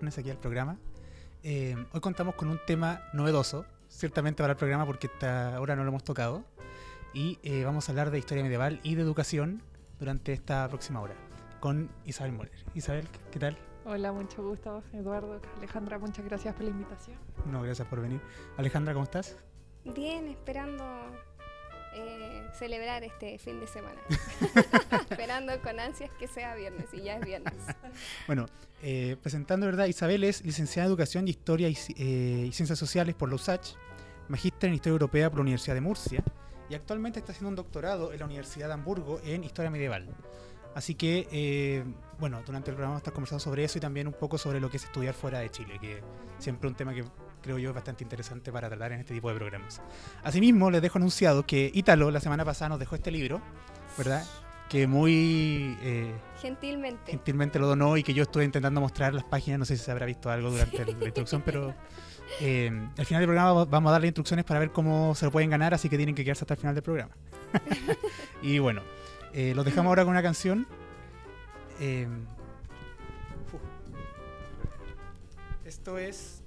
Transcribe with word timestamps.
viernes 0.00 0.16
aquí 0.16 0.30
al 0.30 0.38
programa. 0.38 0.78
Eh, 1.42 1.76
hoy 1.92 2.00
contamos 2.00 2.34
con 2.34 2.48
un 2.48 2.58
tema 2.66 3.02
novedoso, 3.12 3.66
ciertamente 3.88 4.42
para 4.42 4.52
el 4.54 4.56
programa 4.56 4.86
porque 4.86 5.08
hasta 5.08 5.54
ahora 5.56 5.76
no 5.76 5.82
lo 5.82 5.90
hemos 5.90 6.04
tocado. 6.04 6.42
Y 7.12 7.38
eh, 7.42 7.64
vamos 7.64 7.86
a 7.86 7.92
hablar 7.92 8.10
de 8.10 8.18
historia 8.18 8.42
medieval 8.42 8.80
y 8.82 8.94
de 8.94 9.02
educación 9.02 9.62
durante 9.98 10.32
esta 10.32 10.66
próxima 10.68 11.02
hora 11.02 11.14
con 11.60 11.90
Isabel 12.06 12.32
Moller. 12.32 12.64
Isabel, 12.74 13.06
¿qué 13.30 13.38
tal? 13.38 13.58
Hola, 13.84 14.10
mucho 14.12 14.42
gusto, 14.42 14.82
Eduardo. 14.94 15.38
Alejandra, 15.58 15.98
muchas 15.98 16.24
gracias 16.24 16.54
por 16.54 16.64
la 16.64 16.70
invitación. 16.70 17.18
No, 17.44 17.60
gracias 17.60 17.86
por 17.86 18.00
venir. 18.00 18.22
Alejandra, 18.56 18.94
¿cómo 18.94 19.04
estás? 19.04 19.36
Bien, 19.84 20.28
esperando 20.28 20.82
eh, 21.94 22.48
celebrar 22.58 23.04
este 23.04 23.38
fin 23.38 23.60
de 23.60 23.66
semana. 23.66 24.00
esperando 25.10 25.60
con 25.62 25.80
ansias 25.80 26.10
que 26.18 26.28
sea 26.28 26.54
viernes 26.54 26.86
y 26.92 27.02
ya 27.02 27.16
es 27.16 27.24
viernes. 27.24 27.54
Bueno, 28.26 28.46
eh, 28.82 29.16
presentando, 29.20 29.66
¿verdad? 29.66 29.86
Isabel 29.86 30.24
es 30.24 30.44
licenciada 30.44 30.86
en 30.86 30.90
Educación 30.90 31.26
y 31.26 31.30
Historia 31.30 31.68
y, 31.68 31.76
eh, 31.96 32.46
y 32.48 32.52
Ciencias 32.52 32.78
Sociales 32.78 33.14
por 33.14 33.28
la 33.28 33.34
USACH, 33.34 33.74
magíster 34.28 34.68
en 34.68 34.74
Historia 34.74 34.92
Europea 34.92 35.28
por 35.28 35.38
la 35.38 35.42
Universidad 35.42 35.74
de 35.74 35.80
Murcia 35.80 36.22
y 36.70 36.74
actualmente 36.74 37.18
está 37.18 37.32
haciendo 37.32 37.48
un 37.48 37.56
doctorado 37.56 38.12
en 38.12 38.20
la 38.20 38.26
Universidad 38.26 38.68
de 38.68 38.74
Hamburgo 38.74 39.20
en 39.24 39.42
Historia 39.42 39.70
Medieval. 39.70 40.08
Así 40.74 40.94
que, 40.94 41.26
eh, 41.32 41.84
bueno, 42.20 42.42
durante 42.46 42.70
el 42.70 42.76
programa 42.76 42.92
vamos 42.92 43.00
a 43.00 43.02
estar 43.02 43.12
conversando 43.12 43.40
sobre 43.40 43.64
eso 43.64 43.78
y 43.78 43.80
también 43.80 44.06
un 44.06 44.12
poco 44.12 44.38
sobre 44.38 44.60
lo 44.60 44.70
que 44.70 44.76
es 44.76 44.84
estudiar 44.84 45.14
fuera 45.14 45.40
de 45.40 45.50
Chile, 45.50 45.78
que 45.80 46.00
siempre 46.38 46.68
un 46.68 46.76
tema 46.76 46.94
que 46.94 47.04
creo 47.42 47.58
yo 47.58 47.70
es 47.70 47.74
bastante 47.74 48.04
interesante 48.04 48.50
para 48.52 48.68
tratar 48.68 48.92
en 48.92 49.00
este 49.00 49.14
tipo 49.14 49.28
de 49.30 49.36
programas. 49.36 49.80
Asimismo, 50.22 50.70
les 50.70 50.82
dejo 50.82 50.98
anunciado 50.98 51.44
que 51.46 51.70
Ítalo 51.74 52.10
la 52.10 52.20
semana 52.20 52.44
pasada 52.44 52.70
nos 52.70 52.78
dejó 52.78 52.94
este 52.96 53.10
libro, 53.10 53.40
¿verdad? 53.98 54.24
Que 54.68 54.86
muy... 54.86 55.76
eh, 55.82 56.14
Gentilmente. 56.40 57.10
gentilmente 57.10 57.58
lo 57.58 57.66
donó 57.66 57.96
y 57.96 58.02
que 58.04 58.14
yo 58.14 58.22
estuve 58.22 58.44
intentando 58.44 58.80
mostrar 58.80 59.12
las 59.14 59.24
páginas, 59.24 59.58
no 59.58 59.64
sé 59.64 59.76
si 59.76 59.84
se 59.84 59.90
habrá 59.90 60.06
visto 60.06 60.30
algo 60.30 60.50
durante 60.50 60.84
la 60.84 60.90
introducción, 61.06 61.42
pero 61.44 61.74
eh, 62.40 62.70
al 62.96 63.04
final 63.04 63.20
del 63.22 63.26
programa 63.28 63.52
va- 63.52 63.64
vamos 63.64 63.88
a 63.90 63.92
darle 63.92 64.06
instrucciones 64.06 64.44
para 64.44 64.60
ver 64.60 64.70
cómo 64.70 65.14
se 65.16 65.24
lo 65.26 65.32
pueden 65.32 65.50
ganar, 65.50 65.74
así 65.74 65.88
que 65.88 65.96
tienen 65.96 66.14
que 66.14 66.22
quedarse 66.24 66.44
hasta 66.44 66.54
el 66.54 66.60
final 66.60 66.74
del 66.74 66.84
programa. 66.84 67.16
y 68.42 68.60
bueno, 68.60 68.82
eh, 69.32 69.52
los 69.56 69.64
dejamos 69.64 69.88
ahora 69.90 70.04
con 70.04 70.12
una 70.12 70.22
canción. 70.22 70.66
Eh, 71.80 72.06
esto 75.64 75.98
es 75.98 76.39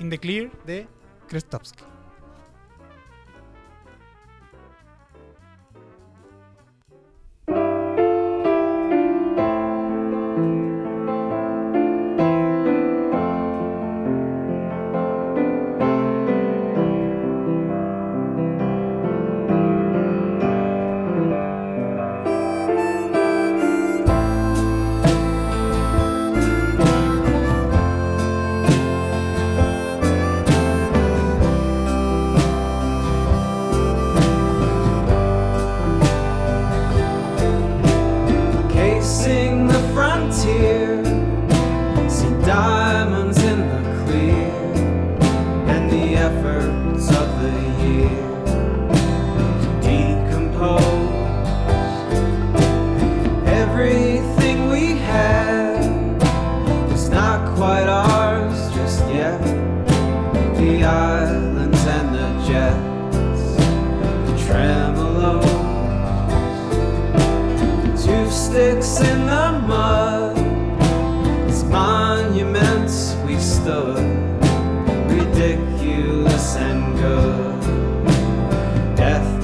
In 0.00 0.10
the 0.10 0.18
Clear 0.18 0.50
de 0.64 0.86
Krestovsky. 1.28 1.97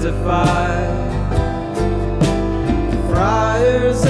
testify. 0.05 0.85
Friars 3.09 4.04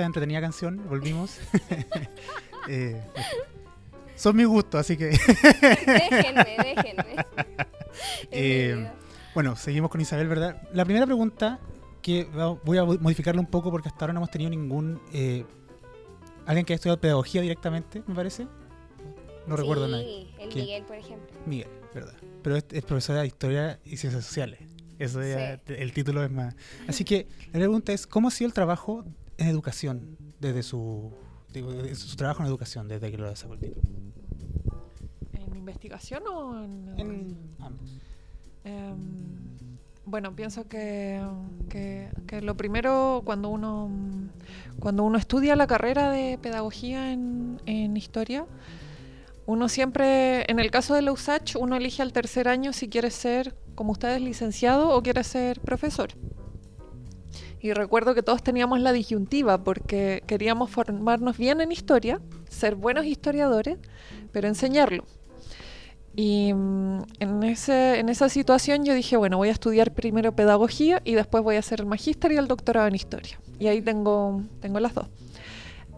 Esa 0.00 0.06
entretenida 0.06 0.40
canción, 0.40 0.80
volvimos. 0.88 1.38
Eh, 2.68 3.00
son 4.16 4.36
mis 4.36 4.46
gustos, 4.46 4.80
así 4.82 4.94
que. 4.96 5.06
déjenme, 5.06 6.56
déjenme. 6.62 7.16
Eh, 8.30 8.88
bueno, 9.34 9.56
seguimos 9.56 9.90
con 9.90 10.00
Isabel, 10.00 10.28
¿verdad? 10.28 10.62
La 10.72 10.84
primera 10.84 11.06
pregunta, 11.06 11.58
que 12.02 12.24
voy 12.64 12.78
a 12.78 12.84
modificarla 12.84 13.40
un 13.40 13.46
poco 13.46 13.70
porque 13.70 13.88
hasta 13.88 14.04
ahora 14.04 14.12
no 14.12 14.20
hemos 14.20 14.30
tenido 14.30 14.50
ningún. 14.50 15.00
eh, 15.12 15.44
alguien 16.46 16.64
que 16.66 16.72
haya 16.74 16.76
estudiado 16.76 17.00
pedagogía 17.00 17.40
directamente, 17.42 18.02
me 18.06 18.14
parece. 18.14 18.46
No 19.46 19.56
recuerdo 19.56 19.86
a 19.86 19.88
nadie. 19.88 20.04
Sí, 20.06 20.34
el 20.38 20.48
¿Quién? 20.50 20.64
Miguel, 20.66 20.84
por 20.84 20.96
ejemplo. 20.96 21.38
Miguel, 21.46 21.68
¿verdad? 21.94 22.14
Pero 22.42 22.56
es, 22.56 22.64
es 22.70 22.84
profesora 22.84 23.20
de 23.22 23.26
historia 23.26 23.80
y 23.84 23.96
ciencias 23.96 24.24
sociales. 24.24 24.60
Eso 24.98 25.22
ya- 25.22 25.54
el 25.66 25.92
título 25.94 26.22
es 26.22 26.30
más. 26.30 26.54
Así 26.86 27.04
que 27.04 27.26
la 27.46 27.52
pregunta 27.58 27.92
es: 27.92 28.06
¿cómo 28.06 28.28
ha 28.28 28.30
sido 28.30 28.48
el 28.48 28.52
trabajo 28.54 29.04
en 29.40 29.48
educación 29.48 30.16
desde 30.38 30.62
su, 30.62 31.10
digo, 31.52 31.72
desde 31.72 31.94
su 31.96 32.16
trabajo 32.16 32.42
en 32.42 32.48
educación 32.48 32.88
desde 32.88 33.10
que 33.10 33.18
lo 33.18 33.32
título? 33.32 33.82
¿En 35.32 35.56
investigación 35.56 36.22
o 36.26 36.62
en...? 36.64 36.94
En 36.98 37.36
ambos. 37.58 37.90
Em, 38.64 38.96
bueno, 40.04 40.34
pienso 40.36 40.68
que, 40.68 41.20
que- 41.68 42.08
que 42.26 42.42
lo 42.42 42.56
primero 42.56 43.22
cuando 43.24 43.48
uno 43.48 43.90
cuando 44.78 45.04
uno 45.04 45.18
estudia 45.18 45.56
la 45.56 45.66
carrera 45.66 46.10
de 46.10 46.38
pedagogía 46.40 47.12
en, 47.12 47.60
en 47.66 47.96
historia, 47.96 48.46
uno 49.46 49.68
siempre, 49.68 50.50
en 50.50 50.58
el 50.58 50.70
caso 50.70 50.94
de 50.94 51.02
la 51.02 51.12
USACH, 51.12 51.56
uno 51.56 51.76
elige 51.76 52.02
al 52.02 52.12
tercer 52.12 52.48
año 52.48 52.72
si 52.72 52.88
quiere 52.88 53.10
ser, 53.10 53.54
como 53.74 53.92
ustedes, 53.92 54.20
licenciado 54.22 54.90
o 54.90 55.02
quiere 55.02 55.22
ser 55.24 55.60
profesor. 55.60 56.10
Y 57.62 57.72
recuerdo 57.72 58.14
que 58.14 58.22
todos 58.22 58.42
teníamos 58.42 58.80
la 58.80 58.92
disyuntiva 58.92 59.62
porque 59.62 60.22
queríamos 60.26 60.70
formarnos 60.70 61.36
bien 61.36 61.60
en 61.60 61.72
historia, 61.72 62.20
ser 62.48 62.74
buenos 62.74 63.04
historiadores, 63.04 63.78
pero 64.32 64.48
enseñarlo. 64.48 65.04
Y 66.16 66.52
mm, 66.54 67.02
en, 67.20 67.42
ese, 67.42 67.98
en 67.98 68.08
esa 68.08 68.28
situación 68.28 68.84
yo 68.84 68.94
dije, 68.94 69.16
bueno, 69.16 69.36
voy 69.36 69.48
a 69.48 69.52
estudiar 69.52 69.92
primero 69.92 70.34
pedagogía 70.34 71.02
y 71.04 71.14
después 71.14 71.44
voy 71.44 71.56
a 71.56 71.60
hacer 71.60 71.80
el 71.80 71.86
magíster 71.86 72.32
y 72.32 72.36
el 72.36 72.48
doctorado 72.48 72.88
en 72.88 72.94
historia. 72.94 73.38
Y 73.58 73.66
ahí 73.66 73.82
tengo, 73.82 74.42
tengo 74.60 74.80
las 74.80 74.94
dos. 74.94 75.06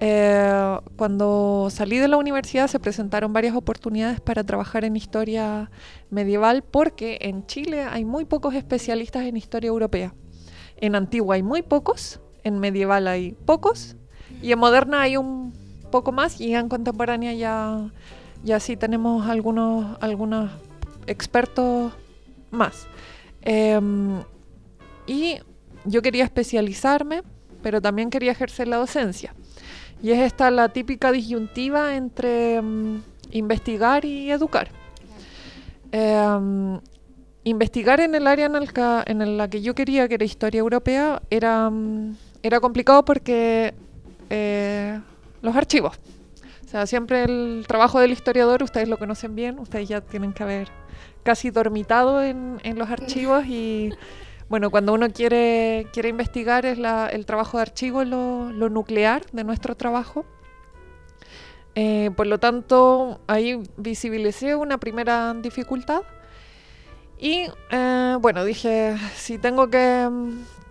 Eh, 0.01 0.79
cuando 0.97 1.69
salí 1.71 1.99
de 1.99 2.09
la 2.09 2.17
universidad 2.17 2.67
se 2.67 2.81
presentaron 2.81 3.33
varias 3.33 3.55
oportunidades 3.55 4.21
para 4.21 4.43
trabajar 4.43 4.85
en 4.85 4.97
historia 4.97 5.71
medieval 6.11 6.65
porque 6.65 7.19
en 7.21 7.47
Chile 7.47 7.83
hay 7.83 8.05
muy 8.05 8.25
pocos 8.25 8.55
especialistas 8.55 9.23
en 9.27 9.37
historia 9.37 9.69
europea. 9.69 10.13
En 10.83 10.97
antigua 10.97 11.37
hay 11.37 11.45
muy 11.45 11.63
pocos, 11.63 12.19
en 12.43 12.59
medieval 12.59 13.07
hay 13.07 13.37
pocos 13.47 13.95
y 14.43 14.51
en 14.51 14.59
moderna 14.59 15.03
hay 15.03 15.17
un 15.17 15.53
poco 15.93 16.11
más 16.11 16.41
y 16.41 16.53
en 16.57 16.69
contemporánea 16.69 17.33
ya, 17.35 17.89
ya 18.43 18.59
sí 18.59 18.77
tenemos 18.77 19.29
algunos, 19.29 19.97
algunos 20.01 20.51
expertos 21.07 21.93
más. 22.51 22.89
Em, 23.43 24.25
y 25.07 25.39
yo 25.85 26.03
quería 26.03 26.25
especializarme, 26.25 27.23
pero 27.63 27.81
también 27.81 28.11
quería 28.11 28.33
ejercer 28.33 28.67
la 28.67 28.79
docencia. 28.79 29.37
Y 30.03 30.11
es 30.11 30.19
esta 30.19 30.51
la 30.51 30.71
típica 30.71 31.13
disyuntiva 31.13 31.95
entre 31.95 32.61
mm, 32.61 33.03
investigar 33.31 34.05
y 34.05 34.33
educar. 34.33 34.69
Em, 35.93 36.81
investigar 37.45 38.01
en 38.01 38.15
el 38.15 38.27
área 38.27 38.47
en, 38.47 38.57
el 38.57 38.73
ca- 38.73 39.03
en 39.07 39.37
la 39.37 39.49
que 39.49 39.63
yo 39.63 39.75
quería, 39.75 40.09
que 40.09 40.15
era 40.15 40.25
historia 40.25 40.61
europea, 40.61 41.23
era, 41.31 41.69
mm, 41.71 42.17
era 42.43 42.61
complicado 42.61 43.05
porque 43.05 43.75
eh, 44.31 45.01
los 45.43 45.57
archivos. 45.57 45.99
O 46.65 46.69
sea, 46.69 46.87
siempre 46.87 47.25
el 47.25 47.65
trabajo 47.69 48.01
del 48.01 48.13
historiador, 48.13 48.63
ustedes 48.63 48.89
lo 48.89 48.99
conocen 48.99 49.35
bien, 49.35 49.59
ustedes 49.59 49.89
ya 49.89 50.01
tienen 50.01 50.33
que 50.33 50.43
haber 50.43 50.69
casi 51.23 51.51
dormitado 51.51 52.23
en, 52.23 52.59
en 52.65 52.79
los 52.79 52.89
archivos 52.91 53.45
y 53.47 53.91
bueno, 54.49 54.71
cuando 54.71 54.93
uno 54.93 55.09
quiere, 55.11 55.87
quiere 55.93 56.09
investigar 56.09 56.65
es 56.67 56.79
la- 56.79 57.09
el 57.09 57.27
trabajo 57.27 57.59
de 57.59 57.63
archivo 57.63 58.05
lo, 58.05 58.53
lo 58.53 58.69
nuclear 58.71 59.23
de 59.33 59.45
nuestro 59.45 59.75
trabajo. 59.77 60.25
Eh, 61.75 62.11
por 62.17 62.27
lo 62.27 62.39
tanto, 62.39 63.21
ahí 63.27 63.63
visibilicé 63.77 64.55
una 64.55 64.79
primera 64.79 65.35
dificultad. 65.35 66.03
Y 67.25 67.47
eh, 67.71 68.17
bueno, 68.21 68.45
dije, 68.45 68.97
si 69.15 69.39
tengo 69.39 69.69
que, 69.71 70.09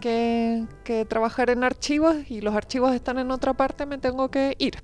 que- 0.01 0.65
que 0.83 1.05
trabajar 1.05 1.49
en 1.49 1.63
archivos 1.63 2.17
y 2.29 2.41
los 2.41 2.53
archivos 2.55 2.93
están 2.93 3.19
en 3.19 3.31
otra 3.31 3.53
parte, 3.53 3.85
me 3.85 3.97
tengo 3.97 4.29
que 4.29 4.55
ir. 4.59 4.75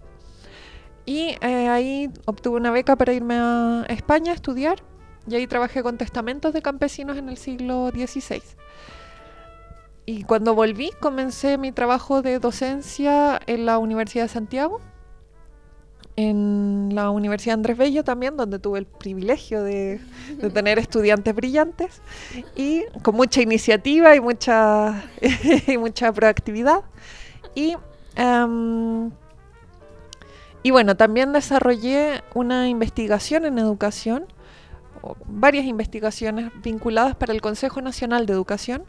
Y 1.06 1.36
eh, 1.42 1.68
ahí 1.68 2.10
obtuve 2.26 2.56
una 2.58 2.72
beca 2.72 2.96
para 2.96 3.12
irme 3.12 3.36
a 3.38 3.86
España 3.90 4.32
a 4.32 4.36
estudiar. 4.36 4.82
Y 5.30 5.36
ahí 5.36 5.46
trabajé 5.46 5.84
con 5.84 5.98
testamentos 5.98 6.54
de 6.54 6.62
campesinos 6.62 7.18
en 7.18 7.28
el 7.28 7.36
siglo 7.36 7.90
XVI. 7.94 8.42
Y 10.06 10.24
cuando 10.24 10.56
volví, 10.56 10.92
comencé 11.02 11.58
mi 11.58 11.74
trabajo 11.74 12.22
de 12.22 12.40
docencia 12.40 13.42
en 13.46 13.66
la 13.66 13.78
Universidad 13.78 14.24
de 14.24 14.30
Santiago, 14.30 14.80
en 16.18 16.90
la 16.94 17.12
Universidad 17.12 17.54
Andrés 17.54 17.78
Bello 17.78 18.04
también, 18.04 18.36
donde 18.36 18.58
tuve 18.60 18.80
el 18.80 18.86
privilegio 18.88 19.64
de, 19.64 20.02
de 20.36 20.50
tener 20.50 20.80
estudiantes 20.80 21.34
brillantes 21.34 22.02
y 22.56 22.84
con 23.04 23.16
mucha 23.16 23.42
iniciativa 23.42 24.16
y 24.16 24.20
mucha, 24.20 25.04
y 25.68 25.78
mucha 25.78 26.12
proactividad. 26.12 26.82
Y, 27.54 27.76
em, 28.16 29.12
y 30.64 30.72
bueno, 30.72 30.98
también 30.98 31.34
desarrollé 31.34 32.24
una 32.34 32.68
investigación 32.68 33.46
en 33.46 33.60
educación, 33.60 34.26
varias 35.28 35.66
investigaciones 35.66 36.52
vinculadas 36.64 37.16
para 37.16 37.32
el 37.32 37.42
Consejo 37.42 37.80
Nacional 37.82 38.26
de 38.26 38.34
Educación, 38.34 38.84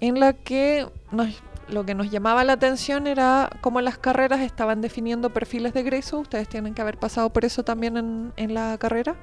en 0.00 0.20
la 0.20 0.34
que 0.34 0.86
nos- 1.10 1.42
lo 1.68 1.84
que 1.84 1.94
nos 1.94 2.10
llamaba 2.10 2.44
la 2.44 2.52
atención 2.54 3.06
era 3.06 3.50
cómo 3.60 3.80
las 3.80 3.98
carreras 3.98 4.40
estaban 4.40 4.80
definiendo 4.80 5.30
perfiles 5.30 5.74
de 5.74 5.80
egreso. 5.80 6.20
Ustedes 6.20 6.48
tienen 6.48 6.74
que 6.74 6.82
haber 6.82 6.98
pasado 6.98 7.30
por 7.32 7.44
eso 7.44 7.64
también 7.64 8.32
en, 8.36 8.54
la 8.54 8.78
carrera. 8.78 9.16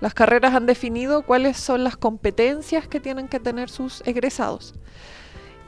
Las 0.00 0.14
carreras 0.14 0.54
han 0.54 0.66
definido 0.66 1.22
cuáles 1.22 1.56
son 1.56 1.82
las 1.82 1.96
competencias 1.96 2.86
que 2.86 3.00
tienen 3.00 3.28
que 3.28 3.40
tener 3.40 3.70
sus 3.70 4.02
egresados. 4.06 4.74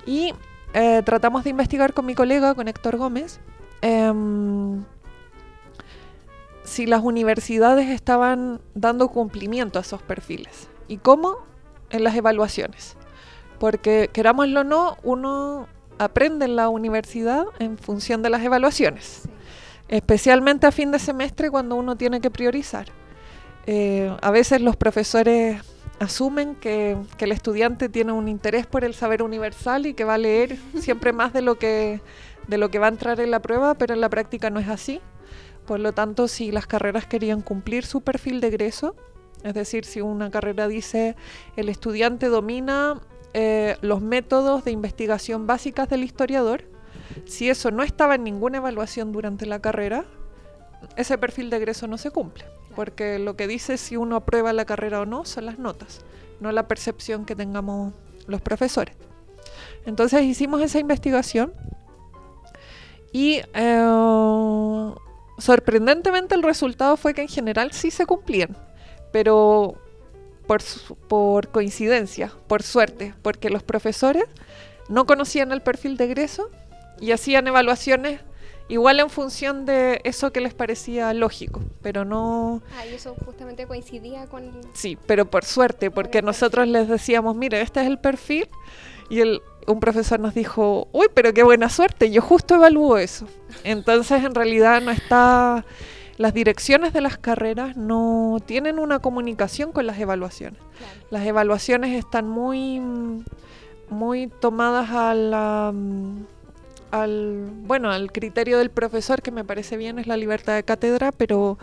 Y 0.06 0.32
eh, 0.74 1.02
tratamos 1.04 1.44
de 1.44 1.50
investigar 1.50 1.92
con 1.92 2.06
mi 2.06 2.14
colega, 2.14 2.54
con 2.54 2.68
Héctor 2.68 2.96
Gómez, 2.96 3.40
em, 3.80 4.84
si 6.62 6.86
las 6.86 7.02
universidades 7.02 7.88
estaban 7.88 8.60
dando 8.74 9.08
cumplimiento 9.08 9.80
a 9.80 9.82
esos 9.82 10.02
perfiles. 10.02 10.68
¿Y 10.86 10.98
cómo? 10.98 11.38
En 11.90 12.04
las 12.04 12.14
evaluaciones. 12.14 12.96
Porque 13.58 14.08
querámoslo 14.12 14.60
o 14.60 14.64
no, 14.64 14.96
uno 15.02 15.68
aprende 16.04 16.44
en 16.44 16.56
la 16.56 16.68
universidad 16.68 17.44
en 17.58 17.78
función 17.78 18.22
de 18.22 18.30
las 18.30 18.42
evaluaciones. 18.42 19.20
Sí. 19.22 19.30
Especialmente 19.88 20.66
a 20.66 20.72
fin 20.72 20.90
de 20.90 20.98
semestre 20.98 21.50
cuando 21.50 21.76
uno 21.76 21.96
tiene 21.96 22.20
que 22.20 22.30
priorizar. 22.30 22.86
Eh, 23.66 24.14
a 24.20 24.30
veces 24.30 24.60
los 24.60 24.76
profesores 24.76 25.60
asumen 26.00 26.54
que, 26.56 26.96
que 27.16 27.26
el 27.26 27.32
estudiante 27.32 27.88
tiene 27.88 28.12
un 28.12 28.26
interés 28.28 28.66
por 28.66 28.84
el 28.84 28.94
saber 28.94 29.22
universal 29.22 29.86
y 29.86 29.94
que 29.94 30.04
va 30.04 30.14
a 30.14 30.18
leer 30.18 30.58
siempre 30.80 31.12
más 31.12 31.32
de 31.32 31.42
lo 31.42 31.56
que, 31.56 32.00
de 32.48 32.58
lo 32.58 32.70
que 32.70 32.78
va 32.78 32.86
a 32.86 32.90
entrar 32.90 33.20
en 33.20 33.30
la 33.30 33.40
prueba, 33.40 33.74
pero 33.74 33.94
en 33.94 34.00
la 34.00 34.08
práctica 34.08 34.50
no 34.50 34.60
es 34.60 34.68
así. 34.68 35.00
Por 35.66 35.78
lo 35.78 35.92
tanto, 35.92 36.26
si 36.26 36.50
las 36.50 36.66
carreras 36.66 37.06
querían 37.06 37.40
cumplir 37.40 37.86
su 37.86 38.00
perfil 38.00 38.40
de 38.40 38.48
egreso, 38.48 38.96
es 39.44 39.54
decir, 39.54 39.84
si 39.84 40.00
una 40.00 40.30
carrera 40.30 40.68
dice 40.68 41.16
el 41.56 41.68
estudiante 41.68 42.28
domina 42.28 43.00
eh, 43.34 43.76
los 43.80 44.00
métodos 44.00 44.64
de 44.64 44.70
investigación 44.70 45.46
básicas 45.46 45.88
del 45.88 46.04
historiador, 46.04 46.64
si 47.24 47.48
eso 47.48 47.70
no 47.70 47.82
estaba 47.82 48.14
en 48.16 48.24
ninguna 48.24 48.58
evaluación 48.58 49.12
durante 49.12 49.46
la 49.46 49.60
carrera, 49.60 50.04
ese 50.96 51.16
perfil 51.18 51.50
de 51.50 51.56
egreso 51.56 51.86
no 51.86 51.98
se 51.98 52.10
cumple, 52.10 52.44
porque 52.74 53.18
lo 53.18 53.36
que 53.36 53.46
dice 53.46 53.76
si 53.78 53.96
uno 53.96 54.16
aprueba 54.16 54.52
la 54.52 54.64
carrera 54.64 55.00
o 55.00 55.06
no 55.06 55.24
son 55.24 55.46
las 55.46 55.58
notas, 55.58 56.04
no 56.40 56.52
la 56.52 56.68
percepción 56.68 57.24
que 57.24 57.36
tengamos 57.36 57.94
los 58.26 58.40
profesores. 58.40 58.96
Entonces 59.86 60.22
hicimos 60.22 60.60
esa 60.60 60.78
investigación 60.78 61.52
y 63.12 63.40
eh, 63.54 64.92
sorprendentemente 65.38 66.34
el 66.34 66.42
resultado 66.42 66.96
fue 66.96 67.14
que 67.14 67.22
en 67.22 67.28
general 67.28 67.72
sí 67.72 67.90
se 67.90 68.06
cumplían, 68.06 68.56
pero 69.12 69.74
por, 70.52 70.62
por 71.08 71.48
coincidencia, 71.48 72.30
por 72.46 72.62
suerte, 72.62 73.14
porque 73.22 73.48
los 73.48 73.62
profesores 73.62 74.24
no 74.90 75.06
conocían 75.06 75.50
el 75.50 75.62
perfil 75.62 75.96
de 75.96 76.04
egreso 76.04 76.50
y 77.00 77.12
hacían 77.12 77.46
evaluaciones 77.46 78.20
igual 78.68 79.00
en 79.00 79.08
función 79.08 79.64
de 79.64 80.02
eso 80.04 80.30
que 80.30 80.42
les 80.42 80.52
parecía 80.52 81.14
lógico, 81.14 81.62
pero 81.80 82.04
no, 82.04 82.60
Ah, 82.76 82.86
y 82.86 82.94
eso 82.94 83.16
justamente 83.24 83.66
coincidía 83.66 84.26
con... 84.26 84.50
Sí, 84.74 84.98
pero 85.06 85.30
por 85.30 85.44
suerte, 85.46 85.90
porque 85.90 86.20
nosotros 86.20 86.68
les 86.68 86.86
decíamos, 86.86 87.34
mire, 87.34 87.62
este 87.62 87.80
es 87.80 87.86
el 87.86 87.98
perfil, 87.98 88.48
y 89.08 89.20
el, 89.20 89.40
un 89.66 89.80
profesor 89.80 90.20
nos 90.20 90.34
dijo, 90.34 90.88
uy, 90.92 91.06
pero 91.14 91.32
qué 91.32 91.42
buena 91.42 91.70
suerte, 91.70 92.10
yo 92.10 92.20
justo 92.20 92.56
evalúo 92.56 92.98
eso. 92.98 93.26
Entonces, 93.64 94.22
en 94.22 94.34
realidad 94.34 94.82
no 94.82 94.90
está, 94.90 95.64
las 96.22 96.32
direcciones 96.34 96.92
de 96.92 97.00
las 97.02 97.18
carreras 97.18 97.76
no 97.76 98.38
tienen 98.46 98.78
una 98.78 99.00
comunicación 99.00 99.72
con 99.72 99.86
las 99.86 99.98
evaluaciones. 99.98 100.60
Claro. 100.78 101.06
Las 101.10 101.26
evaluaciones 101.26 101.98
están 101.98 102.28
muy, 102.28 102.80
muy 103.90 104.28
tomadas 104.40 104.90
a 104.90 105.12
la, 105.14 105.74
al, 106.90 107.50
bueno, 107.66 107.90
al 107.90 108.12
criterio 108.12 108.58
del 108.58 108.70
profesor, 108.70 109.20
que 109.22 109.30
me 109.30 109.44
parece 109.44 109.76
bien, 109.76 109.98
es 109.98 110.06
la 110.06 110.16
libertad 110.16 110.54
de 110.54 110.62
cátedra, 110.62 111.12
pero, 111.12 111.58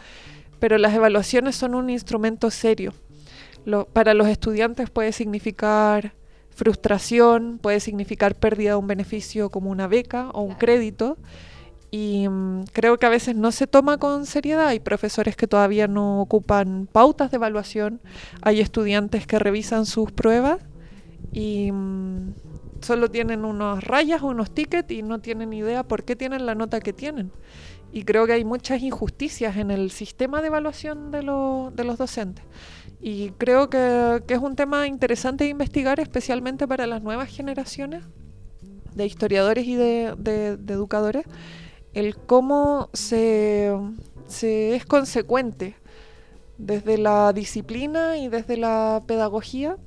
pero 0.60 0.78
las 0.78 0.94
evaluaciones 0.94 1.56
son 1.56 1.74
un 1.76 1.90
instrumento 1.90 2.52
serio. 2.52 2.94
Lo- 3.66 3.86
para 3.86 4.14
los 4.14 4.28
estudiantes 4.28 4.90
puede 4.90 5.12
significar 5.12 6.14
frustración, 6.50 7.60
puede 7.62 7.80
significar 7.80 8.36
pérdida 8.36 8.72
de 8.72 8.76
un 8.76 8.88
beneficio 8.88 9.50
como 9.50 9.70
una 9.72 9.88
beca 9.88 10.30
o 10.32 10.42
un 10.42 10.48
Claro. 10.50 10.60
crédito. 10.60 11.18
Y 11.92 12.28
mm, 12.30 12.66
creo 12.74 12.98
que 13.00 13.06
a 13.06 13.10
veces 13.10 13.36
no 13.36 13.52
se 13.52 13.68
toma 13.68 13.98
con 13.98 14.26
seriedad. 14.26 14.68
Hay 14.68 14.80
profesores 14.80 15.36
que 15.36 15.48
todavía 15.48 15.88
no 15.88 16.22
ocupan 16.22 16.88
pautas 16.92 17.32
de 17.32 17.38
evaluación. 17.38 18.00
Hay 18.42 18.60
estudiantes 18.62 19.26
que 19.26 19.40
revisan 19.40 19.86
sus 19.86 20.12
pruebas 20.12 20.60
y 21.32 21.72
mm, 21.72 22.34
solo 22.82 23.10
tienen 23.10 23.44
unas 23.46 23.84
rayas 23.84 24.22
o 24.22 24.28
unos 24.28 24.52
tickets 24.52 24.92
y 24.92 25.02
no 25.04 25.20
tienen 25.20 25.52
idea 25.54 25.84
por 25.84 26.04
qué 26.04 26.16
tienen 26.16 26.46
la 26.46 26.56
nota 26.56 26.80
que 26.80 26.94
tienen. 26.94 27.32
Y 27.92 28.04
creo 28.04 28.28
que 28.28 28.34
hay 28.34 28.46
muchas 28.46 28.82
injusticias 28.84 29.58
en 29.58 29.72
el 29.72 29.90
sistema 29.90 30.42
de 30.42 30.48
evaluación 30.48 31.10
de, 31.10 31.24
lo- 31.24 31.72
de 31.76 31.84
los 31.84 31.98
docentes. 31.98 32.46
Y 33.02 33.32
creo 33.32 33.70
que, 33.70 34.22
que 34.28 34.36
es 34.36 34.40
un 34.40 34.56
tema 34.56 34.86
interesante 34.86 35.46
de 35.46 35.50
investigar, 35.50 36.00
especialmente 36.00 36.68
para 36.68 36.86
las 36.86 37.02
nuevas 37.02 37.30
generaciones 37.30 38.04
de 38.94 39.06
historiadores 39.08 39.66
y 39.66 39.76
de, 39.76 40.14
de- 40.20 40.58
de 40.58 40.74
educadores, 40.74 41.26
el 41.94 42.18
cómo 42.18 42.90
se, 42.94 43.72
se 44.28 44.76
es 44.76 44.86
consecuente 44.86 45.76
desde 46.58 46.98
la 46.98 47.34
disciplina 47.34 48.18
y 48.18 48.28
desde 48.28 48.58
la 48.58 49.04
pedagogía 49.08 49.78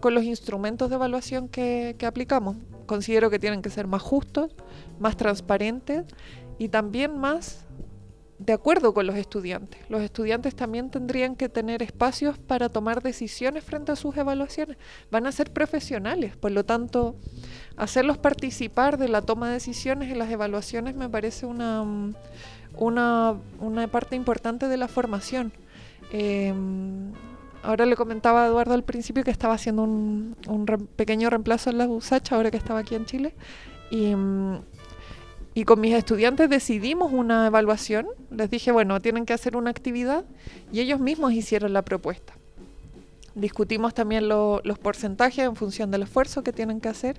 con 0.00 0.14
los 0.14 0.24
instrumentos 0.24 0.90
de 0.90 0.96
evaluación 0.96 1.48
que, 1.48 1.94
que 1.98 2.06
aplicamos. 2.06 2.56
Considero 2.86 3.30
que 3.30 3.38
tienen 3.38 3.62
que 3.62 3.70
ser 3.70 3.86
más 3.86 4.02
justos, 4.02 4.50
más 4.98 5.16
transparentes 5.16 6.04
y 6.58 6.68
también 6.68 7.18
más 7.18 7.64
de 8.40 8.54
acuerdo 8.54 8.94
con 8.94 9.06
los 9.06 9.16
estudiantes. 9.16 9.78
Los 9.90 10.00
estudiantes 10.00 10.54
también 10.54 10.90
tendrían 10.90 11.36
que 11.36 11.50
tener 11.50 11.82
espacios 11.82 12.38
para 12.38 12.70
tomar 12.70 13.02
decisiones 13.02 13.62
frente 13.62 13.92
a 13.92 13.96
sus 13.96 14.16
evaluaciones. 14.16 14.78
Van 15.10 15.26
a 15.26 15.32
ser 15.32 15.52
profesionales, 15.52 16.38
por 16.38 16.50
lo 16.50 16.64
tanto, 16.64 17.16
hacerlos 17.76 18.16
participar 18.16 18.96
de 18.96 19.08
la 19.08 19.20
toma 19.20 19.48
de 19.48 19.54
decisiones 19.54 20.10
en 20.10 20.18
las 20.18 20.30
evaluaciones 20.30 20.96
me 20.96 21.08
parece 21.10 21.44
una, 21.44 21.84
una, 22.78 23.34
una 23.60 23.88
parte 23.88 24.16
importante 24.16 24.68
de 24.68 24.76
la 24.78 24.88
formación. 24.88 25.52
Eh, 26.10 26.54
ahora 27.62 27.84
le 27.84 27.94
comentaba 27.94 28.44
a 28.44 28.46
Eduardo 28.46 28.72
al 28.72 28.84
principio 28.84 29.22
que 29.22 29.30
estaba 29.30 29.52
haciendo 29.52 29.82
un, 29.82 30.34
un 30.48 30.64
pequeño 30.96 31.28
reemplazo 31.28 31.68
en 31.68 31.76
la 31.76 31.86
USACH 31.86 32.32
ahora 32.32 32.50
que 32.50 32.56
estaba 32.56 32.78
aquí 32.78 32.94
en 32.94 33.04
Chile. 33.04 33.34
Y, 33.90 34.14
mm, 34.14 34.60
y 35.54 35.64
con 35.64 35.80
mis 35.80 35.94
estudiantes 35.94 36.48
decidimos 36.48 37.12
una 37.12 37.46
evaluación. 37.46 38.06
Les 38.30 38.50
dije, 38.50 38.72
bueno, 38.72 39.00
tienen 39.00 39.26
que 39.26 39.32
hacer 39.32 39.56
una 39.56 39.70
actividad 39.70 40.24
y 40.72 40.80
ellos 40.80 41.00
mismos 41.00 41.32
hicieron 41.32 41.72
la 41.72 41.82
propuesta. 41.82 42.34
Discutimos 43.34 43.94
también 43.94 44.28
lo- 44.28 44.60
los 44.64 44.78
porcentajes 44.78 45.44
en 45.44 45.56
función 45.56 45.90
del 45.90 46.02
esfuerzo 46.02 46.42
que 46.42 46.52
tienen 46.52 46.80
que 46.80 46.88
hacer. 46.88 47.16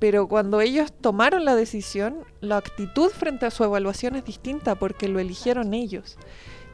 Pero 0.00 0.26
cuando 0.26 0.60
ellos 0.60 0.92
tomaron 0.92 1.44
la 1.44 1.54
decisión, 1.54 2.16
la 2.40 2.56
actitud 2.56 3.10
frente 3.10 3.46
a 3.46 3.50
su 3.50 3.62
evaluación 3.64 4.16
es 4.16 4.24
distinta 4.24 4.74
porque 4.74 5.08
lo 5.08 5.18
eligieron 5.20 5.72
ellos. 5.72 6.18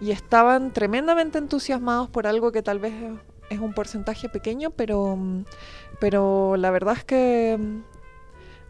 Y 0.00 0.10
estaban 0.10 0.72
tremendamente 0.72 1.38
entusiasmados 1.38 2.08
por 2.08 2.26
algo 2.26 2.50
que 2.52 2.62
tal 2.62 2.78
vez 2.78 2.94
es 3.50 3.58
un 3.58 3.74
porcentaje 3.74 4.28
pequeño, 4.30 4.70
pero, 4.70 5.18
pero 6.00 6.56
la 6.56 6.70
verdad 6.70 6.96
es 6.96 7.04
que 7.04 7.58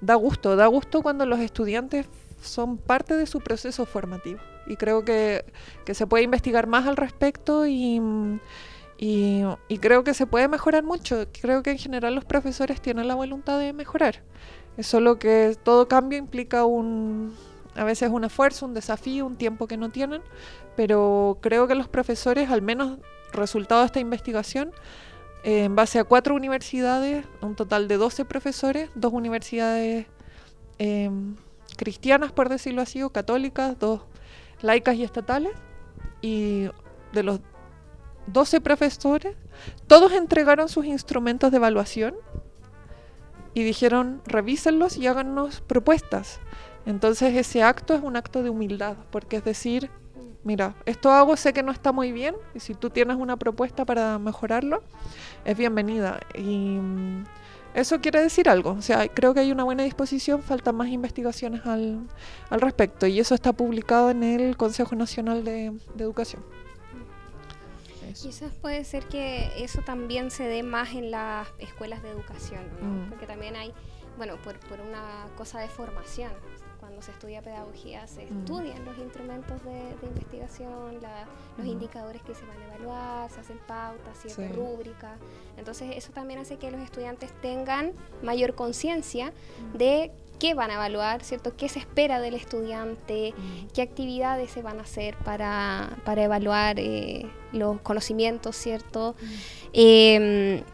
da 0.01 0.15
gusto, 0.15 0.57
da 0.57 0.67
gusto 0.67 1.03
cuando 1.03 1.27
los 1.27 1.41
estudiantes 1.41 2.07
son 2.43 2.79
parte 2.79 3.17
de 3.17 3.27
su 3.27 3.41
proceso 3.41 3.87
formativo. 3.87 4.41
Y 4.67 4.77
creo 4.77 5.05
que, 5.05 5.45
que 5.85 5.95
se 5.95 6.07
puede 6.07 6.25
investigar 6.25 6.67
más 6.67 6.87
al 6.87 6.97
respecto 6.97 7.67
y, 7.67 8.01
y, 8.99 9.45
creo 9.81 10.05
que 10.05 10.15
se 10.15 10.27
puede 10.27 10.49
mejorar 10.49 10.85
mucho. 10.85 11.27
Creo 11.41 11.63
que 11.63 11.71
en 11.71 11.79
general 11.79 12.15
los 12.15 12.25
profesores 12.25 12.81
tienen 12.81 13.09
la 13.09 13.15
voluntad 13.15 13.59
de 13.59 13.73
mejorar. 13.73 14.23
Es 14.77 14.87
solo 14.87 15.19
que 15.19 15.57
todo 15.63 15.89
cambio 15.89 16.19
implica 16.19 16.65
un, 16.65 17.35
a 17.75 17.85
veces 17.85 18.11
un 18.11 18.25
esfuerzo, 18.25 18.67
un 18.67 18.75
desafío, 18.75 19.27
un 19.27 19.37
tiempo 19.37 19.67
que 19.67 19.77
no 19.77 19.91
tienen, 19.91 20.23
pero 20.77 21.39
creo 21.41 21.67
que 21.67 21.75
los 21.75 21.89
profesores, 21.89 22.51
al 22.51 22.63
menos 22.63 22.99
resultado 23.33 23.81
de 23.81 23.87
esta 23.87 24.01
investigación, 24.01 24.73
en 25.43 25.75
base 25.75 25.99
a 25.99 26.05
cuatro 26.05 26.35
universidades, 26.35 27.25
un 27.41 27.55
total 27.55 27.89
de 27.89 27.97
12 27.97 28.25
profesores, 28.25 28.91
dos 28.95 29.13
universidades 29.13 30.07
eh, 30.79 31.11
cristianas, 31.77 32.33
por 32.33 32.49
decirlo 32.49 32.83
así, 32.83 33.03
o 33.03 33.11
católicas, 33.11 33.79
dos 33.79 34.03
laicas 34.61 34.97
y 34.97 35.05
estatales, 35.05 35.53
y 36.21 36.69
de 37.13 37.23
los 37.23 37.41
12 38.27 38.61
profesores, 38.61 39.37
todos 39.87 40.13
entregaron 40.13 40.69
sus 40.69 40.85
instrumentos 40.85 41.51
de 41.51 41.57
evaluación 41.57 42.15
y 43.55 43.65
dijeron, 43.65 44.23
revísenlos 44.27 44.97
y 44.97 45.07
háganos 45.07 45.61
propuestas. 45.63 46.41
Entonces 46.87 47.35
ese 47.37 47.63
acto 47.63 47.95
es 47.95 48.03
un 48.03 48.17
acto 48.17 48.43
de 48.43 48.51
humildad, 48.51 48.97
porque 49.11 49.37
es 49.37 49.45
decir, 49.45 49.91
mira, 50.45 50.75
esto 50.87 51.11
hago, 51.11 51.37
sé 51.37 51.53
que 51.53 51.63
no 51.63 51.73
está 51.73 51.93
muy 51.93 52.13
bien, 52.13 52.35
y 52.55 52.61
si 52.61 52.75
tú 52.75 52.91
tienes 52.91 53.17
una 53.17 53.37
propuesta 53.37 53.85
para 53.85 54.19
mejorarlo, 54.19 54.83
es 55.45 55.57
bienvenida. 55.57 56.21
Y 56.35 56.79
mm, 56.79 57.25
eso 57.75 58.01
quiere 58.01 58.21
decir 58.21 58.49
algo, 58.49 58.73
o 58.73 58.83
sea, 58.83 59.09
creo 59.09 59.35
que 59.35 59.41
hay 59.41 59.53
una 59.53 59.65
buena 59.65 59.85
disposición, 59.85 60.43
faltan 60.43 60.77
más 60.77 60.89
investigaciones 60.89 61.65
al, 61.67 62.01
al 62.49 62.61
respecto, 62.61 63.07
y 63.07 63.21
eso 63.21 63.35
está 63.35 63.53
publicado 63.53 64.11
en 64.11 64.23
el 64.23 64.57
Consejo 64.57 64.95
Nacional 64.97 65.45
de, 65.45 65.73
de 65.95 66.05
Educación. 66.05 66.43
Eso. 68.11 68.27
Quizás 68.27 68.53
puede 68.55 68.83
ser 68.85 69.05
que 69.05 69.53
eso 69.63 69.83
también 69.83 70.33
se 70.33 70.43
dé 70.45 70.65
más 70.65 70.95
en 70.95 71.13
las 71.13 71.47
escuelas 71.59 72.03
de 72.03 72.11
educación, 72.11 72.63
¿no? 72.81 72.89
Mm. 72.89 73.09
porque 73.09 73.27
también 73.27 73.55
hay, 73.55 73.73
bueno, 74.17 74.37
por, 74.43 74.59
por 74.61 74.81
una 74.81 75.29
cosa 75.37 75.61
de 75.61 75.69
formación. 75.69 76.33
Cuando 76.91 77.07
se 77.07 77.13
estudia 77.13 77.41
pedagogía 77.41 78.05
se 78.09 78.27
Mm. 78.27 78.41
estudian 78.41 78.85
los 78.85 78.99
instrumentos 78.99 79.63
de, 79.63 79.71
de 80.01 80.07
investigación, 80.09 81.01
la- 81.01 81.25
los 81.57 81.65
Mm. 81.65 81.71
indicadores 81.71 82.21
que 82.23 82.35
se 82.35 82.45
van 82.45 82.61
a 82.61 82.67
evaluar, 82.75 83.31
se 83.31 83.39
hacen 83.39 83.59
pautas, 83.69 84.19
ciertas 84.21 84.47
Sí. 84.49 84.53
rúbricas. 84.53 85.17
Entonces 85.57 85.93
eso 85.97 86.11
también 86.11 86.41
hace 86.41 86.57
que 86.57 86.69
los 86.73 86.81
estudiantes 86.81 87.31
tengan 87.43 87.93
mayor 88.25 88.57
conciencia 88.57 89.31
Mm. 89.73 89.77
de 89.79 90.11
qué 90.41 90.55
van 90.55 90.73
a 90.73 90.75
evaluar, 90.75 91.23
¿cierto? 91.23 91.55
¿Qué 91.57 91.69
se 91.69 91.79
espera 91.79 92.19
del 92.19 92.35
estudiante? 92.35 93.35
Mm. 93.37 93.67
qué 93.73 93.83
actividades 93.83 94.51
se 94.51 94.61
van 94.63 94.81
a 94.81 94.83
hacer 94.83 95.15
para, 95.19 95.97
para 96.05 96.25
evaluar 96.25 96.81
eh, 96.81 97.31
los 97.53 97.81
conocimientos, 97.83 98.57
¿cierto? 98.57 99.15
Eh, 99.73 100.65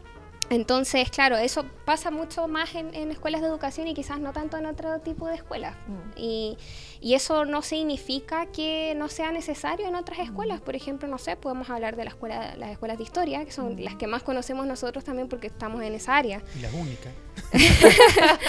entonces, 0.49 1.09
claro, 1.09 1.37
eso 1.37 1.65
pasa 1.85 2.11
mucho 2.11 2.47
más 2.47 2.73
en, 2.75 2.93
en 2.95 3.11
escuelas 3.11 3.41
de 3.41 3.47
educación 3.47 3.87
y 3.87 3.93
quizás 3.93 4.19
no 4.19 4.31
tanto 4.31 4.57
en 4.57 4.65
otro 4.65 4.99
tipo 4.99 5.27
de 5.27 5.35
escuelas. 5.35 5.75
Mm. 5.87 6.17
Y, 6.17 6.57
y 7.01 7.13
eso 7.15 7.45
no 7.45 7.61
significa 7.61 8.45
que 8.47 8.93
no 8.95 9.09
sea 9.09 9.31
necesario 9.31 9.87
en 9.87 9.95
otras 9.95 10.19
escuelas. 10.19 10.61
Por 10.61 10.75
ejemplo, 10.75 11.07
no 11.07 11.17
sé, 11.17 11.35
podemos 11.35 11.69
hablar 11.69 11.95
de 11.95 12.05
la 12.05 12.11
escuela, 12.11 12.55
las 12.55 12.71
escuelas 12.71 12.97
de 12.97 13.03
historia, 13.03 13.43
que 13.45 13.51
son 13.51 13.83
las 13.83 13.95
que 13.95 14.07
más 14.07 14.23
conocemos 14.23 14.65
nosotros 14.65 15.03
también 15.03 15.27
porque 15.27 15.47
estamos 15.47 15.81
en 15.83 15.93
esa 15.93 16.15
área. 16.15 16.41
Y 16.55 16.59
la 16.59 16.69
única. 16.71 17.09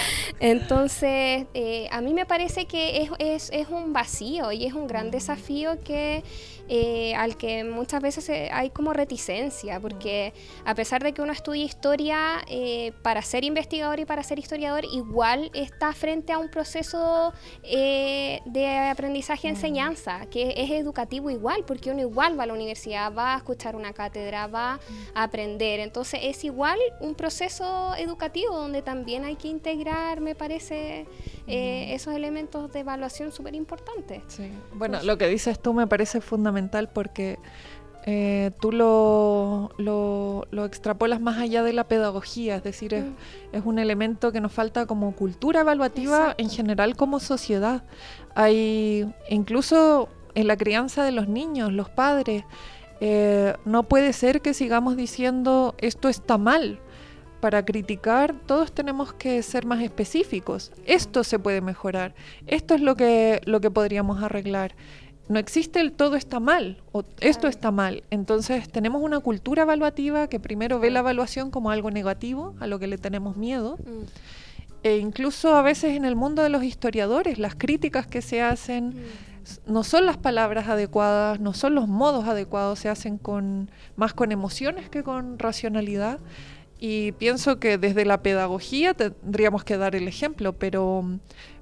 Entonces, 0.41 1.47
eh, 1.53 1.89
a 1.91 2.01
mí 2.01 2.15
me 2.15 2.27
parece 2.27 2.67
que 2.67 3.03
es, 3.03 3.11
es, 3.19 3.51
es 3.53 3.69
un 3.69 3.93
vacío 3.93 4.53
y 4.53 4.65
es 4.65 4.73
un 4.73 4.87
gran 4.87 5.11
desafío 5.11 5.79
que 5.83 6.23
eh, 6.69 7.15
al 7.15 7.37
que 7.37 7.65
muchas 7.65 8.03
veces 8.03 8.29
eh, 8.29 8.51
hay 8.53 8.71
como 8.71 8.93
reticencia, 8.93 9.81
porque 9.81 10.35
a 10.65 10.75
pesar 10.75 11.03
de 11.03 11.13
que 11.13 11.23
uno 11.23 11.33
estudia 11.33 11.65
historia 11.65 12.19
eh, 12.49 12.93
para 13.03 13.23
ser 13.23 13.45
investigador 13.45 14.01
y 14.01 14.05
para 14.05 14.23
ser 14.23 14.39
historiador, 14.39 14.85
igual 14.85 15.51
está 15.55 15.93
frente 15.93 16.33
a 16.33 16.39
un 16.39 16.51
proceso 16.51 17.33
eh, 17.63 18.41
de 18.45 18.67
aprendizaje-enseñanza, 18.67 20.27
que 20.27 20.55
es 20.57 20.71
educativo 20.71 21.31
igual, 21.31 21.65
porque 21.67 21.91
uno 21.91 22.01
igual 22.01 22.39
va 22.39 22.45
a 22.45 22.47
la 22.47 22.53
universidad, 22.53 23.15
va 23.15 23.35
a 23.35 23.39
escuchar 23.39 23.75
una 23.75 23.93
cátedra, 23.93 24.47
va 24.47 24.79
a 25.15 25.23
aprender. 25.23 25.81
Entonces 25.81 26.21
es 26.23 26.45
igual 26.45 26.79
un 27.01 27.15
proceso 27.15 27.95
educativo 27.97 28.55
donde 28.55 28.83
también 28.83 29.25
hay 29.25 29.37
que 29.37 29.49
integrar, 29.49 30.21
me 30.21 30.35
parece, 30.35 31.07
eh, 31.47 31.95
esos 31.95 32.15
elementos 32.15 32.71
de 32.73 32.81
evaluación 32.81 33.33
súper 33.33 33.55
importantes. 33.55 34.23
Sí. 34.29 34.51
Bueno, 34.75 35.03
lo 35.03 35.17
que 35.17 35.29
dices 35.29 35.61
tú 35.61 35.73
me 35.73 35.87
parece 35.87 36.21
fundamental 36.21 36.58
porque 36.93 37.39
eh, 38.07 38.53
tú 38.61 38.73
lo, 38.73 39.71
lo, 39.77 40.47
lo 40.51 40.65
extrapolas 40.65 41.21
más 41.21 41.39
allá 41.39 41.63
de 41.63 41.73
la 41.73 41.85
pedagogía, 41.85 42.57
es 42.57 42.63
decir, 42.63 42.95
es, 42.95 43.05
Mm. 43.05 43.15
es 43.53 43.63
un 43.67 43.79
elemento 43.79 44.33
que 44.33 44.41
nos 44.41 44.53
falta 44.53 44.87
como 44.87 45.13
cultura 45.15 45.61
evaluativa 45.61 46.35
en 46.39 46.47
Exacto. 46.47 46.57
general 46.57 46.97
como 46.97 47.21
sociedad. 47.21 47.83
Hay 48.35 49.13
incluso 49.29 50.09
en 50.35 50.47
la 50.47 50.57
crianza 50.57 51.05
de 51.05 51.13
los 51.13 51.29
niños, 51.29 51.73
los 51.73 51.91
padres, 51.91 52.45
eh, 53.01 53.55
no 53.65 53.83
puede 53.85 54.13
ser 54.13 54.41
que 54.41 54.55
sigamos 54.55 54.97
diciendo 54.97 55.75
esto 55.79 56.09
está 56.09 56.39
mal. 56.39 56.81
Para 57.41 57.65
criticar 57.65 58.35
todos 58.47 58.73
tenemos 58.73 59.13
que 59.13 59.43
ser 59.43 59.65
más 59.67 59.81
específicos. 59.83 60.73
Esto 60.87 61.23
se 61.23 61.39
puede 61.39 61.61
mejorar. 61.61 62.15
Esto 62.47 62.75
es 62.75 62.81
lo 62.81 62.97
que, 62.97 63.41
lo 63.45 63.61
que 63.61 63.71
podríamos 63.71 64.23
arreglar. 64.23 64.75
No 65.29 65.39
existe 65.39 65.81
el 65.81 65.93
todo 65.93 66.17
está 66.17 66.41
mal 66.41 66.83
o 66.93 67.05
esto 67.21 67.49
está 67.49 67.71
mal. 67.71 68.03
Entonces 68.11 68.69
tenemos 68.69 69.03
una 69.03 69.21
cultura 69.21 69.63
evaluativa 69.63 70.29
que 70.29 70.41
primero 70.41 70.81
ve 70.81 70.91
la 70.91 71.01
evaluación 71.01 71.51
como 71.51 71.71
algo 71.71 71.91
negativo, 71.91 72.55
a 72.61 72.67
lo 72.67 72.79
que 72.79 72.87
le 72.87 72.99
tenemos 72.99 73.37
miedo. 73.37 73.77
Mm, 73.79 74.05
E 74.85 74.97
incluso 74.99 75.57
a 75.57 75.63
veces 75.63 75.97
en 75.97 76.05
el 76.05 76.15
mundo 76.15 76.43
de 76.43 76.49
los 76.49 76.63
historiadores, 76.63 77.39
las 77.39 77.57
críticas 77.57 78.07
que 78.07 78.23
se 78.23 78.41
hacen 78.43 78.91
mm. 78.91 79.73
no 79.73 79.83
son 79.83 80.07
las 80.07 80.17
palabras 80.17 80.69
adecuadas, 80.69 81.41
no 81.41 81.53
son 81.53 81.75
los 81.75 81.89
modos 81.89 82.27
adecuados, 82.27 82.79
se 82.79 82.89
hacen 82.89 83.19
con 83.19 83.71
más 83.97 84.15
con 84.15 84.33
emociones 84.33 84.89
que 84.89 85.03
con 85.03 85.39
racionalidad. 85.39 86.21
Y 86.81 87.13
pienso 87.13 87.59
que 87.59 87.77
desde 87.77 88.05
la 88.05 88.23
pedagogía 88.23 88.95
tendríamos 88.95 89.65
que 89.65 89.77
dar 89.77 89.97
el 89.97 90.07
ejemplo, 90.07 90.53
pero, 90.53 91.05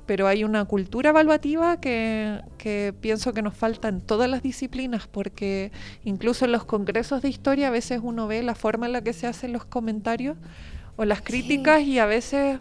pero 0.06 0.26
hay 0.28 0.44
una 0.44 0.64
cultura 0.64 1.10
evaluativa 1.10 1.80
que, 1.80 2.40
que 2.58 2.94
pienso 3.00 3.32
que 3.32 3.42
nos 3.42 3.54
falta 3.54 3.88
en 3.88 4.00
todas 4.00 4.30
las 4.30 4.42
disciplinas, 4.42 5.06
porque 5.08 5.72
incluso 6.04 6.44
en 6.44 6.52
los 6.52 6.64
congresos 6.64 7.22
de 7.22 7.28
historia 7.28 7.68
a 7.68 7.70
veces 7.70 8.00
uno 8.02 8.26
ve 8.26 8.42
la 8.42 8.54
forma 8.54 8.86
en 8.86 8.92
la 8.92 9.02
que 9.02 9.12
se 9.12 9.26
hacen 9.26 9.52
los 9.52 9.64
comentarios 9.64 10.36
o 10.96 11.04
las 11.04 11.20
críticas 11.22 11.82
y 11.82 11.98
a 11.98 12.06
veces 12.06 12.60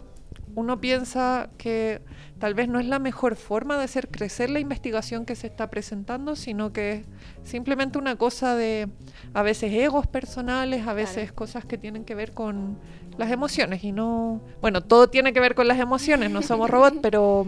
uno 0.54 0.80
piensa 0.80 1.50
que 1.58 2.00
tal 2.38 2.54
vez 2.54 2.68
no 2.68 2.78
es 2.80 2.86
la 2.86 2.98
mejor 2.98 3.36
forma 3.36 3.78
de 3.78 3.84
hacer 3.84 4.08
crecer 4.08 4.50
la 4.50 4.58
investigación 4.60 5.24
que 5.24 5.34
se 5.34 5.46
está 5.46 5.70
presentando, 5.70 6.34
sino 6.36 6.72
que 6.72 6.92
es 6.92 7.04
simplemente 7.44 7.98
una 7.98 8.16
cosa 8.16 8.54
de 8.54 8.88
a 9.34 9.42
veces 9.42 9.72
egos 9.72 10.06
personales, 10.06 10.86
a 10.86 10.92
veces 10.94 11.14
Claro. 11.24 11.34
cosas 11.34 11.64
que 11.64 11.78
tienen 11.78 12.04
que 12.04 12.14
ver 12.14 12.32
con 12.32 12.78
las 13.18 13.30
emociones 13.30 13.82
y 13.84 13.92
no, 13.92 14.40
bueno, 14.60 14.82
todo 14.82 15.08
tiene 15.08 15.32
que 15.32 15.40
ver 15.40 15.54
con 15.54 15.68
las 15.68 15.78
emociones, 15.78 16.30
no 16.30 16.42
somos 16.42 16.68
robots, 16.70 16.98
pero 17.02 17.46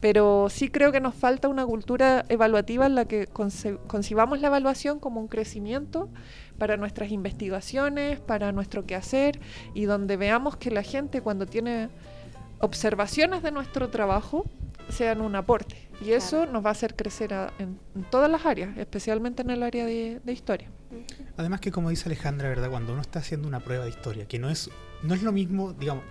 pero 0.00 0.46
sí 0.48 0.70
creo 0.70 0.92
que 0.92 1.00
nos 1.00 1.14
falta 1.14 1.46
una 1.48 1.66
cultura 1.66 2.24
evaluativa 2.30 2.86
en 2.86 2.94
la 2.94 3.04
que 3.04 3.28
conce- 3.28 3.76
concibamos 3.86 4.40
la 4.40 4.46
evaluación 4.46 4.98
como 4.98 5.20
un 5.20 5.28
crecimiento 5.28 6.08
para 6.56 6.78
nuestras 6.78 7.10
investigaciones, 7.10 8.18
para 8.18 8.50
nuestro 8.52 8.86
quehacer 8.86 9.38
y 9.74 9.84
donde 9.84 10.16
veamos 10.16 10.56
que 10.56 10.70
la 10.70 10.82
gente 10.82 11.20
cuando 11.20 11.44
tiene 11.44 11.90
observaciones 12.60 13.42
de 13.42 13.50
nuestro 13.52 13.90
trabajo 13.90 14.44
sean 14.88 15.20
un 15.20 15.36
aporte. 15.36 15.76
Y 16.04 16.12
eso 16.12 16.38
Claro. 16.38 16.52
nos 16.52 16.64
va 16.64 16.68
a 16.70 16.72
hacer 16.72 16.96
crecer 16.96 17.34
a- 17.34 17.52
en, 17.58 17.78
en 17.94 18.04
todas 18.10 18.30
las 18.30 18.46
áreas, 18.46 18.76
especialmente 18.78 19.42
en 19.42 19.50
el 19.50 19.62
área 19.62 19.84
de, 19.84 20.20
de 20.24 20.32
historia. 20.32 20.68
Además 21.36 21.60
que 21.60 21.70
como 21.70 21.90
dice 21.90 22.08
Alejandra, 22.08 22.48
¿verdad? 22.48 22.70
Cuando 22.70 22.92
uno 22.92 23.02
está 23.02 23.20
haciendo 23.20 23.48
una 23.48 23.60
prueba 23.60 23.84
de 23.84 23.90
historia, 23.90 24.26
que 24.26 24.38
no 24.38 24.50
es, 24.50 24.70
no 25.02 25.14
es 25.14 25.22
lo 25.22 25.32
mismo, 25.32 25.72
digamos, 25.72 26.04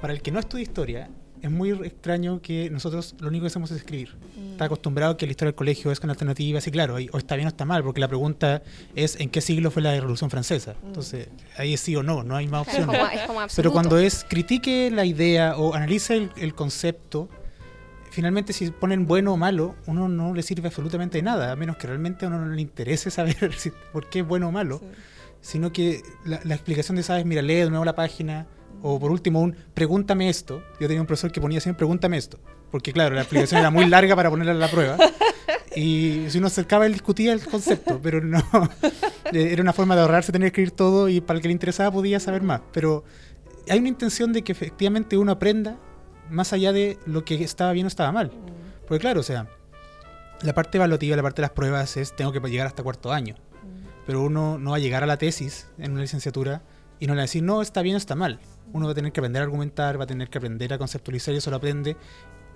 para 0.00 0.12
el 0.12 0.22
que 0.22 0.30
no 0.30 0.38
estudia 0.38 0.62
historia, 0.62 1.10
es 1.42 1.50
muy 1.50 1.70
extraño 1.70 2.40
que 2.40 2.70
nosotros 2.70 3.14
lo 3.20 3.28
único 3.28 3.42
que 3.42 3.48
hacemos 3.48 3.70
es 3.70 3.78
escribir. 3.78 4.16
Está 4.52 4.64
acostumbrado 4.64 5.12
a 5.12 5.16
que 5.16 5.26
la 5.26 5.32
historia 5.32 5.50
del 5.50 5.56
colegio 5.56 5.92
es 5.92 6.00
con 6.00 6.10
alternativas 6.10 6.66
y 6.66 6.70
claro, 6.70 6.96
ahí 6.96 7.08
o 7.12 7.18
está 7.18 7.36
bien 7.36 7.46
o 7.46 7.48
está 7.50 7.64
mal, 7.64 7.82
porque 7.82 8.00
la 8.00 8.08
pregunta 8.08 8.62
es 8.94 9.20
en 9.20 9.28
qué 9.28 9.40
siglo 9.40 9.70
fue 9.70 9.82
la 9.82 9.94
Revolución 9.94 10.30
Francesa. 10.30 10.74
Entonces, 10.84 11.28
ahí 11.56 11.74
es 11.74 11.80
sí 11.80 11.94
o 11.94 12.02
no, 12.02 12.22
no 12.22 12.36
hay 12.36 12.48
más 12.48 12.62
opciones. 12.62 12.98
Pero 13.54 13.72
cuando 13.72 13.98
es 13.98 14.24
critique 14.28 14.90
la 14.90 15.04
idea 15.04 15.56
o 15.56 15.74
analice 15.74 16.16
el, 16.16 16.30
el 16.38 16.54
concepto, 16.54 17.28
finalmente 18.10 18.52
si 18.52 18.70
ponen 18.70 19.06
bueno 19.06 19.32
o 19.32 19.36
malo, 19.36 19.74
uno 19.86 20.08
no 20.08 20.34
le 20.34 20.42
sirve 20.42 20.68
absolutamente 20.68 21.20
nada, 21.22 21.52
a 21.52 21.56
menos 21.56 21.76
que 21.76 21.86
realmente 21.86 22.24
a 22.24 22.28
uno 22.28 22.44
no 22.44 22.52
le 22.54 22.60
interese 22.60 23.10
saber 23.10 23.52
si- 23.56 23.72
por 23.92 24.08
qué 24.08 24.20
es 24.20 24.26
bueno 24.26 24.48
o 24.48 24.52
malo, 24.52 24.80
sino 25.40 25.72
que 25.72 26.02
la, 26.24 26.40
la 26.44 26.54
explicación 26.54 26.96
de, 26.96 27.02
sabes, 27.02 27.24
mira, 27.24 27.42
lee 27.42 27.54
de 27.56 27.70
nuevo 27.70 27.84
la 27.84 27.94
página, 27.94 28.46
o 28.82 29.00
por 29.00 29.10
último 29.10 29.40
un 29.40 29.56
pregúntame 29.74 30.28
esto. 30.28 30.62
Yo 30.80 30.86
tenía 30.86 31.00
un 31.00 31.06
profesor 31.06 31.32
que 31.32 31.40
ponía 31.40 31.60
siempre 31.60 31.78
pregúntame 31.78 32.16
esto, 32.18 32.38
porque 32.70 32.92
claro, 32.92 33.14
la 33.14 33.22
explicación 33.22 33.60
era 33.60 33.70
muy 33.70 33.86
larga 33.88 34.14
para 34.16 34.28
ponerla 34.30 34.52
en 34.52 34.60
la 34.60 34.68
prueba. 34.68 34.96
Y 35.74 36.26
si 36.28 36.38
uno 36.38 36.46
acercaba, 36.46 36.86
él 36.86 36.92
discutía 36.92 37.32
el 37.32 37.44
concepto, 37.46 38.00
pero 38.02 38.20
no. 38.22 38.42
Era 39.32 39.60
una 39.62 39.72
forma 39.72 39.94
de 39.96 40.02
ahorrarse 40.02 40.32
tener 40.32 40.46
que 40.52 40.62
escribir 40.62 40.70
todo 40.70 41.08
y 41.08 41.20
para 41.20 41.36
el 41.36 41.42
que 41.42 41.48
le 41.48 41.52
interesaba 41.52 41.90
podía 41.90 42.18
saber 42.20 42.42
más. 42.42 42.60
Pero 42.72 43.04
hay 43.68 43.78
una 43.78 43.88
intención 43.88 44.32
de 44.32 44.42
que 44.42 44.52
efectivamente 44.52 45.18
uno 45.18 45.32
aprenda 45.32 45.76
más 46.30 46.52
allá 46.52 46.72
de 46.72 46.98
lo 47.06 47.24
que 47.24 47.42
estaba 47.42 47.72
bien 47.72 47.86
o 47.86 47.88
estaba 47.88 48.12
mal. 48.12 48.30
Porque 48.86 49.00
claro, 49.00 49.20
o 49.20 49.22
sea, 49.22 49.48
la 50.42 50.54
parte 50.54 50.78
evaluativa, 50.78 51.16
la 51.16 51.22
parte 51.22 51.42
de 51.42 51.48
las 51.48 51.52
pruebas 51.52 51.96
es 51.96 52.14
tengo 52.14 52.32
que 52.32 52.40
llegar 52.40 52.66
hasta 52.66 52.82
cuarto 52.82 53.12
año. 53.12 53.34
Pero 54.06 54.22
uno 54.22 54.58
no 54.58 54.70
va 54.70 54.76
a 54.76 54.80
llegar 54.80 55.02
a 55.02 55.06
la 55.06 55.16
tesis 55.16 55.66
en 55.78 55.92
una 55.92 56.02
licenciatura 56.02 56.62
y 57.00 57.06
no 57.06 57.14
le 57.14 57.18
va 57.18 57.22
a 57.22 57.24
decir, 57.24 57.42
no, 57.42 57.60
está 57.62 57.82
bien 57.82 57.94
o 57.96 57.98
está 57.98 58.14
mal. 58.14 58.38
Uno 58.72 58.86
va 58.86 58.92
a 58.92 58.94
tener 58.94 59.10
que 59.12 59.20
aprender 59.20 59.42
a 59.42 59.44
argumentar, 59.44 59.98
va 59.98 60.04
a 60.04 60.06
tener 60.06 60.28
que 60.30 60.38
aprender 60.38 60.72
a 60.72 60.78
conceptualizar 60.78 61.34
y 61.34 61.38
eso 61.38 61.50
lo 61.50 61.56
aprende 61.56 61.96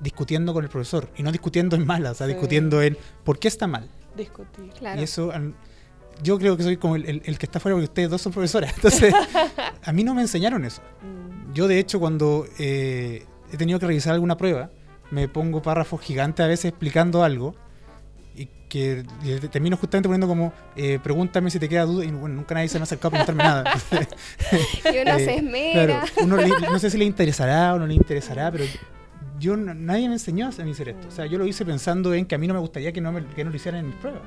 discutiendo 0.00 0.52
con 0.54 0.64
el 0.64 0.70
profesor. 0.70 1.09
Y 1.16 1.22
no 1.22 1.33
discutiendo 1.33 1.74
en 1.76 1.87
malas, 1.87 2.12
o 2.12 2.14
sea, 2.16 2.26
Sí. 2.26 2.33
discutiendo 2.35 2.80
en 2.83 2.96
por 3.24 3.38
qué 3.38 3.48
está 3.48 3.66
mal. 3.66 3.88
Discutir. 4.16 4.70
Claro. 4.78 5.00
Y 5.00 5.04
eso, 5.04 5.33
yo 6.22 6.38
creo 6.38 6.56
que 6.56 6.62
soy 6.62 6.76
como 6.76 6.96
el, 6.96 7.06
el- 7.09 7.22
el 7.24 7.38
que 7.38 7.46
está 7.46 7.59
fuera 7.61 7.74
porque 7.74 7.85
ustedes 7.85 8.11
dos 8.11 8.22
son 8.22 8.33
profesoras. 8.33 8.72
Entonces, 8.76 9.12
a 9.83 9.92
mí 9.92 10.04
no 10.04 10.14
me 10.14 10.22
enseñaron 10.22 10.64
eso. 10.64 10.83
Yo, 11.52 11.66
de 11.68 11.78
hecho, 11.80 11.98
cuando 12.00 12.46
eh, 12.59 13.24
he 13.52 13.56
tenido 13.56 13.78
que 13.78 13.86
revisar 13.86 14.14
alguna 14.14 14.36
prueba, 14.36 14.70
me 15.10 15.28
pongo 15.28 15.60
párrafos 15.62 16.00
gigantes 16.00 16.44
a 16.44 16.48
veces 16.48 16.66
explicando 16.66 17.22
algo 17.24 17.54
y 18.34 18.46
que 18.68 19.04
y 19.24 19.34
termino 19.48 19.76
justamente 19.76 20.08
poniendo 20.08 20.28
como 20.28 20.52
eh, 20.76 20.98
pregúntame 21.02 21.50
si 21.50 21.58
te 21.58 21.68
queda 21.68 21.84
duda 21.84 22.04
y 22.04 22.10
bueno, 22.10 22.36
nunca 22.36 22.54
nadie 22.54 22.68
se 22.68 22.78
me 22.78 22.82
ha 22.82 22.84
acercado 22.84 23.16
a 23.16 23.24
preguntarme 23.24 23.42
nada. 23.42 23.72
Y 24.94 24.98
uno 24.98 25.10
eh, 25.16 25.24
se 25.24 25.34
esmera. 25.36 26.02
Claro, 26.02 26.12
uno 26.22 26.36
le- 26.36 26.48
no 26.70 26.78
sé 26.78 26.90
si 26.90 26.98
le 26.98 27.04
interesará 27.04 27.74
o 27.74 27.78
no 27.78 27.86
le 27.86 27.94
interesará, 27.94 28.50
pero 28.52 28.64
yo 29.38 29.56
nadie 29.56 30.06
me 30.06 30.14
enseñó 30.14 30.46
a 30.46 30.48
hacer 30.50 30.88
esto. 30.88 31.08
O 31.08 31.10
sea, 31.10 31.26
yo 31.26 31.38
lo 31.38 31.46
hice 31.46 31.64
pensando 31.64 32.14
en 32.14 32.26
que 32.26 32.34
a 32.34 32.38
mí 32.38 32.46
no 32.46 32.54
me 32.54 32.60
gustaría 32.60 32.92
que 32.92 33.00
no, 33.00 33.10
me, 33.10 33.24
que 33.26 33.42
no 33.42 33.50
lo 33.50 33.56
hicieran 33.56 33.80
en 33.80 33.86
mis 33.88 33.96
pruebas. 33.96 34.22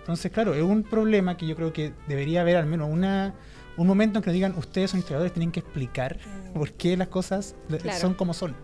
Entonces, 0.00 0.32
claro, 0.32 0.54
es 0.54 0.62
un 0.62 0.82
problema 0.84 1.36
que 1.36 1.46
yo 1.46 1.54
creo 1.54 1.72
que 1.72 1.92
debería 2.08 2.40
haber 2.40 2.56
al 2.56 2.64
menos 2.66 2.88
una, 2.90 3.34
un 3.78 3.86
momento 3.86 4.18
en 4.18 4.22
que 4.22 4.28
nos 4.30 4.34
digan, 4.34 4.54
ustedes 4.58 4.90
son 4.90 5.00
historiadores, 5.00 5.32
tienen 5.32 5.50
que 5.52 5.60
explicar 5.60 6.18
por 6.54 6.72
qué 6.72 6.96
las 6.96 7.08
cosas 7.08 7.54
Claro. 7.68 7.98
son 7.98 8.14
como 8.14 8.34
son. 8.34 8.54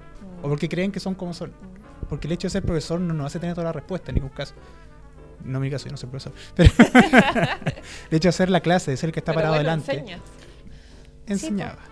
O 0.42 0.48
porque 0.48 0.68
creen 0.68 0.92
que 0.92 1.00
son 1.00 1.14
como 1.14 1.32
son. 1.32 1.52
Porque 2.08 2.26
el 2.26 2.32
hecho 2.34 2.46
de 2.48 2.50
ser 2.50 2.62
profesor 2.62 3.00
no 3.00 3.14
nos 3.14 3.26
hace 3.26 3.38
tener 3.38 3.54
toda 3.54 3.64
la 3.66 3.72
respuesta 3.72 4.10
en 4.10 4.16
ningún 4.16 4.30
caso. 4.30 4.54
No 5.44 5.58
en 5.58 5.62
mi 5.62 5.70
caso, 5.70 5.86
yo 5.86 5.92
no 5.92 5.96
soy 5.96 6.08
profesor. 6.10 6.32
Pero 6.56 6.70
el 8.10 8.16
hecho 8.16 8.26
de 8.26 8.30
hacer 8.30 8.50
la 8.50 8.60
clase, 8.60 8.90
de 8.90 8.96
ser 8.96 9.08
el 9.08 9.12
que 9.14 9.20
está 9.20 9.32
Pero 9.32 9.36
parado 9.46 9.54
bueno, 9.54 9.70
adelante 9.70 9.92
enseñas. 9.92 10.20
enseñaba. 11.26 11.78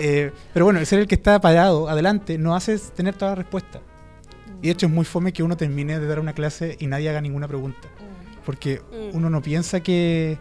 Eh, 0.00 0.32
pero 0.54 0.64
bueno, 0.64 0.80
el 0.80 0.86
ser 0.86 0.98
el 0.98 1.06
que 1.06 1.14
está 1.14 1.38
parado 1.38 1.90
adelante 1.90 2.38
no 2.38 2.56
hace 2.56 2.78
tener 2.78 3.14
toda 3.14 3.32
la 3.32 3.34
respuesta. 3.34 3.80
Y 4.62 4.68
de 4.68 4.70
hecho 4.72 4.86
es 4.86 4.92
muy 4.92 5.04
fome 5.04 5.32
que 5.34 5.42
uno 5.42 5.58
termine 5.58 6.00
de 6.00 6.06
dar 6.06 6.18
una 6.20 6.32
clase 6.32 6.76
y 6.80 6.86
nadie 6.86 7.10
haga 7.10 7.20
ninguna 7.20 7.46
pregunta. 7.46 7.86
Porque 8.46 8.80
Mm. 8.80 9.14
uno 9.16 9.28
no 9.28 9.42
piensa 9.42 9.80
que. 9.80 10.38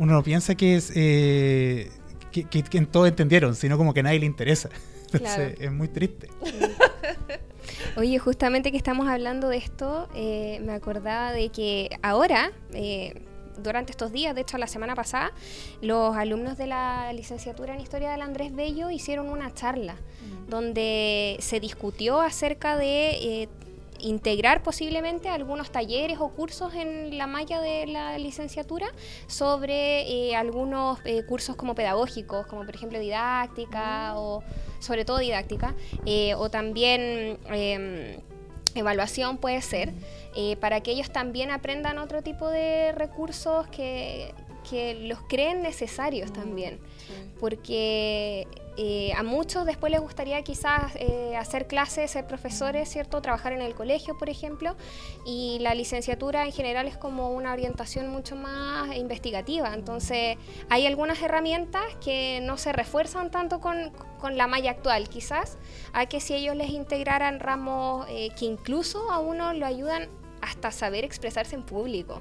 Uno 0.00 0.14
no 0.14 0.22
piensa 0.24 0.54
que 0.56 0.74
es. 0.76 0.90
eh, 0.96 1.90
que, 2.32 2.44
que, 2.44 2.62
que 2.62 2.80
todos 2.82 3.06
entendieron, 3.08 3.54
sino 3.54 3.76
como 3.78 3.92
que 3.94 4.00
a 4.00 4.02
nadie 4.04 4.18
le 4.20 4.26
interesa. 4.26 4.68
Entonces 5.12 5.34
Claro. 5.36 5.54
es 5.58 5.72
muy 5.72 5.88
triste. 5.88 6.28
Oye, 7.96 8.18
justamente 8.18 8.70
que 8.70 8.76
estamos 8.76 9.08
hablando 9.08 9.48
de 9.48 9.56
esto, 9.58 10.08
eh, 10.14 10.60
me 10.64 10.72
acordaba 10.72 11.32
de 11.32 11.48
que 11.50 11.90
ahora, 12.02 12.52
eh, 12.72 13.22
durante 13.62 13.90
estos 13.90 14.12
días, 14.12 14.34
de 14.34 14.40
hecho 14.42 14.58
la 14.58 14.66
semana 14.68 14.94
pasada, 14.94 15.32
los 15.82 16.16
alumnos 16.16 16.56
de 16.56 16.66
la 16.68 17.12
licenciatura 17.12 17.74
en 17.74 17.80
Historia 17.80 18.10
del 18.12 18.22
Andrés 18.22 18.54
Bello 18.54 18.90
hicieron 18.90 19.28
una 19.28 19.52
charla 19.52 19.96
donde 20.48 21.36
se 21.40 21.60
discutió 21.60 22.20
acerca 22.20 22.76
de 22.76 23.10
eh, 23.42 23.48
integrar 24.02 24.62
posiblemente 24.62 25.28
algunos 25.28 25.70
talleres 25.70 26.18
o 26.20 26.28
cursos 26.28 26.74
en 26.74 27.16
la 27.18 27.26
malla 27.26 27.60
de 27.60 27.86
la 27.86 28.18
licenciatura 28.18 28.88
sobre 29.26 30.02
eh, 30.10 30.36
algunos 30.36 30.98
eh, 31.04 31.24
cursos 31.24 31.56
como 31.56 31.74
pedagógicos, 31.74 32.46
como 32.46 32.64
por 32.64 32.74
ejemplo 32.74 32.98
didáctica 32.98 34.18
o 34.18 34.42
sobre 34.78 35.04
todo 35.04 35.18
didáctica, 35.18 35.74
eh, 36.06 36.34
o 36.34 36.50
también 36.50 37.38
em, 37.50 38.20
evaluación 38.74 39.38
puede 39.38 39.60
ser, 39.62 39.92
para 40.60 40.80
que 40.80 40.92
ellos 40.92 41.10
también 41.10 41.50
aprendan 41.50 41.98
otro 41.98 42.22
tipo 42.22 42.48
de 42.48 42.92
recursos 42.92 43.66
que, 43.66 44.32
que 44.68 44.94
los 44.94 45.20
creen 45.22 45.60
necesarios 45.62 46.32
también. 46.32 46.78
porque 47.40 48.46
eh, 48.82 49.12
a 49.14 49.22
muchos 49.22 49.66
después 49.66 49.92
les 49.92 50.00
gustaría 50.00 50.40
quizás 50.40 50.96
eh, 50.96 51.36
hacer 51.36 51.66
clases, 51.66 52.12
ser 52.12 52.26
profesores, 52.26 52.88
¿cierto? 52.88 53.20
Trabajar 53.20 53.52
en 53.52 53.60
el 53.60 53.74
colegio, 53.74 54.16
por 54.16 54.30
ejemplo, 54.30 54.74
y 55.26 55.58
la 55.60 55.74
licenciatura 55.74 56.46
en 56.46 56.52
general 56.52 56.88
es 56.88 56.96
como 56.96 57.28
una 57.28 57.52
orientación 57.52 58.08
mucho 58.08 58.36
más 58.36 58.96
investigativa, 58.96 59.74
entonces 59.74 60.38
hay 60.70 60.86
algunas 60.86 61.20
herramientas 61.20 61.82
que 62.02 62.40
no 62.42 62.56
se 62.56 62.72
refuerzan 62.72 63.30
tanto 63.30 63.60
con, 63.60 63.92
con 64.18 64.38
la 64.38 64.46
malla 64.46 64.70
actual, 64.70 65.10
quizás, 65.10 65.58
a 65.92 66.06
que 66.06 66.18
si 66.20 66.32
ellos 66.32 66.56
les 66.56 66.70
integraran 66.70 67.38
ramos 67.38 68.06
eh, 68.08 68.30
que 68.38 68.46
incluso 68.46 69.10
a 69.10 69.18
uno 69.18 69.52
lo 69.52 69.66
ayudan 69.66 70.08
hasta 70.42 70.70
saber 70.70 71.04
expresarse 71.04 71.54
en 71.54 71.62
público. 71.62 72.20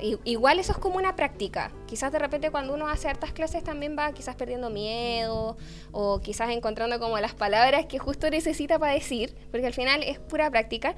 I- 0.00 0.18
Igual 0.24 0.58
eso 0.58 0.72
es 0.72 0.78
como 0.78 0.96
una 0.96 1.16
práctica. 1.16 1.70
Quizás 1.86 2.12
de 2.12 2.18
repente 2.18 2.50
cuando 2.50 2.74
uno 2.74 2.88
hace 2.88 3.08
hartas 3.08 3.32
clases 3.32 3.62
también 3.64 3.96
va 3.98 4.12
quizás 4.12 4.36
perdiendo 4.36 4.70
miedo 4.70 5.56
o 5.92 6.20
quizás 6.20 6.50
encontrando 6.50 6.98
como 6.98 7.18
las 7.18 7.34
palabras 7.34 7.86
que 7.86 7.98
justo 7.98 8.30
necesita 8.30 8.78
para 8.78 8.92
decir, 8.92 9.34
porque 9.50 9.66
al 9.66 9.74
final 9.74 10.02
es 10.02 10.18
pura 10.18 10.50
práctica. 10.50 10.94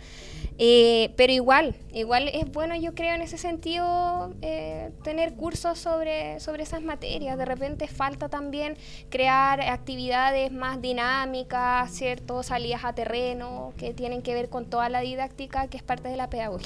Eh, 0.63 1.15
pero 1.17 1.33
igual, 1.33 1.75
igual 1.93 2.29
es 2.29 2.45
bueno 2.53 2.77
yo 2.77 2.95
creo 2.95 3.15
en 3.15 3.23
ese 3.23 3.39
sentido 3.39 4.35
eh, 4.43 4.91
tener 5.03 5.35
cursos 5.35 5.79
sobre, 5.79 6.39
sobre 6.41 6.63
esas 6.65 6.83
materias. 6.83 7.39
De 7.39 7.45
repente 7.47 7.87
falta 7.89 8.29
también 8.29 8.77
crear 9.09 9.61
actividades 9.63 10.53
más 10.53 10.81
dinámicas, 10.83 11.91
¿cierto? 11.93 12.43
Salidas 12.43 12.85
a 12.85 12.93
terreno 12.95 13.73
que 13.79 13.95
tienen 13.95 14.21
que 14.23 14.35
ver 14.35 14.49
con 14.51 14.67
toda 14.67 14.89
la 14.89 15.01
didáctica 15.01 15.69
que 15.69 15.77
es 15.79 15.83
parte 15.83 16.09
de 16.09 16.17
la 16.17 16.29
pedagogía. 16.29 16.60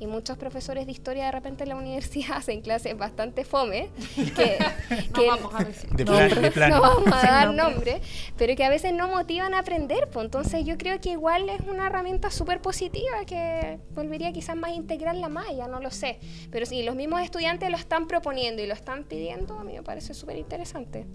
Y 0.00 0.06
muchos 0.06 0.36
profesores 0.38 0.86
de 0.86 0.92
historia 0.92 1.26
de 1.26 1.32
repente 1.32 1.62
en 1.64 1.68
la 1.70 1.76
universidad 1.76 2.32
hacen 2.38 2.60
clases 2.60 2.96
bastante 2.96 3.44
fome, 3.44 3.90
que, 4.14 4.58
No 5.10 5.12
que 5.20 5.26
vamos 5.26 5.54
a 5.54 5.64
decir. 5.64 5.90
De, 5.90 6.04
nombres. 6.04 6.32
plan- 6.32 6.42
de 6.42 6.50
plano. 6.50 6.76
no 6.76 6.82
vamos 6.82 7.06
a 7.12 7.26
dar 7.26 7.46
nombre. 7.54 7.92
nombre, 7.92 8.00
pero 8.36 8.56
que 8.56 8.64
a 8.64 8.68
veces 8.70 8.92
no 8.92 9.08
motivan 9.08 9.54
a 9.54 9.60
aprender. 9.60 10.08
Pues. 10.12 10.24
Entonces 10.24 10.64
yo 10.64 10.76
creo 10.78 11.00
que 11.00 11.10
igual 11.10 11.48
es 11.48 11.60
una 11.68 11.86
herramienta 11.86 12.30
súper 12.30 12.60
positiva 12.60 13.24
que 13.26 13.78
volvería 13.94 14.32
quizás 14.32 14.56
más 14.56 14.70
a 14.70 14.74
integrar 14.74 15.14
la 15.16 15.28
malla, 15.28 15.68
no 15.68 15.80
lo 15.80 15.90
sé. 15.90 16.18
Pero 16.50 16.66
si 16.66 16.82
los 16.82 16.94
mismos 16.96 17.20
estudiantes 17.22 17.70
lo 17.70 17.76
están 17.76 18.06
proponiendo 18.06 18.62
y 18.62 18.66
lo 18.66 18.74
están 18.74 19.04
pidiendo, 19.04 19.58
a 19.58 19.64
mí 19.64 19.74
me 19.74 19.82
parece 19.82 20.14
súper 20.14 20.36
interesante. 20.38 21.06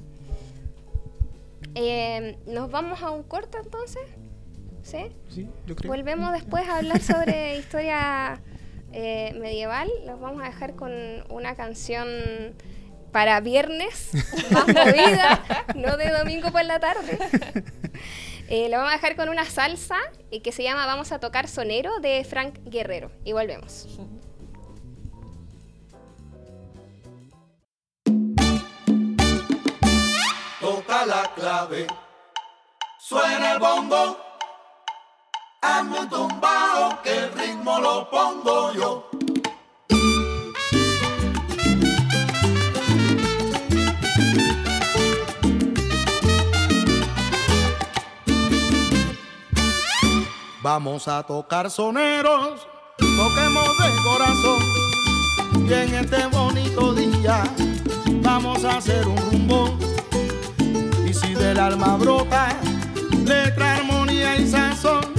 Eh, 1.75 2.37
¿Nos 2.45 2.69
vamos 2.69 3.01
a 3.01 3.09
un 3.11 3.23
corto 3.23 3.57
entonces? 3.63 4.01
¿Sí? 4.83 5.09
Sí, 5.29 5.49
yo 5.65 5.75
creo. 5.75 5.91
Volvemos 5.91 6.31
después 6.33 6.67
a 6.67 6.77
hablar 6.77 7.01
sobre 7.01 7.57
historia 7.59 8.41
eh, 8.91 9.35
medieval. 9.39 9.89
Los 10.05 10.19
vamos 10.19 10.43
a 10.43 10.45
dejar 10.45 10.75
con 10.75 10.91
una 11.29 11.55
canción 11.55 12.07
para 13.11 13.39
viernes, 13.39 14.11
más 14.51 14.67
movida, 14.67 15.43
no 15.75 15.97
de 15.97 16.09
domingo 16.09 16.51
por 16.51 16.65
la 16.65 16.79
tarde. 16.79 17.17
Eh, 18.49 18.69
lo 18.69 18.77
vamos 18.77 18.91
a 18.91 18.95
dejar 18.95 19.15
con 19.15 19.29
una 19.29 19.45
salsa 19.45 19.97
eh, 20.29 20.41
que 20.41 20.51
se 20.51 20.63
llama 20.63 20.85
Vamos 20.85 21.11
a 21.11 21.19
tocar 21.19 21.47
sonero 21.47 21.99
de 21.99 22.23
Frank 22.23 22.59
Guerrero. 22.65 23.11
Y 23.23 23.31
volvemos. 23.31 23.87
toca 30.63 31.05
la 31.05 31.29
clave, 31.35 31.87
suena 32.97 33.53
el 33.53 33.59
bongo, 33.59 34.17
hazme 35.63 36.05
tumbao 36.09 37.01
que 37.01 37.17
el 37.17 37.31
ritmo 37.33 37.79
lo 37.79 38.09
pongo 38.09 38.73
yo. 38.73 39.09
Vamos 50.61 51.07
a 51.07 51.23
tocar 51.23 51.69
soneros, 51.69 52.67
toquemos 52.97 53.69
de 53.79 53.89
corazón 54.03 54.61
y 55.67 55.73
en 55.73 55.93
este 55.95 56.25
bonito 56.27 56.93
día 56.93 57.43
vamos 58.21 58.63
a 58.63 58.77
hacer 58.77 59.05
un 59.07 59.17
rumbo. 59.17 59.77
Y 61.05 61.13
si 61.13 61.33
del 61.33 61.59
alma 61.59 61.97
brota 61.97 62.47
letra, 63.25 63.75
armonía 63.77 64.37
y 64.37 64.47
sazón, 64.47 65.12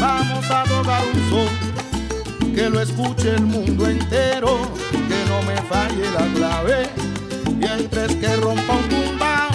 vamos 0.00 0.50
a 0.50 0.64
tocar 0.64 1.02
un 1.12 1.30
son 1.30 2.54
que 2.54 2.70
lo 2.70 2.80
escuche 2.80 3.34
el 3.34 3.42
mundo 3.42 3.86
entero, 3.86 4.58
que 4.90 5.24
no 5.28 5.42
me 5.42 5.56
falle 5.68 6.10
la 6.10 6.26
clave, 6.34 6.88
mientras 7.54 8.14
que 8.14 8.36
rompa 8.36 8.76
un 8.76 8.88
tumbao 8.88 9.50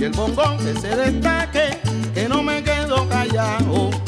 y 0.00 0.04
el 0.04 0.12
bongón 0.12 0.56
que 0.58 0.80
se 0.80 0.94
destaque, 0.94 1.78
que 2.14 2.28
no 2.28 2.42
me 2.42 2.62
quedo 2.62 3.08
callado. 3.08 4.07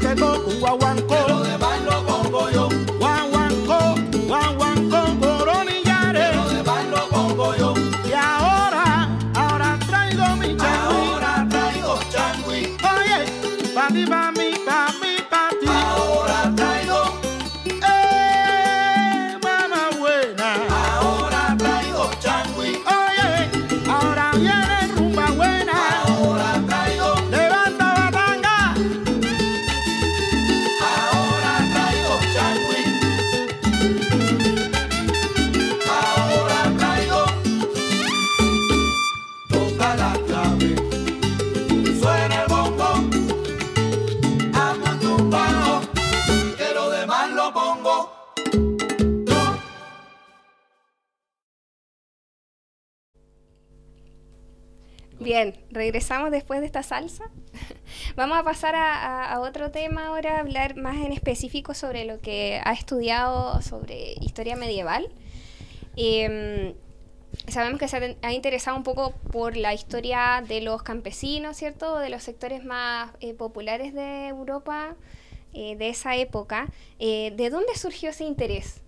te 0.00 0.14
toco 0.14 0.50
guaguancó. 0.58 1.59
Regresamos 55.90 56.30
después 56.30 56.60
de 56.60 56.66
esta 56.66 56.84
salsa. 56.84 57.24
Vamos 58.16 58.38
a 58.38 58.44
pasar 58.44 58.76
a, 58.76 58.94
a- 58.94 59.32
a 59.34 59.40
otro 59.40 59.72
tema 59.72 60.06
ahora, 60.06 60.38
hablar 60.38 60.76
más 60.76 60.96
en 61.04 61.10
específico 61.12 61.74
sobre 61.74 62.04
lo 62.04 62.20
que 62.20 62.60
ha 62.64 62.72
estudiado 62.72 63.60
sobre 63.60 64.14
historia 64.20 64.54
medieval. 64.54 65.08
Em, 65.96 66.74
sabemos 67.48 67.80
que 67.80 67.88
se 67.88 68.16
ha, 68.22 68.32
interesado 68.32 68.76
un 68.76 68.84
poco 68.84 69.10
por 69.32 69.56
la 69.56 69.74
historia 69.74 70.44
de 70.46 70.60
los 70.60 70.84
campesinos, 70.84 71.56
¿cierto? 71.56 71.98
De 71.98 72.08
los 72.08 72.22
sectores 72.22 72.64
más 72.64 73.10
eh, 73.20 73.34
populares 73.34 73.92
de 73.92 74.28
Europa 74.28 74.94
eh, 75.52 75.74
de 75.74 75.88
esa 75.88 76.14
época. 76.14 76.68
Eh, 77.00 77.32
¿De 77.36 77.50
dónde 77.50 77.74
surgió 77.74 78.10
ese 78.10 78.22
interés? 78.22 78.80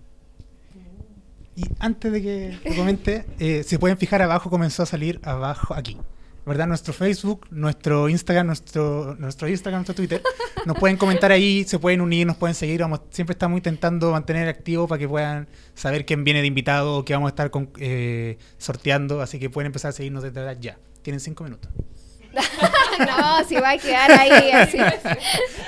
Y 1.56 1.64
antes 1.80 2.12
de 2.12 2.22
que 2.22 2.58
lo 2.64 2.76
comente, 2.76 3.24
eh, 3.40 3.64
se 3.64 3.78
pueden 3.80 3.98
fijar 3.98 4.22
abajo, 4.22 4.48
comenzó 4.50 4.84
a 4.84 4.86
salir 4.86 5.18
abajo 5.24 5.74
aquí. 5.74 5.96
¿Verdad? 6.44 6.66
Nuestro 6.66 6.92
Facebook, 6.92 7.46
nuestro 7.50 8.08
Instagram, 8.08 8.46
nuestro, 8.48 9.14
nuestro 9.16 9.46
Instagram, 9.48 9.80
nuestro 9.80 9.94
Twitter. 9.94 10.20
Nos 10.66 10.76
pueden 10.76 10.96
comentar 10.96 11.30
ahí, 11.30 11.62
se 11.64 11.78
pueden 11.78 12.00
unir, 12.00 12.26
nos 12.26 12.36
pueden 12.36 12.54
seguir. 12.56 12.80
Vamos, 12.80 13.02
siempre 13.10 13.34
estamos 13.34 13.58
intentando 13.58 14.10
mantener 14.10 14.48
activo 14.48 14.88
para 14.88 14.98
que 14.98 15.08
puedan 15.08 15.46
saber 15.74 16.04
quién 16.04 16.24
viene 16.24 16.40
de 16.40 16.48
invitado 16.48 16.96
o 16.98 17.04
qué 17.04 17.12
vamos 17.14 17.28
a 17.28 17.30
estar 17.30 17.50
con- 17.52 17.70
eh, 17.78 18.38
sorteando. 18.58 19.20
Así 19.22 19.38
que 19.38 19.50
pueden 19.50 19.66
empezar 19.66 19.90
a 19.90 19.92
seguirnos 19.92 20.24
desde 20.24 20.40
ahora 20.40 20.54
ya. 20.54 20.78
Tienen 21.02 21.20
cinco 21.20 21.44
minutos. 21.44 21.70
no, 22.98 23.44
si 23.46 23.54
va 23.56 23.70
a 23.70 23.78
quedar 23.78 24.10
ahí 24.10 24.50
así. 24.50 24.78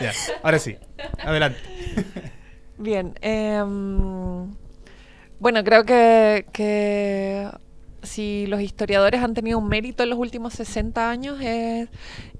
Ya, 0.00 0.12
ahora 0.42 0.58
sí. 0.58 0.76
Adelante. 1.22 1.58
Bien. 2.78 3.14
em, 3.20 4.50
bueno, 5.38 5.62
creo 5.62 5.84
que, 5.84 6.46
que 6.52 7.48
si 8.04 8.46
los 8.46 8.60
historiadores 8.60 9.22
han 9.22 9.34
tenido 9.34 9.58
un 9.58 9.68
mérito 9.68 10.02
en 10.02 10.10
los 10.10 10.18
últimos 10.18 10.54
60 10.54 11.10
años 11.10 11.40
es 11.40 11.88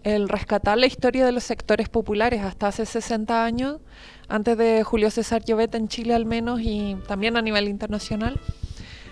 el 0.03 0.29
rescatar 0.29 0.79
la 0.79 0.87
historia 0.87 1.25
de 1.25 1.33
los 1.33 1.45
sectores 1.45 1.89
populares 1.89 2.43
hasta 2.43 2.69
hace 2.69 2.87
60 2.87 3.45
años, 3.45 3.81
antes 4.29 4.57
de 4.59 4.85
Julio 4.85 5.11
César 5.11 5.45
Llobet 5.45 5.75
en 5.75 5.89
Chile 5.89 6.15
al 6.15 6.27
menos 6.27 6.61
y 6.61 6.97
también 7.07 7.37
a 7.37 7.43
nivel 7.43 7.69
internacional. 7.69 8.39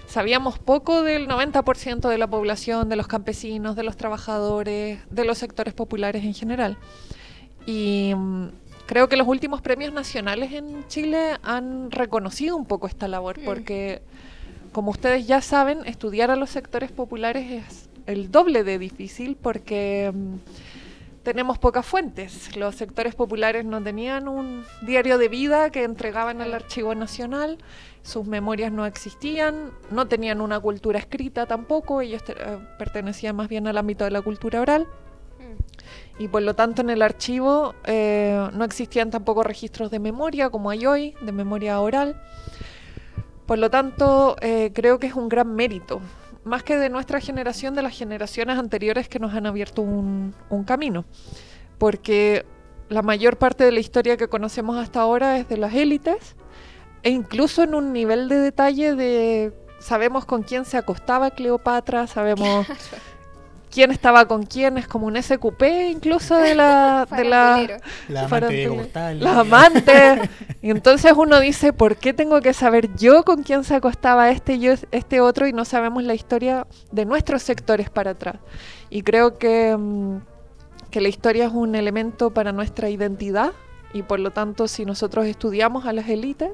Sabíamos 0.06 0.58
poco 0.58 1.02
del 1.02 1.26
90% 1.26 2.08
de 2.08 2.18
la 2.18 2.26
población, 2.26 2.90
de 2.90 2.96
los 2.96 3.06
campesinos, 3.06 3.76
de 3.76 3.82
los 3.82 3.96
trabajadores, 3.96 4.98
de 5.10 5.24
los 5.24 5.38
sectores 5.38 5.72
populares 5.72 6.24
en 6.24 6.34
general. 6.34 6.76
Y 7.64 8.12
mm, 8.14 8.48
creo 8.86 9.08
que 9.08 9.16
los 9.16 9.26
últimos 9.26 9.62
premios 9.62 9.92
nacionales 9.92 10.52
en 10.52 10.86
Chile 10.88 11.38
han 11.42 11.90
reconocido 11.90 12.56
un 12.56 12.66
poco 12.66 12.86
esta 12.86 13.08
labor, 13.08 13.38
Mm. 13.38 13.44
porque 13.44 14.02
como 14.72 14.90
ustedes 14.90 15.26
ya 15.26 15.40
saben, 15.40 15.86
estudiar 15.86 16.30
a 16.30 16.36
los 16.36 16.50
sectores 16.50 16.90
populares 16.90 17.50
es 17.50 17.88
el 18.06 18.30
doble 18.30 18.64
de 18.64 18.78
difícil 18.78 19.36
porque 19.40 20.10
mm, 20.12 20.36
tenemos 21.22 21.58
pocas 21.58 21.86
fuentes. 21.86 22.56
Los 22.56 22.74
sectores 22.74 23.14
populares 23.14 23.64
no 23.64 23.82
tenían 23.82 24.28
un 24.28 24.64
diario 24.82 25.18
de 25.18 25.28
vida 25.28 25.70
que 25.70 25.84
entregaban 25.84 26.40
al 26.40 26.54
Archivo 26.54 26.94
Nacional, 26.94 27.58
sus 28.02 28.26
memorias 28.26 28.72
no 28.72 28.86
existían, 28.86 29.70
no 29.90 30.08
tenían 30.08 30.40
una 30.40 30.58
cultura 30.58 30.98
escrita 30.98 31.46
tampoco, 31.46 32.00
ellos 32.00 32.22
eh, 32.28 32.58
pertenecían 32.78 33.36
más 33.36 33.48
bien 33.48 33.68
al 33.68 33.78
ámbito 33.78 34.04
de 34.04 34.10
la 34.10 34.22
cultura 34.22 34.60
oral 34.60 34.88
y 36.18 36.28
por 36.28 36.42
lo 36.42 36.54
tanto 36.54 36.82
en 36.82 36.90
el 36.90 37.02
archivo 37.02 37.74
eh, 37.84 38.48
no 38.52 38.64
existían 38.64 39.10
tampoco 39.10 39.42
registros 39.42 39.90
de 39.90 39.98
memoria 39.98 40.50
como 40.50 40.70
hay 40.70 40.86
hoy, 40.86 41.14
de 41.22 41.32
memoria 41.32 41.80
oral. 41.80 42.20
Por 43.46 43.58
lo 43.58 43.70
tanto, 43.70 44.36
eh, 44.40 44.70
creo 44.74 44.98
que 44.98 45.06
es 45.06 45.14
un 45.14 45.28
gran 45.28 45.54
mérito, 45.54 46.00
más 46.44 46.62
que 46.62 46.76
de 46.76 46.88
nuestra 46.88 47.20
generación, 47.20 47.74
de 47.74 47.82
las 47.82 47.96
generaciones 47.96 48.58
anteriores 48.58 49.08
que 49.08 49.18
nos 49.18 49.34
han 49.34 49.46
abierto 49.46 49.82
un, 49.82 50.34
un 50.48 50.64
camino, 50.64 51.04
porque 51.78 52.44
la 52.88 53.02
mayor 53.02 53.38
parte 53.38 53.64
de 53.64 53.72
la 53.72 53.80
historia 53.80 54.16
que 54.16 54.28
conocemos 54.28 54.76
hasta 54.76 55.00
ahora 55.00 55.38
es 55.38 55.48
de 55.48 55.56
las 55.56 55.74
élites, 55.74 56.36
e 57.02 57.10
incluso 57.10 57.62
en 57.62 57.74
un 57.74 57.92
nivel 57.92 58.28
de 58.28 58.38
detalle 58.38 58.94
de 58.94 59.52
sabemos 59.82 60.24
con 60.24 60.42
quién 60.42 60.64
se 60.64 60.76
acostaba 60.76 61.30
Cleopatra, 61.30 62.06
sabemos 62.06 62.66
quién 63.72 63.90
estaba 63.90 64.26
con 64.28 64.44
quién, 64.44 64.78
es 64.78 64.86
como 64.86 65.06
un 65.06 65.20
SQP 65.20 65.62
incluso 65.90 66.36
de 66.36 66.54
la, 66.54 67.06
de 67.16 67.24
la. 67.24 67.80
La 68.08 68.24
amante 68.24 68.68
las 69.18 69.36
amantes. 69.36 70.28
Y 70.60 70.70
entonces 70.70 71.12
uno 71.16 71.40
dice, 71.40 71.72
¿por 71.72 71.96
qué 71.96 72.12
tengo 72.12 72.40
que 72.40 72.52
saber 72.52 72.94
yo 72.94 73.24
con 73.24 73.42
quién 73.42 73.64
se 73.64 73.74
acostaba 73.74 74.30
este 74.30 74.54
y 74.54 74.60
yo 74.60 74.74
este 74.92 75.20
otro 75.20 75.46
y 75.46 75.52
no 75.52 75.64
sabemos 75.64 76.04
la 76.04 76.14
historia 76.14 76.66
de 76.92 77.04
nuestros 77.04 77.42
sectores 77.42 77.90
para 77.90 78.12
atrás? 78.12 78.36
Y 78.90 79.02
creo 79.02 79.38
que, 79.38 79.76
mm, 79.76 80.18
que 80.90 81.00
la 81.00 81.08
historia 81.08 81.46
es 81.46 81.52
un 81.52 81.74
elemento 81.74 82.30
para 82.30 82.52
nuestra 82.52 82.90
identidad 82.90 83.52
y 83.94 84.02
por 84.02 84.20
lo 84.20 84.30
tanto 84.30 84.68
si 84.68 84.84
nosotros 84.84 85.26
estudiamos 85.26 85.86
a 85.86 85.92
las 85.92 86.08
élites, 86.08 86.50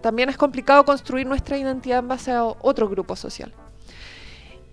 también 0.00 0.28
es 0.28 0.36
complicado 0.36 0.84
construir 0.84 1.26
nuestra 1.26 1.56
identidad 1.56 2.00
en 2.00 2.08
base 2.08 2.32
a 2.32 2.44
otro 2.44 2.88
grupo 2.88 3.16
social. 3.16 3.52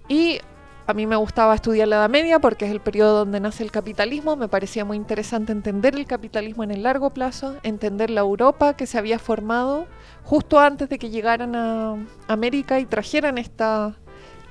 Y 0.08 0.40
a 0.88 0.94
mí 0.94 1.08
me 1.08 1.16
gustaba 1.16 1.56
estudiar 1.56 1.88
la 1.88 1.96
Edad 1.98 2.10
Media 2.10 2.40
porque 2.40 2.66
es 2.66 2.72
el 2.72 2.80
periodo 2.80 3.20
donde 3.20 3.40
nace 3.40 3.64
el 3.64 3.72
capitalismo. 3.72 4.36
Me 4.36 4.48
parecía 4.48 4.86
muy 4.86 4.98
interesante 4.98 5.52
entender 5.52 5.96
el 5.96 6.06
capitalismo 6.06 6.64
en 6.64 6.72
el 6.72 6.84
largo 6.84 7.10
plazo, 7.10 7.56
entender 7.64 8.12
la 8.12 8.22
Europa 8.22 8.76
que 8.76 8.86
se 8.86 9.00
había 9.00 9.18
formado 9.18 9.88
justo 10.24 10.60
antes 10.60 10.88
de 10.90 11.00
que 11.00 11.10
llegaran 11.10 11.56
a 11.56 11.96
América 12.28 12.80
y 12.80 12.86
trajeran 12.86 13.40
esta 13.40 13.96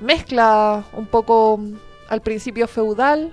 mezcla 0.01 0.85
un 0.93 1.07
poco 1.07 1.59
mm, 1.59 1.75
al 2.09 2.21
principio 2.21 2.67
feudal 2.67 3.33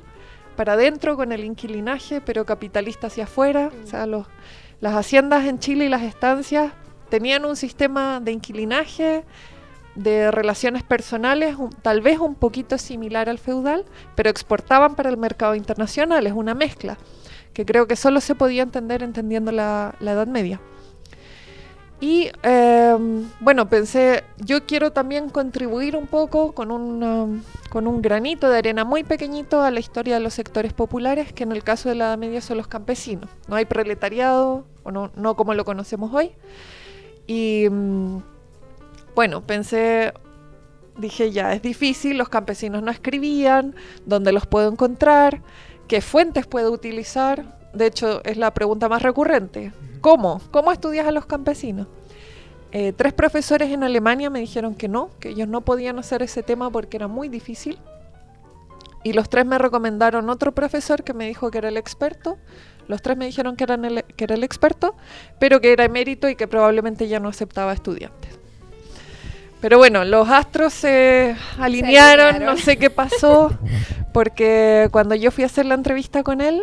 para 0.56 0.74
adentro 0.74 1.16
con 1.16 1.32
el 1.32 1.44
inquilinaje, 1.44 2.22
pero 2.22 2.46
capitalista 2.46 3.08
hacia 3.08 3.24
afuera. 3.24 3.72
O 3.84 3.88
sea, 3.88 4.06
las 4.06 4.96
haciendas 4.96 5.46
en 5.46 5.58
Chile 5.58 5.86
y 5.86 5.90
las 5.90 6.04
estancias 6.04 6.72
tenían 7.10 7.46
un 7.46 7.56
sistema 7.56 8.20
de 8.20 8.32
inquilinaje, 8.32 9.24
de 9.96 10.32
relaciones 10.32 10.84
personales, 10.84 11.56
tal 11.82 12.02
vez 12.02 12.20
un 12.20 12.36
poquito 12.36 12.78
similar 12.78 13.30
al 13.30 13.40
feudal, 13.40 13.86
pero 14.16 14.30
exportaban 14.30 14.96
para 14.96 15.10
el 15.10 15.18
mercado 15.18 15.56
internacional, 15.56 16.26
es 16.28 16.34
una 16.34 16.54
mezcla, 16.56 16.98
que 17.54 17.66
creo 17.66 17.88
que 17.88 17.96
solo 17.96 18.22
se 18.22 18.36
podía 18.36 18.64
entender 18.64 19.04
entendiendo 19.04 19.52
la, 19.52 19.96
la 20.00 20.14
Edad 20.14 20.28
Media. 20.28 20.60
Y 22.02 22.32
eh, 22.42 22.98
bueno, 23.40 23.70
pensé, 23.70 24.24
yo 24.40 24.66
quiero 24.66 24.92
también 24.92 25.30
contribuir 25.30 25.96
un 25.96 26.08
poco 26.08 26.52
con 26.54 26.72
un, 26.72 27.04
um, 27.04 27.44
con 27.70 27.86
un 27.86 28.02
granito 28.02 28.50
de 28.50 28.58
arena 28.58 28.84
muy 28.84 29.04
pequeñito 29.04 29.62
a 29.62 29.70
la 29.70 29.80
historia 29.80 30.16
de 30.16 30.20
los 30.20 30.34
sectores 30.34 30.74
populares, 30.74 31.32
que 31.32 31.44
en 31.44 31.52
el 31.52 31.64
caso 31.64 31.90
de 31.90 31.96
la 31.96 32.06
Edad 32.06 32.18
Media 32.18 32.42
son 32.42 32.58
los 32.58 32.68
campesinos. 32.68 33.30
No 33.48 33.56
hay 33.56 33.66
proletariado, 33.66 34.66
o 34.82 34.92
no, 34.92 35.12
no 35.16 35.36
como 35.36 35.54
lo 35.54 35.64
conocemos 35.64 36.12
hoy. 36.12 36.32
Y 37.28 37.68
mm, 37.70 38.18
bueno, 39.16 39.42
pensé, 39.46 40.14
dije 40.98 41.32
ya, 41.32 41.54
es 41.54 41.62
difícil, 41.62 42.18
los 42.18 42.30
campesinos 42.30 42.82
no 42.84 42.92
escribían, 42.92 43.76
¿dónde 44.06 44.32
los 44.32 44.46
puedo 44.46 44.72
encontrar? 44.72 45.42
¿Qué 45.88 46.02
fuentes 46.02 46.48
puedo 46.48 46.72
utilizar? 46.72 47.60
De 47.74 47.88
hecho, 47.88 48.22
es 48.24 48.38
la 48.38 48.54
pregunta 48.54 48.90
más 48.90 49.02
recurrente. 49.02 49.72
¿Cómo? 50.02 50.42
¿Cómo 50.52 50.72
estudias 50.72 51.08
a 51.08 51.12
los 51.12 51.26
campesinos? 51.26 51.88
Eh, 52.72 52.94
tres 52.94 53.14
profesores 53.14 53.70
en 53.70 53.84
Alemania 53.84 54.30
me 54.30 54.40
dijeron 54.40 54.76
que 54.76 54.88
no, 54.88 55.10
que 55.20 55.30
ellos 55.30 55.48
no 55.48 55.62
podían 55.62 56.00
hacer 56.00 56.22
ese 56.24 56.44
tema 56.44 56.70
porque 56.70 56.98
era 56.98 57.08
muy 57.08 57.28
difícil. 57.28 57.78
Y 59.04 59.14
los 59.14 59.30
tres 59.30 59.46
me 59.46 59.58
recomendaron 59.58 60.30
otro 60.30 60.54
profesor 60.54 61.04
que 61.04 61.14
me 61.14 61.28
dijo 61.28 61.52
que 61.52 61.58
era 61.58 61.70
el 61.70 61.78
experto. 61.78 62.38
Los 62.88 63.02
tres 63.02 63.18
me 63.18 63.26
dijeron 63.26 63.56
que, 63.56 63.64
eran 63.64 63.84
el- 63.86 64.04
que 64.04 64.24
era 64.24 64.36
el 64.36 64.44
experto, 64.44 64.96
pero 65.40 65.60
que 65.60 65.74
era 65.74 65.86
emérito 65.86 66.30
y 66.30 66.36
que 66.36 66.48
probablemente 66.48 67.08
ya 67.08 67.20
no 67.20 67.30
aceptaba 67.30 67.74
estudiantes. 67.74 68.40
Pero 69.62 69.78
bueno, 69.78 70.04
los 70.04 70.28
astros 70.30 70.74
se 70.74 71.36
alinearon, 71.60 72.26
alinearon. 72.28 72.46
no 72.46 72.58
sé 72.58 72.78
qué 72.78 72.90
pasó, 72.90 73.52
porque 74.14 74.90
cuando 74.92 75.16
yo 75.16 75.32
fui 75.32 75.44
a 75.44 75.48
hacer 75.48 75.66
la 75.68 75.76
entrevista 75.76 76.24
con 76.24 76.42
él, 76.42 76.62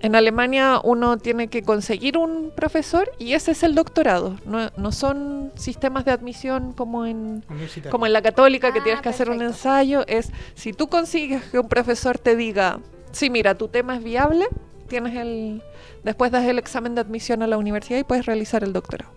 en 0.00 0.16
Alemania 0.16 0.80
uno 0.82 1.16
tiene 1.18 1.46
que 1.46 1.62
conseguir 1.62 2.18
un 2.18 2.50
profesor 2.56 3.08
y 3.20 3.34
ese 3.34 3.52
es 3.52 3.62
el 3.62 3.76
doctorado. 3.76 4.36
No, 4.44 4.70
no 4.76 4.90
son 4.90 5.52
sistemas 5.54 6.04
de 6.04 6.10
admisión 6.10 6.72
como 6.72 7.06
en, 7.06 7.44
como 7.88 8.06
en 8.06 8.12
la 8.12 8.20
católica 8.20 8.72
que 8.72 8.80
Ah, 8.80 8.82
tienes 8.82 9.02
que 9.02 9.08
hacer 9.10 9.30
un 9.30 9.38
perfecto. 9.38 9.58
ensayo. 9.58 10.04
Es 10.08 10.32
si 10.56 10.72
tú 10.72 10.88
consigues 10.88 11.44
que 11.44 11.60
un 11.60 11.68
profesor 11.68 12.18
te 12.18 12.34
diga, 12.34 12.80
sí, 13.12 13.30
mira, 13.30 13.54
tu 13.54 13.68
tema 13.68 13.94
es 13.94 14.02
viable, 14.02 14.46
tienes 14.88 15.14
el, 15.14 15.62
después 16.02 16.32
das 16.32 16.44
el 16.46 16.58
examen 16.58 16.96
de 16.96 17.02
admisión 17.02 17.40
a 17.44 17.46
la 17.46 17.56
universidad 17.56 18.00
y 18.00 18.04
puedes 18.04 18.26
realizar 18.26 18.64
el 18.64 18.72
doctorado. 18.72 19.12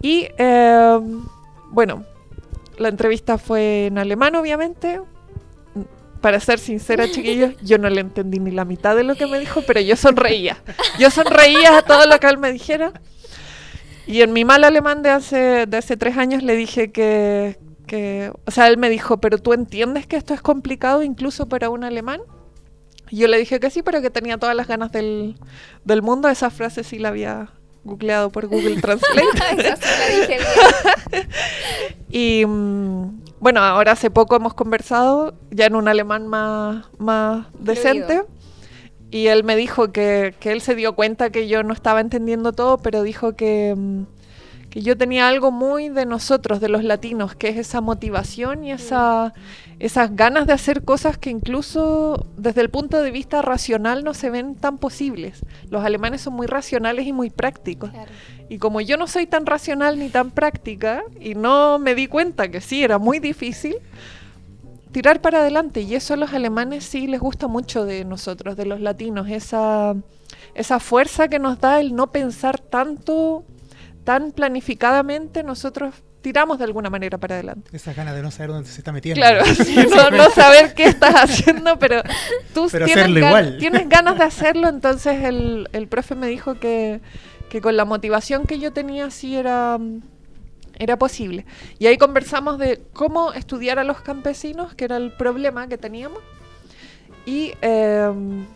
Y 0.00 0.28
eh, 0.38 0.98
bueno, 1.70 2.04
la 2.78 2.88
entrevista 2.88 3.38
fue 3.38 3.86
en 3.86 3.98
alemán, 3.98 4.34
obviamente. 4.34 5.00
Para 6.20 6.40
ser 6.40 6.58
sincera, 6.58 7.08
chiquillos, 7.10 7.54
yo 7.62 7.78
no 7.78 7.88
le 7.88 8.00
entendí 8.00 8.38
ni 8.38 8.50
la 8.50 8.64
mitad 8.64 8.96
de 8.96 9.04
lo 9.04 9.14
que 9.14 9.26
me 9.26 9.38
dijo, 9.38 9.62
pero 9.66 9.80
yo 9.80 9.96
sonreía. 9.96 10.58
Yo 10.98 11.10
sonreía 11.10 11.78
a 11.78 11.82
todo 11.82 12.06
lo 12.06 12.18
que 12.18 12.26
él 12.26 12.38
me 12.38 12.52
dijera. 12.52 12.92
Y 14.06 14.22
en 14.22 14.32
mi 14.32 14.44
mal 14.44 14.64
alemán 14.64 15.02
de 15.02 15.10
hace, 15.10 15.66
de 15.66 15.76
hace 15.76 15.96
tres 15.96 16.16
años 16.16 16.42
le 16.42 16.54
dije 16.54 16.92
que, 16.92 17.58
que, 17.86 18.32
o 18.44 18.50
sea, 18.50 18.68
él 18.68 18.78
me 18.78 18.88
dijo, 18.88 19.20
pero 19.20 19.38
tú 19.38 19.52
entiendes 19.52 20.06
que 20.06 20.16
esto 20.16 20.32
es 20.32 20.40
complicado 20.40 21.02
incluso 21.02 21.48
para 21.48 21.70
un 21.70 21.82
alemán. 21.82 22.20
Y 23.10 23.18
yo 23.18 23.28
le 23.28 23.38
dije 23.38 23.60
que 23.60 23.70
sí, 23.70 23.82
pero 23.82 24.02
que 24.02 24.10
tenía 24.10 24.38
todas 24.38 24.54
las 24.54 24.68
ganas 24.68 24.92
del, 24.92 25.36
del 25.84 26.02
mundo. 26.02 26.28
Esa 26.28 26.50
frase 26.50 26.84
sí 26.84 26.98
la 26.98 27.08
había 27.08 27.50
googleado 27.86 28.30
por 28.30 28.46
Google 28.46 28.76
Translate. 28.82 30.38
Y 32.08 32.44
mm, 32.46 33.22
bueno, 33.40 33.60
ahora 33.60 33.92
hace 33.92 34.10
poco 34.10 34.36
hemos 34.36 34.54
conversado 34.54 35.34
ya 35.50 35.66
en 35.66 35.76
un 35.76 35.88
alemán 35.88 36.26
más, 36.26 36.86
más 36.98 37.46
decente. 37.58 38.22
Y 39.10 39.28
él 39.28 39.44
me 39.44 39.56
dijo 39.56 39.92
que, 39.92 40.34
que 40.40 40.52
él 40.52 40.60
se 40.60 40.74
dio 40.74 40.94
cuenta 40.94 41.30
que 41.30 41.48
yo 41.48 41.62
no 41.62 41.72
estaba 41.72 42.00
entendiendo 42.00 42.52
todo, 42.52 42.78
pero 42.78 43.02
dijo 43.02 43.34
que, 43.34 43.74
mm, 43.76 44.02
que 44.70 44.82
yo 44.82 44.96
tenía 44.96 45.28
algo 45.28 45.50
muy 45.50 45.88
de 45.88 46.06
nosotros, 46.06 46.60
de 46.60 46.68
los 46.68 46.84
latinos, 46.84 47.34
que 47.34 47.48
es 47.48 47.56
esa 47.56 47.80
motivación 47.80 48.64
y 48.64 48.72
esa, 48.72 49.32
esas 49.78 50.16
ganas 50.16 50.46
de 50.46 50.54
hacer 50.54 50.84
cosas 50.84 51.18
que 51.18 51.28
incluso 51.28 52.26
desde 52.36 52.62
el 52.62 52.70
punto 52.70 53.02
de 53.02 53.10
vista 53.10 53.42
racional 53.42 54.04
no 54.04 54.14
se 54.14 54.30
ven 54.30 54.54
tan 54.54 54.78
posibles. 54.78 55.40
Los 55.68 55.84
alemanes 55.84 56.22
son 56.22 56.34
muy 56.34 56.46
racionales 56.46 57.06
y 57.06 57.12
muy 57.12 57.28
prácticos. 57.28 57.90
Claro. 57.90 58.10
Y 58.48 58.58
como 58.58 58.80
yo 58.80 58.96
no 58.96 59.06
soy 59.06 59.26
tan 59.26 59.44
racional 59.44 59.98
ni 59.98 60.08
tan 60.08 60.30
práctica, 60.30 61.02
y 61.20 61.34
no 61.34 61.78
me 61.78 61.94
di 61.94 62.06
cuenta 62.06 62.48
que 62.48 62.60
sí, 62.60 62.82
era 62.82 62.98
muy 62.98 63.18
difícil, 63.18 63.76
tirar 64.92 65.20
para 65.20 65.40
adelante. 65.40 65.82
Y 65.82 65.94
eso 65.94 66.14
a 66.14 66.16
los 66.16 66.32
alemanes 66.32 66.84
sí 66.84 67.06
les 67.06 67.20
gusta 67.20 67.46
mucho 67.46 67.84
de 67.84 68.04
nosotros, 68.06 68.56
de 68.56 68.64
los 68.64 68.80
latinos, 68.80 69.28
esa, 69.28 69.94
esa 70.54 70.80
fuerza 70.80 71.28
que 71.28 71.38
nos 71.38 71.60
da 71.60 71.80
el 71.80 71.94
no 71.94 72.12
pensar 72.12 72.60
tanto, 72.60 73.44
tan 74.04 74.32
planificadamente, 74.32 75.42
nosotros 75.42 75.94
tiramos 76.26 76.58
de 76.58 76.64
alguna 76.64 76.90
manera 76.90 77.18
para 77.18 77.36
adelante. 77.36 77.70
Esas 77.72 77.94
ganas 77.94 78.12
de 78.16 78.20
no 78.20 78.32
saber 78.32 78.50
dónde 78.50 78.68
se 78.68 78.80
está 78.80 78.90
metiendo. 78.90 79.20
Claro, 79.20 79.44
no, 79.94 80.10
no 80.10 80.28
saber 80.30 80.74
qué 80.74 80.86
estás 80.86 81.14
haciendo, 81.14 81.78
pero 81.78 82.02
tú 82.52 82.66
Pero 82.72 82.84
tienes, 82.84 83.06
gan- 83.06 83.16
igual. 83.28 83.56
tienes 83.60 83.88
ganas 83.96 84.18
de 84.18 84.24
hacerlo, 84.24 84.66
entonces 84.68 85.22
el, 85.22 85.68
el 85.72 85.86
profe 85.86 86.16
me 86.16 86.26
dijo 86.26 86.58
que, 86.58 87.00
que 87.48 87.60
con 87.60 87.76
la 87.76 87.84
motivación 87.84 88.42
que 88.44 88.58
yo 88.58 88.72
tenía 88.72 89.08
sí 89.12 89.36
era, 89.36 89.78
era 90.80 90.98
posible. 90.98 91.46
Y 91.78 91.86
ahí 91.86 91.96
conversamos 91.96 92.58
de 92.58 92.82
cómo 92.92 93.32
estudiar 93.32 93.78
a 93.78 93.84
los 93.84 94.00
campesinos, 94.00 94.74
que 94.74 94.84
era 94.86 94.96
el 94.96 95.12
problema 95.12 95.68
que 95.68 95.78
teníamos. 95.78 96.18
Y 97.24 97.52
em, 97.60 98.46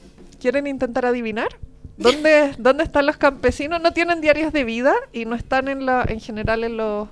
quieren 0.41 0.67
intentar 0.67 1.07
adivinar. 1.07 1.51
¿Dónde, 1.97 2.53
¿Dónde 2.59 2.83
están 2.83 3.07
los 3.07 3.17
campesinos? 3.17 3.81
No 3.81 3.93
tienen 3.93 4.21
diarios 4.21 4.53
de 4.53 4.65
vida 4.65 4.93
y 5.13 5.25
no 5.25 5.37
están 5.37 5.69
en, 5.69 5.87
la, 5.87 6.05
en 6.09 6.19
general 6.19 6.65
en, 6.65 6.77
los, 6.79 7.09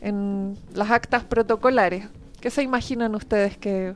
en 0.00 0.56
las 0.74 0.90
actas 0.90 1.24
protocolares. 1.24 2.06
¿Qué 2.40 2.50
se 2.50 2.62
imaginan 2.62 3.14
ustedes 3.14 3.56
que, 3.58 3.94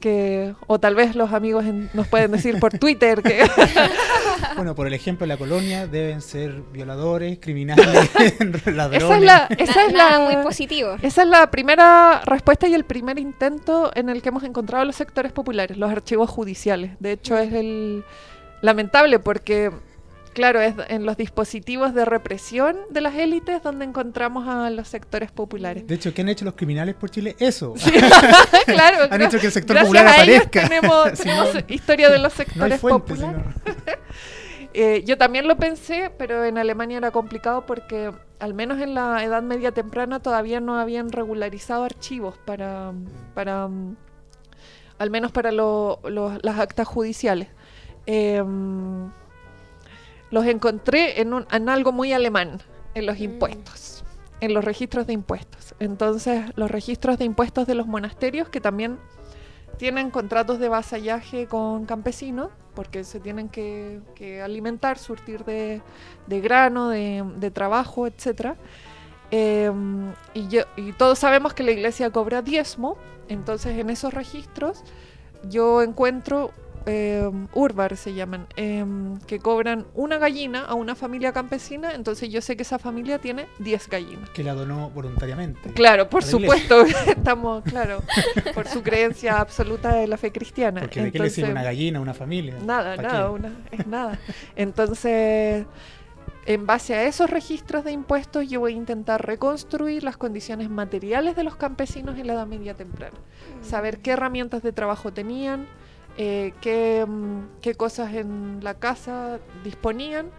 que 0.00 0.54
o 0.66 0.78
tal 0.78 0.94
vez 0.94 1.16
los 1.16 1.32
amigos 1.32 1.64
en- 1.64 1.90
nos 1.92 2.06
pueden 2.06 2.30
decir 2.30 2.58
por 2.60 2.78
Twitter 2.78 3.22
que 3.22 3.44
Bueno, 4.56 4.74
por 4.76 4.86
el 4.86 4.94
ejemplo 4.94 5.24
de 5.24 5.28
la 5.28 5.36
colonia, 5.36 5.86
deben 5.88 6.20
ser 6.20 6.62
violadores, 6.72 7.38
criminales, 7.40 7.86
ladrones. 8.66 9.02
esa 9.02 9.16
es 9.16 9.22
la, 9.22 9.48
esa 9.58 9.74
Na- 9.74 9.86
es 9.86 9.92
nada 9.92 10.18
la- 10.18 10.24
muy 10.24 10.42
positivo. 10.44 10.96
Esa 11.02 11.22
es 11.22 11.28
la 11.28 11.50
primera 11.50 12.20
respuesta 12.24 12.68
y 12.68 12.74
el 12.74 12.84
primer 12.84 13.18
intento 13.18 13.90
en 13.94 14.08
el 14.08 14.22
que 14.22 14.28
hemos 14.28 14.44
encontrado 14.44 14.84
los 14.84 14.94
sectores 14.94 15.32
populares, 15.32 15.76
los 15.76 15.90
archivos 15.90 16.30
judiciales. 16.30 16.92
De 17.00 17.12
hecho, 17.12 17.36
es 17.36 17.52
el 17.52 18.04
lamentable 18.60 19.18
porque, 19.18 19.72
claro, 20.34 20.60
es 20.60 20.74
en 20.88 21.06
los 21.06 21.16
dispositivos 21.16 21.94
de 21.94 22.04
represión 22.04 22.76
de 22.90 23.00
las 23.00 23.14
élites 23.14 23.62
donde 23.62 23.84
encontramos 23.86 24.46
a 24.46 24.68
los 24.70 24.88
sectores 24.88 25.30
populares. 25.30 25.86
De 25.86 25.94
hecho, 25.94 26.12
¿qué 26.12 26.20
han 26.22 26.28
hecho 26.28 26.44
los 26.44 26.54
criminales 26.54 26.94
por 26.94 27.08
Chile? 27.10 27.34
Eso. 27.38 27.74
claro, 28.66 28.98
Han 29.10 29.22
hecho 29.22 29.38
que 29.38 29.46
el 29.46 29.52
sector 29.52 29.78
popular 29.80 30.06
a 30.06 30.22
ellos 30.24 30.42
aparezca. 30.46 30.68
tenemos, 30.68 31.08
Si 31.18 31.28
no- 31.28 31.44
historia 31.68 32.10
de 32.10 32.18
los 32.18 32.32
No 32.32 32.36
sectores 32.36 32.80
fuentes. 32.80 33.18
populares. 33.18 33.44
Eh, 34.76 35.04
yo 35.06 35.16
también 35.16 35.46
lo 35.46 35.56
pensé, 35.56 36.10
pero 36.18 36.44
en 36.44 36.58
Alemania 36.58 36.96
era 36.96 37.12
complicado 37.12 37.64
porque 37.64 38.10
al 38.40 38.54
menos 38.54 38.80
en 38.80 38.92
la 38.92 39.22
Edad 39.22 39.40
Media 39.40 39.70
temprana 39.70 40.18
todavía 40.18 40.58
no 40.58 40.76
habían 40.80 41.12
regularizado 41.12 41.84
archivos 41.84 42.36
para, 42.44 42.92
para 43.34 43.68
al 44.98 45.10
menos 45.10 45.30
para 45.30 45.52
lo- 45.52 46.00
lo- 46.02 46.36
las 46.42 46.58
actas 46.58 46.88
judiciales. 46.88 47.50
Em, 48.06 49.12
los 50.34 50.44
encontré 50.46 51.20
en, 51.20 51.32
un- 51.32 51.46
en 51.50 51.68
algo 51.68 51.90
muy 51.92 52.12
alemán, 52.12 52.60
en 52.94 53.06
los 53.06 53.18
Mm. 53.18 53.22
impuestos, 53.24 54.04
en 54.40 54.52
los 54.54 54.64
registros 54.64 55.06
de 55.06 55.12
impuestos. 55.12 55.74
Entonces, 55.78 56.44
los 56.56 56.70
registros 56.70 57.18
de 57.18 57.24
impuestos 57.24 57.66
de 57.66 57.74
los 57.74 57.86
monasterios 57.86 58.48
que 58.48 58.60
también 58.60 58.98
tienen 59.78 60.10
contratos 60.10 60.58
de 60.58 60.68
vasallaje 60.68 61.46
con 61.46 61.84
campesinos, 61.86 62.48
porque 62.74 63.04
se 63.04 63.20
tienen 63.20 63.48
que, 63.48 64.00
que 64.16 64.40
alimentar, 64.42 64.98
surtir 64.98 65.44
de, 65.44 65.82
de 66.26 66.40
grano, 66.40 66.88
de, 66.88 67.24
de 67.36 67.50
trabajo, 67.50 68.06
etc. 68.06 68.56
y, 69.30 70.48
yo- 70.48 70.64
y 70.76 70.92
todos 70.92 71.18
sabemos 71.18 71.54
que 71.54 71.62
la 71.62 71.70
iglesia 71.72 72.10
cobra 72.10 72.42
diezmo, 72.42 72.96
entonces 73.28 73.78
en 73.78 73.90
esos 73.90 74.12
registros 74.14 74.82
yo 75.48 75.82
encuentro 75.82 76.50
eh, 76.86 77.30
urbar 77.52 77.96
se 77.96 78.14
llaman, 78.14 78.46
em, 78.56 79.18
que 79.20 79.38
cobran 79.38 79.86
una 79.94 80.18
gallina 80.18 80.64
a 80.64 80.74
una 80.74 80.94
familia 80.94 81.32
campesina, 81.32 81.94
entonces 81.94 82.30
yo 82.30 82.40
sé 82.40 82.56
que 82.56 82.62
esa 82.62 82.78
familia 82.78 83.18
tiene 83.18 83.46
10 83.58 83.88
gallinas. 83.88 84.30
Que 84.30 84.44
la 84.44 84.54
donó 84.54 84.90
voluntariamente. 84.90 85.72
Claro, 85.72 86.08
por 86.08 86.24
supuesto, 86.24 86.82
estamos, 87.06 87.64
claro, 87.64 88.02
por 88.54 88.68
su 88.68 88.82
creencia 88.82 89.40
absoluta 89.40 89.94
de 89.94 90.06
la 90.06 90.16
fe 90.16 90.32
cristiana. 90.32 90.82
Porque 90.82 91.02
de 91.02 91.12
qué 91.12 91.18
le 91.18 91.30
sirve 91.30 91.52
una 91.52 91.62
gallina 91.62 91.98
a 91.98 92.02
una 92.02 92.14
familia. 92.14 92.56
Nada, 92.64 92.96
¿Pa' 92.96 93.02
nada, 93.02 93.30
una, 93.30 93.52
es 93.70 93.86
nada. 93.86 94.18
Entonces, 94.56 95.66
en 96.46 96.66
base 96.66 96.94
a 96.94 97.04
esos 97.04 97.30
registros 97.30 97.84
de 97.84 97.92
impuestos, 97.92 98.48
yo 98.48 98.60
voy 98.60 98.74
a 98.74 98.76
intentar 98.76 99.26
reconstruir 99.26 100.04
las 100.04 100.16
condiciones 100.16 100.68
materiales 100.68 101.36
de 101.36 101.44
los 101.44 101.56
campesinos 101.56 102.18
en 102.18 102.26
la 102.26 102.34
Edad 102.34 102.46
Media 102.46 102.74
temprana. 102.74 103.16
Saber 103.62 104.00
qué 104.00 104.10
herramientas 104.10 104.62
de 104.62 104.72
trabajo 104.72 105.12
tenían, 105.12 105.66
eh, 106.16 106.52
qué, 106.60 107.04
mm, 107.06 107.60
qué 107.60 107.74
cosas 107.74 108.14
en 108.14 108.60
la 108.62 108.74
casa 108.74 109.38
disponían, 109.64 110.30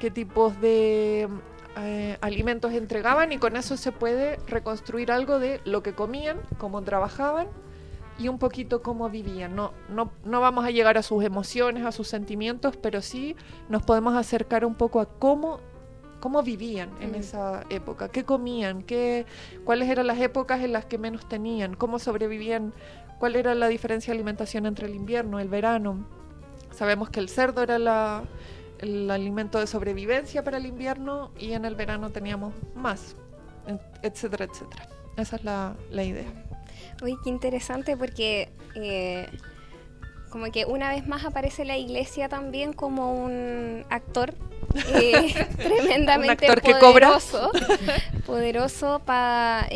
qué 0.00 0.10
tipos 0.10 0.60
de 0.60 1.28
eh, 1.76 2.16
alimentos 2.20 2.72
entregaban 2.72 3.32
y 3.32 3.38
con 3.38 3.56
eso 3.56 3.76
se 3.76 3.92
puede 3.92 4.36
reconstruir 4.46 5.12
algo 5.12 5.38
de 5.38 5.60
lo 5.64 5.82
que 5.82 5.92
comían, 5.92 6.38
cómo 6.58 6.82
trabajaban 6.82 7.46
y 8.18 8.26
un 8.28 8.38
poquito 8.38 8.82
cómo 8.82 9.08
vivían. 9.10 9.54
No, 9.54 9.72
no, 9.88 10.10
no 10.24 10.40
vamos 10.40 10.64
a 10.64 10.70
llegar 10.70 10.98
a 10.98 11.02
sus 11.02 11.22
emociones, 11.22 11.84
a 11.84 11.92
sus 11.92 12.08
sentimientos, 12.08 12.76
pero 12.76 13.00
sí 13.00 13.36
nos 13.68 13.82
podemos 13.82 14.16
acercar 14.16 14.64
un 14.64 14.74
poco 14.74 15.00
a 15.00 15.06
cómo, 15.06 15.60
cómo 16.18 16.42
vivían 16.42 16.90
en 17.00 17.12
Mm. 17.12 17.16
esa 17.16 17.64
época, 17.70 18.08
qué 18.08 18.24
comían, 18.24 18.82
qué, 18.82 19.24
cuáles 19.64 19.88
eran 19.88 20.08
las 20.08 20.18
épocas 20.20 20.62
en 20.62 20.72
las 20.72 20.84
que 20.84 20.98
menos 20.98 21.28
tenían, 21.28 21.74
cómo 21.74 22.00
sobrevivían, 22.00 22.72
cuál 23.18 23.36
era 23.36 23.54
la 23.54 23.68
diferencia 23.68 24.12
de 24.12 24.18
alimentación 24.18 24.66
entre 24.66 24.86
el 24.86 24.94
invierno, 24.94 25.38
el 25.40 25.48
verano. 25.48 26.06
Sabemos 26.72 27.10
que 27.10 27.20
el 27.20 27.28
cerdo 27.28 27.62
era 27.62 27.78
la- 27.78 28.22
el 28.78 29.10
alimento 29.10 29.58
de 29.58 29.66
sobrevivencia 29.66 30.44
para 30.44 30.58
el 30.58 30.66
invierno 30.66 31.32
y 31.38 31.52
en 31.52 31.64
el 31.64 31.74
verano 31.74 32.10
teníamos 32.10 32.54
más, 32.76 33.16
etcétera, 34.02 34.44
etcétera. 34.44 34.88
Esa 35.16 35.36
es 35.36 35.44
la, 35.44 35.74
la 35.90 36.04
idea. 36.04 36.32
Uy, 37.02 37.16
qué 37.24 37.30
interesante 37.30 37.96
porque 37.96 38.50
eh, 38.76 39.26
como 40.30 40.50
que 40.52 40.64
una 40.64 40.90
vez 40.90 41.06
más 41.06 41.24
aparece 41.24 41.64
la 41.64 41.76
iglesia 41.76 42.28
también 42.28 42.72
como 42.72 43.12
un 43.14 43.84
actor 43.90 44.34
eh, 44.94 45.46
tremendamente 45.56 46.44
Un 46.46 46.50
actor 46.50 46.62
que 46.62 46.72
cobra. 46.78 47.08
poderoso, 47.08 47.50
poderoso 48.26 49.00
para 49.04 49.66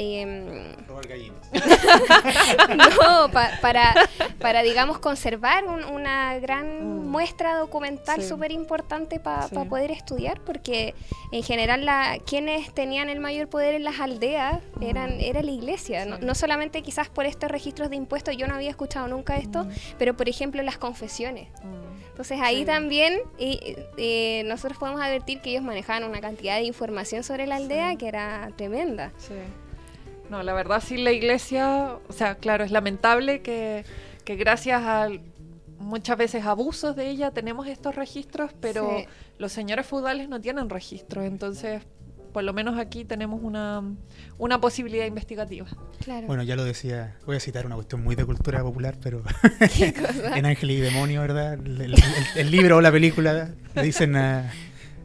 Robar 0.87 1.07
gallinas. 1.09 1.39
no, 2.77 3.31
pa- 3.31 3.51
para, 3.61 3.95
para, 4.39 4.63
digamos, 4.63 4.99
conservar 4.99 5.65
un- 5.67 5.85
una 5.85 6.39
gran 6.39 6.63
Mm. 7.03 7.09
muestra 7.13 7.57
documental 7.57 8.21
Sí. 8.23 8.29
súper 8.29 8.53
importante 8.53 9.21
para 9.21 9.49
Sí. 9.49 9.55
poder 9.69 9.91
estudiar, 9.91 10.41
porque 10.41 10.95
en 11.31 11.43
general 11.43 11.85
la, 11.87 12.19
quienes 12.27 12.73
tenían 12.75 13.09
el 13.09 13.21
mayor 13.21 13.49
poder 13.49 13.75
en 13.75 13.85
las 13.85 14.01
aldeas 14.01 14.59
eran, 14.81 15.17
Mm. 15.17 15.21
era 15.21 15.43
la 15.43 15.51
iglesia. 15.51 16.05
No, 16.07 16.19
no 16.19 16.35
solamente 16.35 16.83
quizás 16.83 17.09
por 17.09 17.25
estos 17.27 17.51
registros 17.51 17.89
de 17.91 17.97
impuestos, 17.97 18.37
yo 18.37 18.47
no 18.47 18.55
había 18.55 18.71
escuchado 18.71 19.09
nunca 19.09 19.37
esto, 19.37 19.65
Mm. 19.65 19.71
pero 19.99 20.15
por 20.17 20.29
ejemplo 20.29 20.42
las 20.65 20.79
confesiones. 20.79 21.49
Mm. 21.63 22.09
Entonces 22.09 22.39
ahí 22.43 22.61
Sí. 22.61 22.65
también 22.67 23.21
eh, 23.39 23.87
eh, 23.97 24.43
nosotros 24.47 24.79
podemos 24.79 25.01
advertir 25.01 25.41
que 25.41 25.51
ellos 25.51 25.63
manejaban 25.63 26.05
una 26.05 26.21
cantidad 26.21 26.57
de 26.57 26.65
información 26.65 27.23
sobre 27.23 27.47
la 27.47 27.57
aldea 27.57 27.91
Sí. 27.93 27.97
que 27.99 28.09
era 28.09 28.51
tremenda. 28.57 29.13
Sí. 29.19 29.35
No, 30.31 30.43
la 30.43 30.53
verdad 30.55 30.83
sí 30.85 30.97
la 30.97 31.13
iglesia, 31.13 31.97
o 32.09 32.13
sea, 32.13 32.37
claro, 32.37 32.65
es 32.65 32.71
lamentable 32.71 33.43
que, 33.43 33.85
que 34.25 34.37
gracias 34.37 34.83
a 34.83 35.09
muchas 35.79 36.17
veces 36.17 36.45
abusos 36.47 36.97
de 36.97 37.11
ella 37.11 37.33
tenemos 37.33 37.67
estos 37.67 37.95
registros, 37.97 38.53
pero 38.61 39.05
los 39.39 39.53
señores 39.53 39.85
feudales 39.87 40.29
no 40.29 40.41
tienen 40.41 40.71
registros, 40.71 41.25
entonces 41.25 41.83
por 42.33 42.45
lo 42.45 42.53
menos 42.53 42.79
aquí 42.79 43.05
tenemos 43.05 43.41
una, 43.43 43.83
una 44.39 44.61
posibilidad 44.61 45.07
investigativa. 45.07 45.67
Claro. 46.05 46.27
Bueno, 46.27 46.43
ya 46.43 46.57
lo 46.57 46.65
decía, 46.65 47.17
voy 47.27 47.37
a 47.37 47.41
citar 47.41 47.67
una 47.67 47.75
cuestión 47.75 48.03
muy 48.03 48.15
de 48.15 48.25
cultura 48.25 48.63
popular, 48.63 48.97
pero 49.03 49.23
¿Qué 49.77 49.93
cosa? 50.01 50.37
en 50.37 50.47
Ángel 50.47 50.71
y 50.71 50.77
Demonio, 50.81 51.21
¿verdad? 51.21 51.55
El, 51.55 51.81
el- 51.81 51.95
el- 51.95 52.01
el 52.37 52.51
libro 52.51 52.77
o 52.79 52.81
la 52.81 52.91
película 52.93 53.51
le 53.75 53.83
dicen 53.83 54.17
a, 54.17 54.51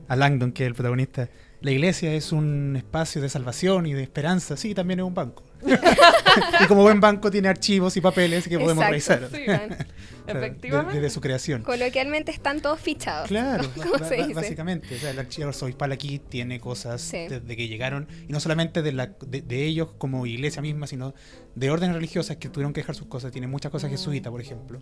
a 0.07 0.15
Langdon, 0.15 0.51
que 0.51 0.63
es 0.63 0.67
el 0.67 0.73
protagonista, 0.75 1.29
la 1.61 1.71
iglesia 1.71 2.13
es 2.13 2.31
un 2.31 2.75
espacio 2.77 3.21
de 3.21 3.29
salvación 3.29 3.85
y 3.87 3.93
de 3.93 4.03
esperanza. 4.03 4.55
Sí, 4.57 4.73
también 4.75 4.99
es 4.99 5.05
un 5.05 5.13
banco. 5.13 5.43
y 6.63 6.65
como 6.67 6.83
buen 6.83 6.99
banco 7.01 7.31
tiene 7.31 7.47
archivos 7.49 7.97
y 7.97 8.01
papeles 8.01 8.47
que 8.47 8.59
podemos 8.59 8.85
Exacto, 8.85 9.27
revisar. 9.31 9.69
sí, 9.69 9.83
De- 10.27 10.33
Efectivamente. 10.33 10.93
Desde 10.99 11.09
su 11.09 11.21
creación. 11.21 11.63
Coloquialmente 11.63 12.31
están 12.31 12.61
todos 12.61 12.79
fichados. 12.79 13.27
Claro, 13.27 13.67
¿Cómo 13.75 13.91
ba- 13.93 14.07
se 14.07 14.17
ba- 14.17 14.23
dice? 14.27 14.33
básicamente. 14.33 14.95
O 14.95 14.99
sea, 14.99 15.11
el 15.11 15.19
archivo 15.19 15.47
arzobispal 15.47 15.91
aquí 15.91 16.19
tiene 16.19 16.59
cosas 16.59 17.01
Sí. 17.01 17.27
desde 17.29 17.55
que 17.55 17.67
llegaron, 17.67 18.07
y 18.27 18.31
no 18.31 18.39
solamente 18.39 18.81
de, 18.81 18.91
la, 18.91 19.07
de, 19.25 19.41
de 19.41 19.63
ellos 19.65 19.89
como 19.97 20.25
iglesia 20.25 20.61
misma, 20.61 20.85
sino 20.87 21.13
de 21.55 21.71
órdenes 21.71 21.95
religiosas 21.95 22.37
que 22.37 22.49
tuvieron 22.49 22.73
que 22.73 22.81
dejar 22.81 22.95
sus 22.95 23.07
cosas. 23.07 23.31
Tiene 23.31 23.47
muchas 23.47 23.71
cosas 23.71 23.89
Mm. 23.89 23.93
jesuitas, 23.93 24.31
por 24.31 24.41
ejemplo. 24.41 24.79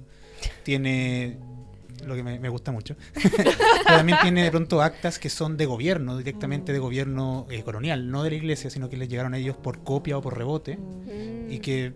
Tiene 0.63 1.37
lo 2.05 2.13
que 2.15 2.23
me, 2.23 2.39
me 2.39 2.49
gusta 2.49 2.71
mucho. 2.71 2.95
Pero 3.37 3.51
también 3.85 4.17
tiene 4.21 4.43
de 4.43 4.51
pronto 4.51 4.81
actas 4.81 5.17
que 5.17 5.29
son 5.29 5.55
de 5.57 5.65
gobierno, 5.65 6.17
directamente 6.17 6.73
de 6.73 6.79
gobierno 6.79 7.47
eh, 7.49 7.63
colonial, 7.63 8.11
no 8.11 8.23
de 8.23 8.31
la 8.31 8.35
iglesia, 8.35 8.69
sino 8.69 8.89
que 8.89 8.97
les 8.97 9.07
llegaron 9.09 9.33
a 9.33 9.37
ellos 9.37 9.55
por 9.55 9.83
copia 9.83 10.17
o 10.17 10.21
por 10.21 10.37
rebote. 10.37 10.77
Mm, 10.77 11.51
Y 11.51 11.59
que 11.59 11.93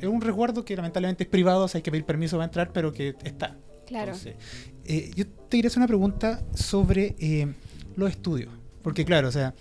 es 0.00 0.08
un 0.08 0.20
resguardo 0.20 0.64
que 0.64 0.76
lamentablemente 0.76 1.24
es 1.24 1.28
privado, 1.28 1.64
o 1.64 1.68
sea, 1.68 1.78
hay 1.78 1.82
que 1.82 1.90
pedir 1.90 2.04
permiso 2.04 2.36
para 2.36 2.44
entrar, 2.46 2.72
pero 2.72 2.92
que 2.92 3.14
está. 3.24 3.56
Claro. 3.86 4.12
Entonces, 4.12 4.36
eh, 4.84 5.10
yo 5.14 5.26
te 5.26 5.56
quería 5.56 5.68
hacer 5.68 5.78
una 5.78 5.86
pregunta 5.86 6.42
sobre 6.54 7.16
eh, 7.18 7.52
los 7.96 8.10
estudios. 8.10 8.52
Porque, 8.82 9.04
claro, 9.04 9.28
o 9.28 9.32
sea, 9.32 9.54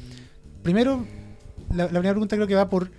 primero, 0.63 1.05
la, 1.69 1.85
la 1.85 1.89
primera 1.89 2.11
pregunta 2.11 2.35
creo 2.35 2.47
que 2.47 2.55
va 2.55 2.69
por 2.69 2.91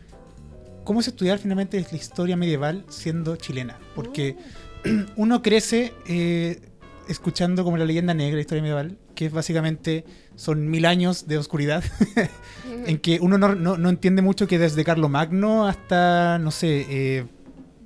cómo 0.89 1.01
es 1.01 1.09
estudiar 1.09 1.39
finalmente 1.39 1.84
la 1.91 1.97
historia 1.99 2.34
medieval 2.34 2.82
siendo 2.89 3.36
chilena. 3.36 3.78
Porque 3.95 4.36
uno 5.16 5.43
crece 5.43 5.93
eh, 6.07 6.61
escuchando 7.09 7.62
como 7.62 7.76
la 7.76 7.84
leyenda 7.84 8.14
negra, 8.14 8.36
la 8.36 8.41
historia 8.41 8.62
medieval, 8.62 8.97
que 9.14 9.26
es 9.26 9.32
básicamente 9.32 10.07
son 10.39 10.70
mil 10.70 10.86
años 10.86 11.26
de 11.26 11.36
oscuridad, 11.36 11.82
en 12.86 12.99
que 12.99 13.18
uno 13.20 13.39
no, 13.39 13.55
no- 13.55 13.76
no 13.76 13.89
entiende 13.89 14.22
mucho 14.22 14.47
que 14.47 14.59
desde 14.59 14.84
Carlos 14.84 15.11
Magno 15.11 15.66
hasta, 15.66 16.39
no 16.39 16.51
sé, 16.53 16.86
eh, 16.89 17.24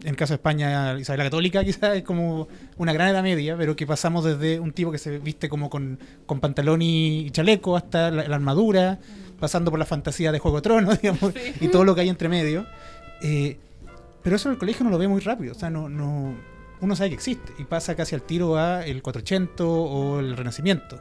en 0.02 0.08
el 0.08 0.16
caso 0.16 0.32
de 0.32 0.36
España, 0.36 0.98
Isabel 0.98 1.18
la 1.18 1.24
Católica 1.24 1.64
quizás 1.64 1.96
es 1.96 2.02
como 2.02 2.48
una 2.76 2.92
gran 2.92 3.08
edad 3.08 3.22
media, 3.22 3.56
pero 3.56 3.74
que 3.74 3.86
pasamos 3.86 4.24
desde 4.24 4.60
un 4.60 4.72
tipo 4.72 4.92
que 4.92 4.98
se 4.98 5.18
viste 5.18 5.48
como 5.48 5.70
con, 5.70 5.98
con 6.26 6.40
pantalón 6.40 6.82
y 6.82 7.30
chaleco 7.30 7.76
hasta 7.76 8.10
la, 8.10 8.28
la 8.28 8.34
armadura, 8.36 8.98
pasando 9.40 9.70
por 9.70 9.78
la 9.78 9.86
fantasía 9.86 10.30
de 10.30 10.38
Juego 10.38 10.58
de 10.58 10.62
Tronos, 10.62 11.00
digamos, 11.02 11.32
y 11.60 11.68
todo 11.68 11.84
lo 11.84 11.94
que 11.94 12.02
hay 12.02 12.08
entre 12.10 12.28
medio. 12.28 12.66
Eh, 13.22 13.56
pero 14.22 14.36
eso 14.36 14.48
en 14.48 14.54
el 14.54 14.58
colegio 14.58 14.84
no 14.84 14.90
lo 14.90 14.98
ve 14.98 15.08
muy 15.08 15.20
rápido, 15.20 15.52
o 15.52 15.58
sea, 15.58 15.70
no, 15.70 15.88
no, 15.88 16.34
uno 16.80 16.96
sabe 16.96 17.08
que 17.10 17.14
existe 17.16 17.52
y 17.58 17.64
pasa 17.64 17.94
casi 17.96 18.14
al 18.14 18.22
tiro 18.22 18.56
a 18.58 18.84
el 18.84 19.02
480 19.02 19.64
o 19.64 20.20
el 20.20 20.36
Renacimiento. 20.36 21.00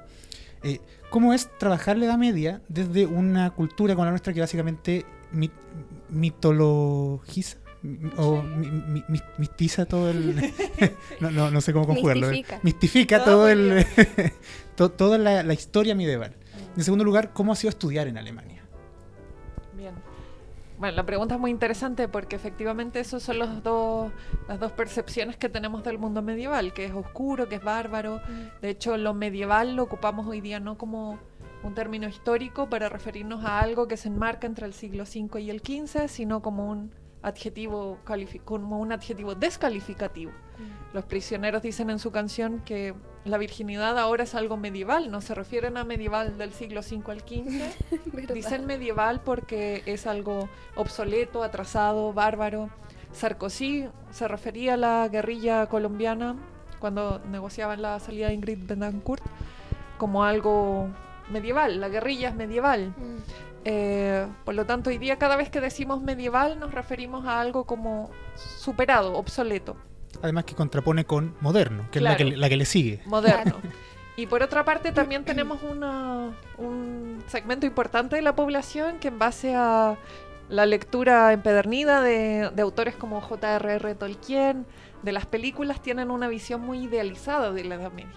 Eh, 0.63 0.79
¿Cómo 1.11 1.33
es 1.33 1.49
trabajar 1.59 1.97
la 1.97 2.05
Edad 2.05 2.17
Media 2.17 2.61
desde 2.69 3.05
una 3.05 3.51
cultura 3.51 3.93
como 3.93 4.05
la 4.05 4.11
nuestra 4.11 4.33
que 4.33 4.39
básicamente 4.39 5.05
mi- 5.31 5.51
mitologiza? 6.09 7.57
mi- 7.83 8.11
O 8.17 8.41
mi- 8.43 8.69
mi- 8.69 9.03
mi- 9.07 9.21
mistiza 9.37 9.85
todo 9.85 10.09
el. 10.11 10.53
no, 11.19 11.31
no, 11.31 11.51
no 11.51 11.61
sé 11.61 11.73
cómo 11.73 11.85
conjugarlo. 11.87 12.27
¿eh? 12.27 12.31
Mistifica. 12.31 12.59
Mistifica 12.63 13.23
todo 13.23 13.49
el. 13.49 13.85
to- 14.75 14.91
toda 14.91 15.17
la, 15.17 15.43
la 15.43 15.53
historia 15.53 15.95
medieval. 15.95 16.35
En 16.77 16.83
segundo 16.83 17.03
lugar, 17.03 17.33
¿cómo 17.33 17.51
ha 17.51 17.55
sido 17.55 17.69
estudiar 17.69 18.07
en 18.07 18.17
Alemania? 18.17 18.60
Bueno, 20.81 20.95
la 20.95 21.05
pregunta 21.05 21.35
es 21.35 21.39
muy 21.39 21.51
interesante 21.51 22.07
porque 22.07 22.35
efectivamente 22.35 22.99
esos 22.99 23.21
son 23.21 23.37
los 23.37 23.61
dos, 23.61 24.11
las 24.47 24.59
dos 24.59 24.71
percepciones 24.71 25.37
que 25.37 25.47
tenemos 25.47 25.83
del 25.83 25.99
mundo 25.99 26.23
medieval, 26.23 26.73
que 26.73 26.85
es 26.85 26.91
oscuro, 26.91 27.47
que 27.47 27.57
es 27.57 27.63
bárbaro. 27.63 28.19
De 28.63 28.71
hecho, 28.71 28.97
lo 28.97 29.13
medieval 29.13 29.75
lo 29.75 29.83
ocupamos 29.83 30.25
hoy 30.25 30.41
día 30.41 30.59
no 30.59 30.79
como 30.79 31.19
un 31.61 31.75
término 31.75 32.07
histórico 32.07 32.67
para 32.67 32.89
referirnos 32.89 33.45
a 33.45 33.59
algo 33.59 33.87
que 33.87 33.95
se 33.95 34.07
enmarca 34.07 34.47
entre 34.47 34.65
el 34.65 34.73
siglo 34.73 35.03
V 35.03 35.39
y 35.39 35.51
el 35.51 35.59
XV, 35.59 36.07
sino 36.07 36.41
como 36.41 36.71
un 36.71 36.91
adjetivo 37.21 37.99
como 38.45 38.79
un 38.79 38.91
adjetivo 38.91 39.35
descalificativo. 39.35 40.31
Los 40.93 41.05
prisioneros 41.05 41.61
dicen 41.61 41.89
en 41.89 41.99
su 41.99 42.11
canción 42.11 42.61
que 42.65 42.93
la 43.23 43.37
virginidad 43.37 43.97
ahora 43.97 44.23
es 44.23 44.35
algo 44.35 44.57
medieval, 44.57 45.09
no 45.09 45.21
se 45.21 45.33
refieren 45.33 45.77
a 45.77 45.83
medieval 45.83 46.37
del 46.37 46.51
siglo 46.51 46.81
V 46.81 47.11
al 47.11 47.19
XV. 47.21 48.33
Dicen 48.33 48.65
medieval 48.65 49.21
porque 49.21 49.83
es 49.85 50.05
algo 50.05 50.49
obsoleto, 50.75 51.43
atrasado, 51.43 52.13
bárbaro. 52.13 52.69
Sarkozy 53.13 53.87
se 54.11 54.27
refería 54.27 54.73
a 54.73 54.77
la 54.77 55.07
guerrilla 55.07 55.67
colombiana 55.67 56.35
cuando 56.79 57.19
negociaban 57.29 57.81
la 57.81 57.99
salida 57.99 58.27
de 58.27 58.33
Ingrid 58.33 58.65
Betancourt 58.65 59.23
como 59.97 60.23
algo 60.23 60.89
medieval. 61.31 61.79
La 61.79 61.89
guerrilla 61.89 62.29
es 62.29 62.35
medieval. 62.35 62.93
Mm, 62.97 63.50
Eh, 63.65 64.25
por 64.43 64.55
lo 64.55 64.65
tanto, 64.65 64.89
hoy 64.89 64.97
día 64.97 65.17
cada 65.17 65.35
vez 65.35 65.49
que 65.49 65.61
decimos 65.61 66.01
medieval 66.01 66.59
nos 66.59 66.73
referimos 66.73 67.25
a 67.27 67.39
algo 67.39 67.65
como 67.65 68.09
superado, 68.35 69.13
obsoleto, 69.13 69.75
Además 70.21 70.43
que 70.43 70.55
contrapone 70.55 71.05
con 71.05 71.35
moderno, 71.41 71.87
que 71.91 71.99
es 71.99 72.03
la 72.03 72.15
Claro. 72.17 72.31
que, 72.31 72.37
la 72.37 72.49
que 72.49 72.57
le 72.57 72.65
sigue. 72.65 73.01
moderno. 73.05 73.55
Y 74.17 74.27
por 74.27 74.43
otra 74.43 74.65
parte 74.65 74.91
también 74.91 75.23
tenemos 75.23 75.63
una- 75.63 76.31
un 76.57 77.23
segmento 77.27 77.65
importante 77.65 78.17
de 78.17 78.21
la 78.21 78.35
población 78.35 78.99
que 78.99 79.07
en 79.07 79.17
base 79.17 79.55
a 79.55 79.95
la 80.49 80.65
lectura 80.65 81.31
empedernida 81.31 82.01
de, 82.01 82.51
de 82.53 82.61
autores 82.61 82.95
como 82.97 83.21
J.R.R. 83.21 83.95
Tolkien, 83.95 84.65
de 85.01 85.11
las 85.13 85.25
películas, 85.25 85.81
tienen 85.81 86.11
una 86.11 86.27
visión 86.27 86.59
muy 86.61 86.79
idealizada 86.83 87.51
de 87.53 87.63
la 87.63 87.75
Edad 87.75 87.91
Media. 87.93 88.11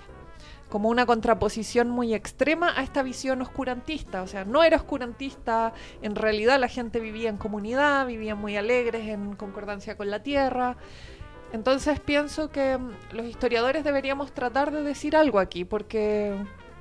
Como 0.74 0.88
una 0.88 1.06
contraposición 1.06 1.88
muy 1.88 2.14
extrema 2.14 2.76
a 2.76 2.82
esta 2.82 3.04
visión 3.04 3.40
oscurantista. 3.40 4.22
O 4.22 4.26
sea, 4.26 4.44
no 4.44 4.64
era 4.64 4.76
oscurantista, 4.76 5.72
en 6.02 6.16
realidad 6.16 6.58
la 6.58 6.66
gente 6.66 6.98
vivía 6.98 7.28
en 7.28 7.36
comunidad, 7.36 8.08
vivía 8.08 8.34
muy 8.34 8.56
alegres, 8.56 9.06
en 9.06 9.36
concordancia 9.36 9.96
con 9.96 10.10
la 10.10 10.24
tierra. 10.24 10.76
Entonces 11.52 12.00
pienso 12.00 12.50
que 12.50 12.76
mm, 12.76 12.90
los 13.12 13.24
historiadores 13.24 13.84
deberíamos 13.84 14.32
tratar 14.32 14.72
de 14.72 14.82
decir 14.82 15.14
algo 15.14 15.38
aquí, 15.38 15.64
porque 15.64 16.36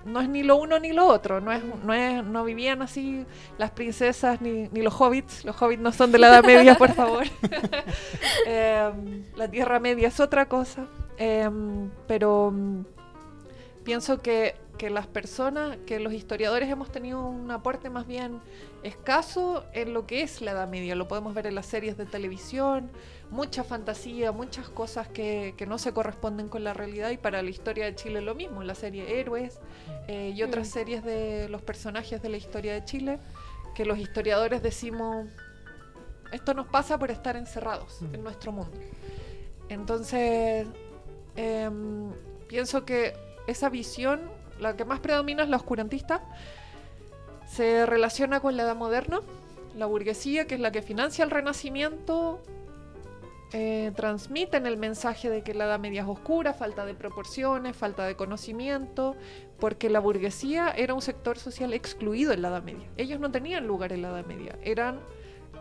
no 0.06 0.22
es 0.22 0.28
ni 0.28 0.42
lo 0.42 0.56
uno 0.56 0.80
ni 0.80 0.92
lo 0.92 1.06
otro, 1.06 1.40
no, 1.40 1.52
es, 1.52 1.62
no, 1.64 1.94
es, 1.94 2.24
no 2.24 2.44
vivían 2.46 2.82
así 2.82 3.28
las 3.60 3.70
princesas 3.70 4.42
ni, 4.42 4.70
ni 4.70 4.82
los 4.82 5.00
hobbits, 5.00 5.46
los 5.46 5.56
hobbits 5.62 5.84
no 5.84 5.92
son 5.92 6.12
de 6.12 6.18
la 6.18 6.30
Edad 6.30 6.44
Media, 6.44 6.80
por 6.80 6.94
favor. 6.94 7.26
Em, 8.48 9.24
la 9.36 9.48
Tierra 9.48 9.80
Media 9.80 10.08
es 10.08 10.20
otra 10.20 10.48
cosa, 10.48 10.88
Em, 11.18 11.90
pero 12.08 12.52
mm, 12.52 12.84
pienso 13.84 14.22
que, 14.22 14.56
que 14.78 14.90
las 14.90 15.08
personas, 15.08 15.78
que 15.86 16.00
los 16.00 16.14
historiadores 16.14 16.70
hemos 16.70 16.92
tenido 16.92 17.26
un 17.26 17.52
aporte 17.52 17.90
más 17.90 18.08
bien 18.08 18.40
escaso 18.82 19.66
en 19.74 19.94
lo 19.94 20.06
que 20.08 20.22
es 20.24 20.42
la 20.42 20.52
Edad 20.52 20.68
Media, 20.68 20.96
lo 20.96 21.08
podemos 21.08 21.34
ver 21.34 21.48
en 21.48 21.56
las 21.56 21.66
series 21.66 21.98
de 21.98 22.06
televisión, 22.06 22.90
mucha 23.30 23.64
fantasía, 23.64 24.32
muchas 24.32 24.70
cosas 24.70 25.08
que, 25.08 25.54
que 25.58 25.66
no 25.66 25.78
se 25.78 25.94
corresponden 25.94 26.50
con 26.50 26.64
la 26.64 26.74
realidad 26.74 27.10
y 27.12 27.18
para 27.18 27.42
la 27.42 27.50
historia 27.50 27.86
de 27.86 27.96
Chile 27.96 28.22
lo 28.22 28.36
mismo, 28.36 28.64
la 28.64 28.76
serie 28.76 29.20
Héroes 29.20 29.60
eh, 30.08 30.34
y 30.36 30.44
otras 30.44 30.68
Mm. 30.68 30.72
series 30.72 31.04
de 31.04 31.50
los 31.50 31.62
personajes 31.62 32.22
de 32.22 32.30
la 32.30 32.38
historia 32.38 32.74
de 32.74 32.84
Chile, 32.86 33.20
que 33.76 33.86
los 33.86 33.98
historiadores 34.00 34.62
decimos, 34.64 35.28
esto 36.32 36.54
nos 36.54 36.68
pasa 36.68 36.98
por 36.98 37.12
estar 37.12 37.36
encerrados 37.38 38.02
Mm. 38.02 38.16
en 38.16 38.24
nuestro 38.24 38.52
mundo. 38.52 38.78
Entonces, 39.70 40.68
em, 41.36 42.12
pienso 42.48 42.86
que 42.86 43.14
esa 43.48 43.70
visión, 43.70 44.22
la 44.60 44.76
que 44.76 44.86
más 44.86 45.00
predomina 45.00 45.44
es 45.44 45.50
la 45.50 45.58
oscurantista, 45.58 46.22
se 47.48 47.86
relaciona 47.86 48.40
con 48.40 48.58
la 48.58 48.64
edad 48.64 48.76
moderna, 48.76 49.22
la 49.76 49.86
burguesía, 49.86 50.48
que 50.48 50.56
es 50.56 50.62
la 50.62 50.72
que 50.72 50.82
financia 50.82 51.24
el 51.24 51.32
renacimiento, 51.32 52.42
eh, 53.56 53.92
transmiten 53.96 54.66
el 54.66 54.78
mensaje 54.78 55.30
de 55.30 55.44
que 55.44 55.54
la 55.54 55.66
Edad 55.66 55.80
Media 55.80 56.02
es 56.02 56.08
oscura, 56.08 56.54
falta 56.54 56.88
de 56.88 56.96
proporciones, 56.96 57.78
falta 57.78 58.04
de 58.06 58.16
conocimiento, 58.16 59.16
porque 59.60 59.92
la 59.92 60.00
burguesía 60.00 60.70
era 60.76 60.96
un 60.96 61.04
sector 61.04 61.38
social 61.38 61.72
excluido 61.74 62.34
en 62.34 62.42
la 62.42 62.48
Edad 62.48 62.64
Media. 62.64 62.88
Ellos 62.98 63.20
no 63.20 63.30
tenían 63.30 63.68
lugar 63.68 63.94
en 63.94 64.02
la 64.02 64.10
Edad 64.10 64.26
Media, 64.26 64.58
eran 64.64 65.00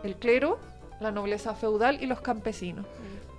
el 0.03 0.15
clero, 0.15 0.57
la 0.99 1.11
nobleza 1.11 1.53
feudal 1.53 2.01
y 2.01 2.07
los 2.07 2.19
campesinos. 2.21 2.87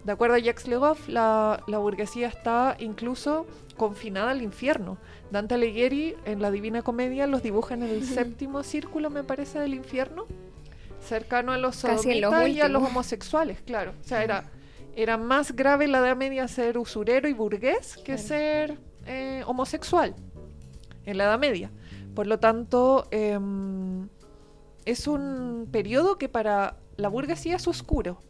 De 0.05 0.13
acuerdo 0.13 0.37
a 0.37 0.39
Jacques 0.39 0.69
Le 0.69 0.77
Goff, 0.77 1.09
la, 1.09 1.61
la 1.67 1.79
burguesía 1.79 2.29
está 2.29 2.77
incluso 2.79 3.47
confinada 3.77 4.31
al 4.31 4.43
infierno. 4.43 4.99
Dante 5.31 5.55
Alighieri 5.55 6.15
en 6.25 6.41
la 6.41 6.51
Divina 6.51 6.83
Comedia 6.83 7.27
los 7.27 7.43
dibuja 7.43 7.75
en 7.75 7.83
el 7.83 8.05
séptimo 8.05 8.63
círculo, 8.63 9.11
me 9.11 9.25
parece, 9.25 9.59
del 9.59 9.75
infierno, 9.75 10.27
cercano 11.01 11.53
a 11.53 11.59
los 11.59 11.77
sodomitas 11.77 12.49
y 12.49 12.61
a 12.61 12.69
los 12.69 12.83
homosexuales, 12.83 13.61
claro. 13.63 13.93
O 14.01 14.05
sea, 14.05 14.23
era, 14.25 14.51
era 14.97 15.17
más 15.19 15.55
grave 15.57 15.85
en 15.87 15.93
la 15.93 15.99
Edad 15.99 16.17
Media 16.17 16.49
ser 16.49 16.79
usurero 16.79 17.29
y 17.29 17.33
burgués 17.33 17.97
que 17.99 18.15
Claro. 18.15 18.23
ser 18.23 18.79
eh, 19.07 19.43
homosexual 19.47 20.15
en 21.05 21.19
la 21.19 21.25
Edad 21.25 21.39
Media. 21.39 21.71
Por 22.15 22.27
lo 22.27 22.39
tanto, 22.39 23.07
em, 23.11 24.09
es 24.85 25.07
un 25.09 25.69
periodo 25.71 26.17
que 26.17 26.29
para 26.29 26.77
la 26.97 27.09
burguesía 27.09 27.57
es 27.57 27.67
oscuro. 27.67 28.21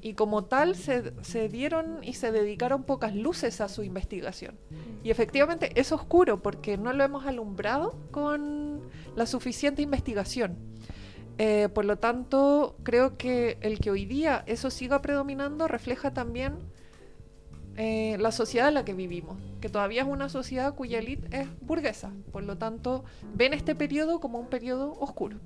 Y 0.00 0.14
como 0.14 0.44
tal 0.44 0.76
se, 0.76 1.12
se 1.22 1.48
dieron 1.48 1.98
y 2.02 2.14
se 2.14 2.30
dedicaron 2.32 2.84
pocas 2.84 3.14
luces 3.14 3.60
a 3.60 3.68
su 3.68 3.82
investigación. 3.82 4.56
Y 5.02 5.10
efectivamente 5.10 5.72
es 5.74 5.92
oscuro 5.92 6.42
porque 6.42 6.76
no 6.76 6.92
lo 6.92 7.04
hemos 7.04 7.26
alumbrado 7.26 7.98
con 8.10 8.82
la 9.16 9.26
suficiente 9.26 9.82
investigación. 9.82 10.56
Eh, 11.38 11.68
por 11.72 11.84
lo 11.84 11.98
tanto, 11.98 12.76
creo 12.82 13.16
que 13.16 13.58
el 13.60 13.78
que 13.78 13.92
hoy 13.92 14.06
día 14.06 14.42
eso 14.46 14.70
siga 14.70 15.00
predominando 15.00 15.68
refleja 15.68 16.12
también 16.12 16.54
eh, 17.76 18.16
la 18.18 18.32
sociedad 18.32 18.68
en 18.68 18.74
la 18.74 18.84
que 18.84 18.92
vivimos, 18.92 19.38
que 19.60 19.68
todavía 19.68 20.02
es 20.02 20.08
una 20.08 20.28
sociedad 20.28 20.74
cuya 20.74 20.98
élite 20.98 21.42
es 21.42 21.48
burguesa. 21.60 22.12
Por 22.32 22.42
lo 22.42 22.58
tanto, 22.58 23.04
ven 23.34 23.54
este 23.54 23.76
periodo 23.76 24.18
como 24.18 24.40
un 24.40 24.48
periodo 24.48 24.94
oscuro. 24.98 25.38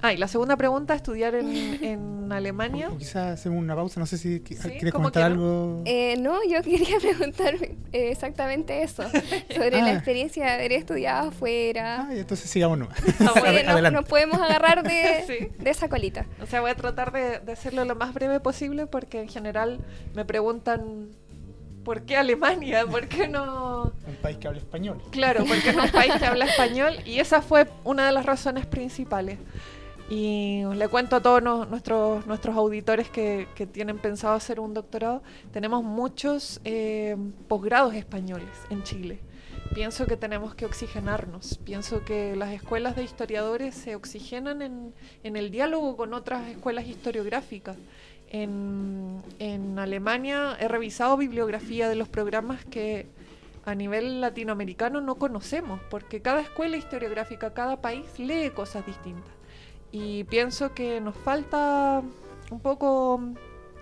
Ah, 0.00 0.12
y 0.12 0.16
la 0.16 0.28
segunda 0.28 0.56
pregunta, 0.56 0.94
estudiar 0.94 1.34
en, 1.34 1.82
en 1.82 2.30
Alemania. 2.32 2.88
O 2.88 2.96
quizás 2.98 3.34
hacemos 3.40 3.58
una 3.58 3.74
pausa, 3.74 3.98
no 3.98 4.06
sé 4.06 4.16
si 4.16 4.38
qui- 4.40 4.56
Sí, 4.56 4.68
quieres 4.70 4.92
¿cómo 4.92 5.10
comentar 5.10 5.32
que 5.32 5.36
no? 5.36 5.42
algo. 5.44 5.82
Eh, 5.86 6.16
no, 6.20 6.38
yo 6.48 6.62
quería 6.62 6.98
preguntar 7.00 7.54
eh, 7.56 7.76
exactamente 8.12 8.82
eso, 8.84 9.02
sobre 9.52 9.72
la 9.72 9.86
Ah. 9.86 9.92
experiencia 9.94 10.46
de 10.46 10.52
haber 10.52 10.70
estudiado 10.72 11.30
afuera. 11.30 12.06
Ah, 12.08 12.14
y 12.14 12.20
entonces 12.20 12.48
sigamos 12.48 12.78
nomás. 12.78 12.96
Nos 13.92 14.04
podemos 14.04 14.40
agarrar 14.40 14.84
de, 14.84 15.24
Sí. 15.26 15.48
de 15.58 15.70
esa 15.70 15.88
colita. 15.88 16.26
O 16.40 16.46
sea, 16.46 16.60
voy 16.60 16.70
a 16.70 16.76
tratar 16.76 17.10
de, 17.12 17.40
de 17.40 17.50
hacerlo 17.52 17.84
lo 17.84 17.96
más 17.96 18.14
breve 18.14 18.38
posible 18.38 18.86
porque 18.86 19.20
en 19.20 19.28
general 19.28 19.80
me 20.14 20.24
preguntan 20.24 21.08
¿por 21.84 22.02
qué 22.02 22.16
Alemania? 22.16 22.86
¿Por 22.90 23.08
qué 23.08 23.28
no...? 23.28 23.92
Un 24.06 24.16
país 24.22 24.38
que 24.38 24.48
habla 24.48 24.58
español. 24.60 25.00
Claro, 25.10 25.44
porque 25.46 25.72
no 25.72 25.82
es 25.84 25.92
un 25.92 25.98
país 26.00 26.12
que 26.18 26.26
habla 26.26 26.44
español 26.46 26.94
y 27.04 27.18
esa 27.20 27.42
fue 27.42 27.66
una 27.84 28.06
de 28.06 28.12
las 28.12 28.24
razones 28.26 28.66
principales. 28.66 29.38
Y 30.10 30.62
le 30.74 30.88
cuento 30.88 31.16
a 31.16 31.20
todos 31.20 31.42
no- 31.42 31.66
nuestros, 31.66 32.26
nuestros 32.26 32.56
auditores 32.56 33.10
que, 33.10 33.46
que 33.54 33.66
tienen 33.66 33.98
pensado 33.98 34.34
hacer 34.34 34.58
un 34.58 34.72
doctorado, 34.72 35.22
tenemos 35.52 35.84
muchos 35.84 36.60
eh, 36.64 37.14
posgrados 37.46 37.94
españoles 37.94 38.48
en 38.70 38.82
Chile. 38.84 39.20
Pienso 39.74 40.06
que 40.06 40.16
tenemos 40.16 40.54
que 40.54 40.64
oxigenarnos. 40.64 41.58
Pienso 41.62 42.02
que 42.06 42.34
las 42.36 42.52
escuelas 42.54 42.96
de 42.96 43.02
historiadores 43.04 43.74
se 43.74 43.96
oxigenan 43.96 44.62
en, 44.62 44.94
en 45.24 45.36
el 45.36 45.50
diálogo 45.50 45.94
con 45.98 46.14
otras 46.14 46.48
escuelas 46.48 46.86
historiográficas. 46.86 47.76
En, 48.30 49.22
en 49.38 49.78
Alemania 49.78 50.56
he 50.60 50.68
revisado 50.68 51.16
bibliografía 51.16 51.88
de 51.88 51.94
los 51.94 52.08
programas 52.08 52.64
que 52.66 53.06
a 53.64 53.74
nivel 53.74 54.20
latinoamericano 54.20 55.00
no 55.00 55.16
conocemos, 55.16 55.80
porque 55.90 56.20
cada 56.22 56.40
escuela 56.40 56.76
historiográfica, 56.76 57.52
cada 57.54 57.80
país 57.80 58.06
lee 58.18 58.50
cosas 58.50 58.84
distintas. 58.86 59.30
Y 59.92 60.24
pienso 60.24 60.74
que 60.74 61.00
nos 61.00 61.16
falta 61.16 62.02
un 62.50 62.60
poco 62.60 63.20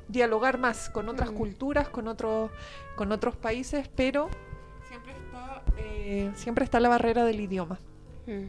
dialogar 0.08 0.58
más 0.58 0.90
con 0.90 1.08
otras 1.08 1.30
Mm. 1.32 1.34
culturas, 1.34 1.88
con 1.88 2.06
otros, 2.08 2.50
con 2.96 3.10
otros 3.12 3.36
países, 3.36 3.88
pero 3.94 4.28
siempre 4.88 5.12
está, 5.12 5.62
eh, 5.78 6.30
siempre 6.34 6.64
está 6.64 6.78
la 6.80 6.88
barrera 6.88 7.24
del 7.24 7.40
idioma. 7.40 7.78
Mm. 8.26 8.46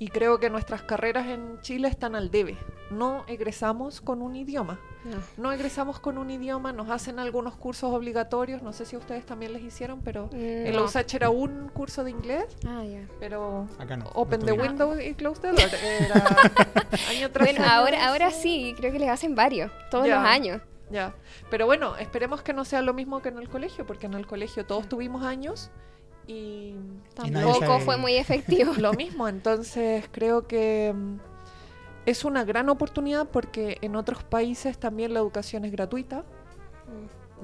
Y 0.00 0.08
creo 0.08 0.40
que 0.40 0.48
nuestras 0.48 0.80
carreras 0.82 1.26
en 1.28 1.60
Chile 1.60 1.86
están 1.86 2.14
al 2.16 2.30
debe. 2.30 2.56
No 2.90 3.24
egresamos 3.28 4.00
con 4.00 4.22
un 4.22 4.34
idioma. 4.34 4.80
No. 5.04 5.18
No 5.36 5.52
egresamos 5.52 6.00
con 6.00 6.16
un 6.16 6.30
idioma, 6.30 6.72
nos 6.72 6.88
hacen 6.90 7.18
algunos 7.18 7.54
cursos 7.54 7.92
obligatorios, 7.92 8.62
no 8.62 8.72
sé 8.72 8.86
si 8.86 8.96
ustedes 8.96 9.24
también 9.26 9.52
les 9.52 9.62
hicieron, 9.62 10.00
pero 10.02 10.28
en 10.32 10.74
la. 10.74 10.82
USACH 10.82 11.14
era 11.14 11.28
un 11.30 11.68
curso 11.68 12.02
de 12.02 12.10
inglés, 12.10 12.44
Ah, 12.66 12.82
ya. 12.82 13.06
pero 13.20 13.66
Acá 13.78 13.96
no. 13.98 14.06
open 14.14 14.40
no 14.40 14.46
the 14.46 14.52
window 14.52 14.98
y 14.98 15.12
close 15.14 15.40
the 15.42 15.48
door. 15.52 15.70
Era 15.82 16.14
año 17.10 17.30
tras 17.30 17.46
Bueno, 17.48 17.62
año 17.64 17.72
ahora, 17.72 18.08
ahora 18.08 18.30
sí, 18.30 18.74
creo 18.76 18.92
que 18.92 18.98
les 18.98 19.08
hacen 19.10 19.34
varios, 19.34 19.70
todos 19.90 20.08
los 20.08 20.18
años. 20.18 20.60
Ya, 20.90 21.14
pero 21.50 21.66
bueno, 21.66 21.96
esperemos 21.96 22.42
que 22.42 22.52
no 22.54 22.64
sea 22.64 22.82
lo 22.82 22.92
mismo 22.94 23.20
que 23.22 23.28
en 23.28 23.38
el 23.38 23.48
colegio, 23.50 23.86
porque 23.86 24.06
en 24.06 24.14
el 24.14 24.26
colegio 24.26 24.66
todos 24.66 24.88
tuvimos 24.88 25.24
años 25.24 25.70
y 26.30 26.74
Tampoco 27.14 27.80
fue 27.80 27.96
muy 27.96 28.14
efectivo. 28.14 28.72
lo 28.78 28.92
mismo, 28.92 29.26
entonces 29.26 30.08
creo 30.12 30.46
que 30.46 30.92
mm, 30.94 31.16
es 32.06 32.24
una 32.24 32.44
gran 32.44 32.68
oportunidad 32.68 33.28
porque 33.28 33.78
en 33.82 33.96
otros 33.96 34.22
países 34.22 34.78
también 34.78 35.12
la 35.12 35.20
educación 35.20 35.64
es 35.64 35.72
gratuita 35.72 36.24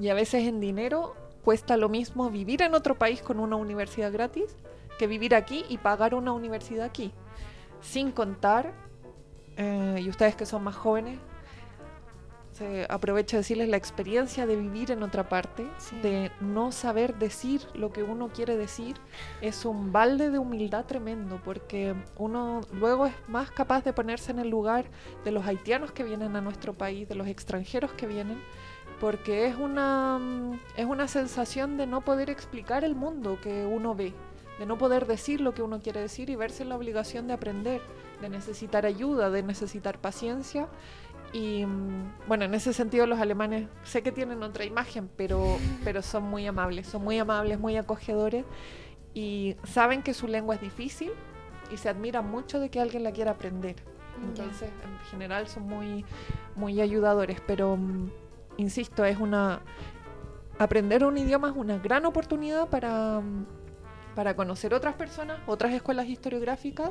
y 0.00 0.08
a 0.08 0.14
veces 0.14 0.44
en 0.44 0.60
dinero 0.60 1.14
cuesta 1.42 1.76
lo 1.76 1.88
mismo 1.88 2.30
vivir 2.30 2.62
en 2.62 2.74
otro 2.74 2.96
país 2.96 3.22
con 3.22 3.40
una 3.40 3.56
universidad 3.56 4.12
gratis 4.12 4.56
que 4.98 5.06
vivir 5.06 5.34
aquí 5.34 5.64
y 5.68 5.78
pagar 5.78 6.14
una 6.14 6.32
universidad 6.32 6.84
aquí. 6.84 7.12
Sin 7.80 8.12
contar, 8.12 8.72
eh, 9.56 10.00
y 10.00 10.08
ustedes 10.08 10.36
que 10.36 10.46
son 10.46 10.64
más 10.64 10.76
jóvenes, 10.76 11.18
se 12.56 12.86
aprovecho 12.88 13.36
de 13.36 13.40
decirles 13.40 13.68
la 13.68 13.76
experiencia 13.76 14.46
de 14.46 14.56
vivir 14.56 14.90
en 14.90 15.02
otra 15.02 15.28
parte, 15.28 15.66
Sí. 15.78 15.96
de 16.00 16.30
no 16.40 16.72
saber 16.72 17.14
decir 17.18 17.60
lo 17.74 17.92
que 17.92 18.02
uno 18.02 18.30
quiere 18.30 18.56
decir, 18.56 18.96
es 19.42 19.66
un 19.66 19.92
balde 19.92 20.30
de 20.30 20.38
humildad 20.38 20.86
tremendo, 20.86 21.38
porque 21.44 21.94
uno 22.16 22.62
luego 22.72 23.06
es 23.06 23.12
más 23.28 23.50
capaz 23.50 23.84
de 23.84 23.92
ponerse 23.92 24.30
en 24.32 24.38
el 24.38 24.48
lugar 24.48 24.86
de 25.24 25.32
los 25.32 25.46
haitianos 25.46 25.92
que 25.92 26.02
vienen 26.02 26.34
a 26.34 26.40
nuestro 26.40 26.72
país, 26.72 27.06
de 27.08 27.14
los 27.14 27.26
extranjeros 27.26 27.92
que 27.92 28.06
vienen, 28.06 28.40
porque 29.00 29.46
es 29.46 29.56
una, 29.56 30.18
mm, 30.18 30.60
es 30.78 30.86
una 30.86 31.08
sensación 31.08 31.76
de 31.76 31.86
no 31.86 32.00
poder 32.00 32.30
explicar 32.30 32.84
el 32.84 32.94
mundo 32.94 33.38
que 33.42 33.66
uno 33.66 33.94
ve, 33.94 34.14
de 34.58 34.64
no 34.64 34.78
poder 34.78 35.06
decir 35.06 35.42
lo 35.42 35.52
que 35.52 35.60
uno 35.60 35.80
quiere 35.82 36.00
decir 36.00 36.30
y 36.30 36.36
verse 36.36 36.62
en 36.62 36.70
la 36.70 36.76
obligación 36.76 37.26
de 37.26 37.34
aprender, 37.34 37.82
de 38.22 38.30
necesitar 38.30 38.86
ayuda, 38.86 39.28
de 39.28 39.42
necesitar 39.42 39.98
paciencia. 39.98 40.68
Y 41.32 41.66
mm, 41.66 42.28
bueno, 42.28 42.44
en 42.44 42.54
ese 42.54 42.72
sentido 42.72 43.06
los 43.06 43.18
alemanes 43.18 43.68
sé 43.84 44.02
que 44.02 44.12
tienen 44.12 44.42
otra 44.42 44.64
imagen, 44.64 45.10
pero, 45.16 45.58
pero 45.84 46.02
son 46.02 46.24
muy 46.24 46.46
amables, 46.46 46.86
son 46.86 47.04
muy 47.04 47.18
amables, 47.18 47.58
muy 47.58 47.76
acogedores 47.76 48.44
y 49.14 49.56
saben 49.64 50.02
que 50.02 50.14
su 50.14 50.28
lengua 50.28 50.54
es 50.54 50.60
difícil 50.60 51.10
y 51.72 51.76
se 51.78 51.88
admiran 51.88 52.30
mucho 52.30 52.60
de 52.60 52.70
que 52.70 52.80
alguien 52.80 53.02
la 53.02 53.12
quiera 53.12 53.32
aprender. 53.32 53.76
Entonces, 54.22 54.70
en 54.82 54.98
general 55.10 55.46
son 55.46 55.64
muy, 55.64 56.04
muy 56.54 56.80
ayudadores, 56.80 57.40
pero 57.46 57.76
mm, 57.76 58.10
insisto, 58.56 59.04
es 59.04 59.18
una 59.18 59.60
aprender 60.58 61.04
un 61.04 61.18
idioma 61.18 61.50
es 61.50 61.56
una 61.56 61.78
gran 61.78 62.06
oportunidad 62.06 62.68
para, 62.68 63.20
mm, 63.20 63.46
para 64.14 64.36
conocer 64.36 64.74
otras 64.74 64.94
personas, 64.94 65.38
otras 65.46 65.72
escuelas 65.72 66.06
historiográficas 66.06 66.90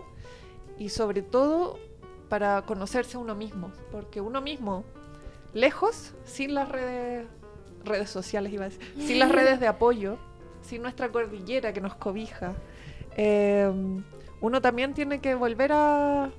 y 0.77 0.89
sobre 0.89 1.21
todo 1.21 1.79
para 2.29 2.61
conocerse 2.63 3.17
a 3.17 3.19
uno 3.19 3.35
mismo, 3.35 3.71
porque 3.91 4.21
uno 4.21 4.41
mismo, 4.41 4.83
lejos, 5.53 6.13
sin 6.25 6.53
las 6.53 6.69
redes, 6.69 7.27
redes 7.83 8.09
sociales, 8.09 8.51
iba 8.51 8.65
a 8.65 8.69
decir, 8.69 8.93
sin 8.97 9.19
las 9.19 9.31
redes 9.33 9.59
de 9.59 9.67
apoyo, 9.67 10.17
sin 10.61 10.81
nuestra 10.81 11.09
cordillera 11.09 11.73
que 11.73 11.81
nos 11.81 11.95
cobija, 11.95 12.53
eh, 13.17 13.71
uno 14.41 14.61
también 14.61 14.93
tiene 14.93 15.21
que 15.21 15.35
volver 15.35 15.71
a, 15.71 16.29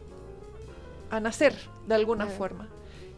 a 1.10 1.20
nacer 1.20 1.54
de 1.86 1.94
alguna 1.94 2.26
forma 2.26 2.68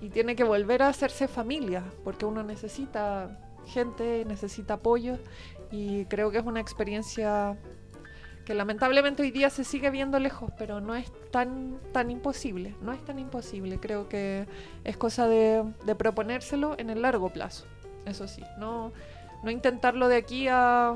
y 0.01 0.11
tiene 0.11 0.37
que 0.37 0.45
volver 0.45 0.83
a 0.83 0.89
hacerse 0.89 1.29
familia, 1.29 1.83
porque 2.05 2.25
uno 2.25 2.43
necesita 2.43 3.39
gente, 3.67 4.25
necesita 4.25 4.75
apoyo 4.75 5.19
y 5.71 6.05
creo 6.07 6.31
que 6.31 6.39
es 6.39 6.45
una 6.45 6.61
experiencia 6.61 7.57
que 8.49 8.55
lamentablemente 8.55 9.23
hoy 9.23 9.31
día 9.31 9.51
se 9.51 9.63
sigue 9.63 9.91
viendo 9.91 10.19
lejos, 10.19 10.51
pero 10.57 10.81
no 10.81 10.97
es 10.97 11.13
tan, 11.31 11.79
tan 11.93 12.11
imposible, 12.11 12.75
no 12.81 12.95
es 12.95 13.05
tan 13.05 13.19
imposible, 13.19 13.79
creo 13.79 14.09
que 14.09 14.47
es 14.85 14.97
cosa 14.97 15.29
de, 15.29 15.67
proponérselo 15.99 16.75
en 16.79 16.89
el 16.89 17.03
largo 17.03 17.29
plazo, 17.29 17.67
eso 18.07 18.27
sí, 18.27 18.43
no, 18.57 18.91
no 19.43 19.51
intentarlo 19.51 20.09
de 20.09 20.17
aquí 20.17 20.47
a 20.49 20.95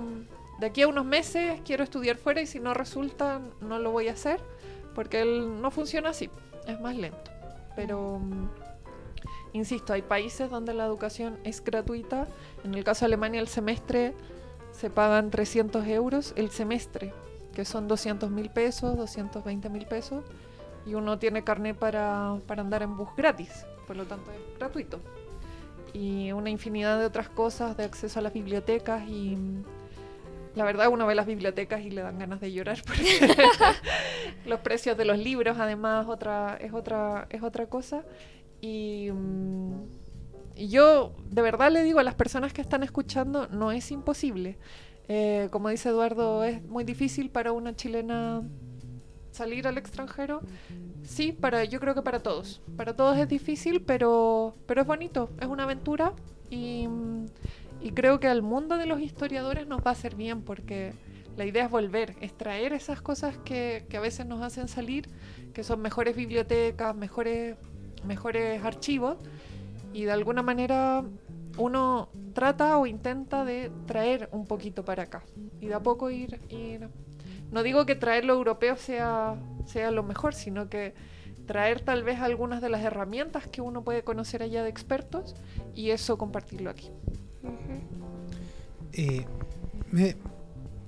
de 0.61 0.67
aquí 0.67 0.81
a 0.81 0.89
unos 0.89 1.05
meses, 1.05 1.61
quiero 1.63 1.85
estudiar 1.85 2.17
fuera 2.17 2.41
y 2.41 2.47
si 2.47 2.59
no 2.59 2.73
resulta, 2.73 3.43
no 3.61 3.79
lo 3.79 3.91
voy 3.91 4.09
a 4.09 4.13
hacer, 4.13 4.41
porque 4.95 5.21
él 5.21 5.61
no 5.61 5.71
funciona 5.71 6.09
así, 6.09 6.31
es 6.67 6.81
más 6.81 6.97
lento, 6.97 7.31
pero... 7.77 8.19
mm, 8.19 8.49
Insisto, 9.55 9.93
hay 9.93 10.01
países 10.01 10.49
donde 10.49 10.73
la 10.73 10.87
educación 10.87 11.39
es 11.45 11.63
gratuita. 11.63 12.27
En 12.65 12.75
el 12.75 12.85
caso 12.85 13.01
de 13.01 13.09
Alemania, 13.09 13.39
el 13.39 13.49
semestre 13.49 14.15
se 14.71 14.89
pagan 14.89 15.31
300 15.31 15.87
euros 15.89 16.33
el 16.37 16.51
semestre, 16.51 17.13
que 17.55 17.65
son 17.65 17.89
200 17.89 18.31
mil 18.31 18.51
pesos, 18.51 18.97
220 18.97 19.69
mil 19.69 19.87
pesos, 19.87 20.25
y 20.87 20.95
uno 20.95 21.19
tiene 21.19 21.45
carnet 21.45 21.77
para, 21.77 22.39
para 22.47 22.63
andar 22.63 22.83
en 22.83 22.97
bus 22.97 23.09
gratis, 23.17 23.67
por 23.87 23.97
lo 23.97 24.05
tanto 24.07 24.31
es 24.33 24.59
gratuito. 24.59 25.01
Y 25.93 26.33
una 26.33 26.51
infinidad 26.51 26.99
de 26.99 27.05
otras 27.05 27.29
cosas, 27.29 27.77
de 27.77 27.85
acceso 27.85 28.19
a 28.19 28.23
las 28.23 28.33
bibliotecas 28.33 29.09
y... 29.09 29.37
La 30.55 30.65
verdad, 30.65 30.89
uno 30.89 31.07
ve 31.07 31.15
las 31.15 31.25
bibliotecas 31.25 31.81
y 31.81 31.91
le 31.91 32.03
dan 32.03 32.19
ganas 32.19 32.39
de 32.39 32.53
llorar 32.53 32.83
porque 32.87 33.35
los 34.45 34.61
precios 34.61 34.99
de 34.99 35.07
los 35.07 35.17
libros, 35.19 35.57
además, 35.59 36.07
otra, 36.09 36.59
es, 36.61 36.75
otra, 36.75 37.27
es 37.31 37.43
otra 37.43 37.67
cosa. 37.67 38.05
Y 38.61 39.09
yo 40.57 41.15
de 41.31 41.43
verdad 41.43 41.71
le 41.73 41.83
digo 41.83 41.99
a 42.01 42.03
las 42.03 42.15
personas 42.15 42.53
que 42.53 42.61
están 42.61 42.83
escuchando, 42.83 43.49
no 43.49 43.73
es 43.73 43.91
imposible. 43.91 44.59
Eh, 45.09 45.49
como 45.51 45.69
dice 45.69 45.89
Eduardo, 45.89 46.45
es 46.45 46.63
muy 46.65 46.85
difícil 46.85 47.31
para 47.31 47.53
una 47.53 47.75
chilena 47.75 48.43
salir 49.33 49.67
al 49.67 49.79
extranjero, 49.79 50.43
sí, 51.03 51.33
para, 51.33 51.65
yo 51.65 51.81
creo 51.81 51.95
que 51.95 52.03
para 52.03 52.21
todos. 52.21 52.61
Para 52.77 52.95
todos 52.95 53.17
es 53.19 53.29
difícil, 53.29 53.83
pero, 53.83 54.55
pero 54.67 54.83
es 54.83 54.87
bonito, 54.87 55.31
es 55.41 55.47
una 55.47 55.65
aventura 55.65 56.13
y, 56.51 56.89
creo 57.95 58.21
que 58.21 58.29
al 58.29 58.43
mundo 58.43 58.79
de 58.79 58.87
los 58.87 59.01
historiadores 59.01 59.67
nos 59.67 59.81
va 59.81 59.91
a 59.91 59.93
hacer 59.93 60.15
bien 60.15 60.43
porque 60.43 60.93
la 61.37 61.45
idea 61.45 61.65
es 61.65 61.71
volver, 61.71 62.15
es 62.21 62.33
traer 62.37 62.73
esas 62.73 63.03
cosas 63.03 63.37
que, 63.39 63.87
que 63.89 63.97
a 63.97 64.01
veces 64.01 64.25
nos 64.25 64.41
hacen 64.43 64.69
salir, 64.69 65.09
que 65.53 65.65
son 65.65 65.81
mejores 65.81 66.15
bibliotecas, 66.15 66.95
mejores, 66.95 67.57
mejores 68.07 68.65
archivos 68.65 69.17
y 69.93 70.05
de 70.05 70.13
alguna 70.13 70.43
manera 70.43 71.05
uno 71.59 72.09
trata 72.35 72.77
o 72.79 72.87
intenta 72.87 73.45
de 73.45 73.71
traer 73.87 74.29
un 74.33 74.47
poquito 74.47 74.85
para 74.85 75.05
acá 75.05 75.23
y 75.61 75.67
de 75.67 75.75
a 75.75 75.81
poco 75.81 76.11
ir, 76.11 76.41
ir 76.49 76.89
no 77.51 77.63
digo 77.63 77.85
que 77.85 77.95
traer 77.95 78.25
lo 78.25 78.33
europeo 78.35 78.77
sea, 78.77 79.37
sea 79.67 79.91
lo 79.91 80.03
mejor, 80.03 80.35
sino 80.35 80.69
que 80.71 80.95
traer 81.47 81.81
tal 81.81 82.03
vez 82.05 82.21
algunas 82.21 82.63
de 82.63 82.71
las 82.71 82.83
herramientas 82.83 83.47
que 83.47 83.61
uno 83.61 83.83
puede 83.85 84.03
conocer 84.03 84.43
allá 84.43 84.63
de 84.63 84.71
expertos 84.71 85.35
y 85.75 85.91
eso 85.91 86.17
compartirlo 86.17 86.71
aquí. 86.71 86.91
Eh, 88.93 89.25
me, 89.91 90.17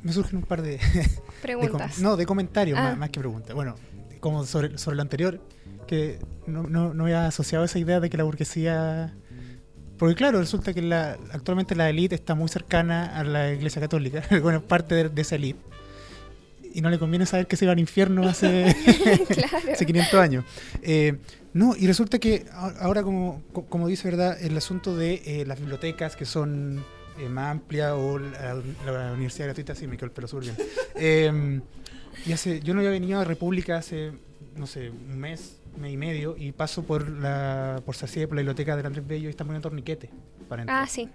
me 0.02 0.12
surgen 0.12 0.38
un 0.38 0.44
par 0.44 0.62
de, 0.62 0.70
de 0.78 0.78
com- 0.78 1.24
Preguntas. 1.42 1.98
no, 2.00 2.16
de 2.16 2.26
comentarios 2.26 2.78
Ah. 2.78 2.90
más, 2.90 2.98
más 2.98 3.10
que 3.10 3.20
preguntas. 3.20 3.54
Bueno, 3.54 3.74
como 4.20 4.44
sobre, 4.44 4.78
sobre 4.78 4.96
lo 4.96 5.02
anterior, 5.02 5.40
que 5.86 6.18
no, 6.46 6.62
no, 6.64 6.94
no 6.94 7.04
había 7.04 7.26
asociado 7.26 7.64
esa 7.64 7.78
idea 7.78 8.00
de 8.00 8.08
que 8.10 8.16
la 8.16 8.24
burguesía... 8.24 9.14
Porque 9.98 10.14
claro, 10.14 10.40
resulta 10.40 10.72
que 10.74 10.82
la, 10.82 11.16
actualmente 11.32 11.74
la 11.76 11.88
élite 11.88 12.14
está 12.14 12.34
muy 12.34 12.48
cercana 12.48 13.16
a 13.18 13.22
la 13.24 13.52
Iglesia 13.52 13.80
Católica, 13.80 14.22
bueno, 14.42 14.58
es 14.58 14.64
parte 14.64 14.94
de, 14.94 15.08
de 15.08 15.22
esa 15.22 15.36
élite. 15.36 15.60
Y 16.74 16.80
no 16.80 16.90
le 16.90 16.98
conviene 16.98 17.24
saber 17.24 17.46
que 17.46 17.56
se 17.56 17.64
iba 17.66 17.72
al 17.72 17.78
infierno 17.78 18.26
hace, 18.28 18.74
claro. 19.28 19.72
hace 19.72 19.86
500 19.86 20.14
años. 20.14 20.44
Eh, 20.82 21.18
no, 21.52 21.76
y 21.78 21.86
resulta 21.86 22.18
que 22.18 22.46
ahora, 22.80 23.04
como, 23.04 23.42
co- 23.52 23.64
como 23.66 23.86
dice, 23.86 24.08
¿verdad? 24.10 24.36
El 24.42 24.56
asunto 24.56 24.96
de 24.96 25.22
eh, 25.24 25.44
las 25.46 25.60
bibliotecas 25.60 26.16
que 26.16 26.24
son 26.24 26.84
eh, 27.20 27.28
más 27.28 27.52
amplias 27.52 27.92
o 27.92 28.18
la, 28.18 28.60
la 28.86 29.12
universidad 29.12 29.46
gratuita, 29.46 29.76
sí, 29.76 29.86
me 29.86 29.96
quedó 29.96 30.06
el 30.06 30.12
pelo 30.12 30.26
súper 30.26 30.52
bien. 30.96 31.62
Y 32.26 32.32
hace, 32.32 32.60
yo 32.60 32.74
no 32.74 32.80
había 32.80 32.90
venido 32.90 33.20
a 33.20 33.24
República 33.24 33.76
hace, 33.76 34.12
no 34.56 34.66
sé, 34.66 34.88
un 34.90 35.18
mes 35.18 35.58
y 35.82 35.96
medio, 35.96 36.36
y 36.38 36.52
paso 36.52 36.82
por 36.84 37.08
la 37.08 37.82
por 37.84 37.94
por 37.96 38.16
la 38.16 38.26
biblioteca 38.42 38.76
de 38.76 38.86
Andrés 38.86 39.06
Bello 39.06 39.26
y 39.28 39.30
están 39.30 39.46
poniendo 39.46 39.68
torniquete 39.68 40.10
para 40.48 40.62
entrar. 40.62 40.82
Ah, 40.82 40.86
sí. 40.86 41.08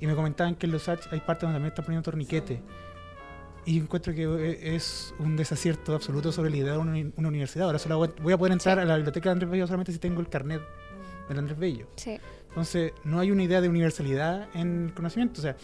Y 0.00 0.06
me 0.06 0.14
comentaban 0.14 0.54
que 0.56 0.66
en 0.66 0.72
los 0.72 0.88
H 0.88 1.08
hay 1.12 1.20
partes 1.20 1.42
donde 1.42 1.54
también 1.56 1.68
están 1.70 1.84
poniendo 1.84 2.04
torniquete. 2.04 2.60
Y 3.64 3.76
yo 3.76 3.82
encuentro 3.84 4.12
que 4.12 4.22
e- 4.24 4.74
es 4.74 5.14
un 5.20 5.36
desacierto 5.36 5.94
absoluto 5.94 6.32
sobre 6.32 6.50
la 6.50 6.56
idea 6.56 6.72
de 6.72 6.78
una, 6.78 7.10
una 7.16 7.28
universidad. 7.28 7.66
Ahora 7.66 7.78
solo 7.78 7.98
voy 8.20 8.32
a- 8.32 8.38
poder 8.38 8.52
entrar 8.52 8.78
Sí. 8.78 8.82
a 8.82 8.84
la 8.84 8.96
biblioteca 8.96 9.28
de 9.28 9.32
Andrés 9.34 9.50
Bello 9.50 9.66
solamente 9.66 9.92
si 9.92 9.98
tengo 9.98 10.20
el 10.20 10.28
carnet 10.28 10.60
del 11.28 11.38
Andrés 11.38 11.56
Bello. 11.58 11.86
Sí. 11.96 12.18
Entonces, 12.48 12.92
no 13.04 13.20
hay 13.20 13.30
una 13.30 13.44
idea 13.44 13.60
de 13.60 13.68
universalidad 13.68 14.48
en 14.54 14.86
el 14.86 14.94
conocimiento. 14.94 15.40
O 15.40 15.42
sea, 15.42 15.56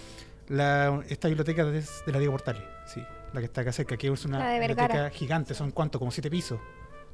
la, 0.49 1.03
esta 1.09 1.27
biblioteca 1.29 1.69
es 1.75 2.03
de 2.07 2.13
la 2.13 2.19
Diego 2.21 2.33
Portales, 2.33 2.63
sí, 2.87 3.03
la 3.35 3.41
que 3.41 3.47
está 3.47 3.61
acá 3.63 3.73
cerca, 3.73 3.97
que 3.97 4.07
es 4.11 4.25
una 4.25 4.53
biblioteca 4.59 5.11
gigante, 5.11 5.53
son 5.55 5.73
cuánto, 5.73 5.99
como 5.99 6.11
siete 6.13 6.31
pisos. 6.31 6.59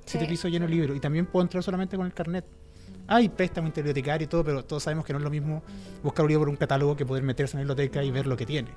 Siete 0.04 0.26
Sí. 0.26 0.30
pisos 0.30 0.50
llenos 0.50 0.68
de 0.68 0.74
libros. 0.76 0.96
Y 0.96 1.00
también 1.00 1.26
puedo 1.26 1.42
entrar 1.44 1.62
solamente 1.62 1.96
con 1.96 2.06
el 2.06 2.12
carnet. 2.12 2.44
Hay 3.06 3.28
préstamo 3.28 3.66
interbibliotecario 3.66 4.24
y 4.24 4.28
todo, 4.28 4.44
pero 4.44 4.64
todos 4.64 4.82
sabemos 4.82 5.04
que 5.04 5.12
no 5.12 5.18
es 5.18 5.24
lo 5.24 5.30
mismo 5.30 5.62
buscar 6.02 6.24
un 6.24 6.28
libro 6.30 6.42
por 6.42 6.48
un 6.48 6.56
catálogo 6.56 6.96
que 6.96 7.04
poder 7.04 7.22
meterse 7.22 7.56
en 7.56 7.66
la 7.66 7.74
biblioteca 7.74 8.02
y 8.02 8.10
ver 8.10 8.26
lo 8.26 8.36
que 8.36 8.46
tiene. 8.46 8.70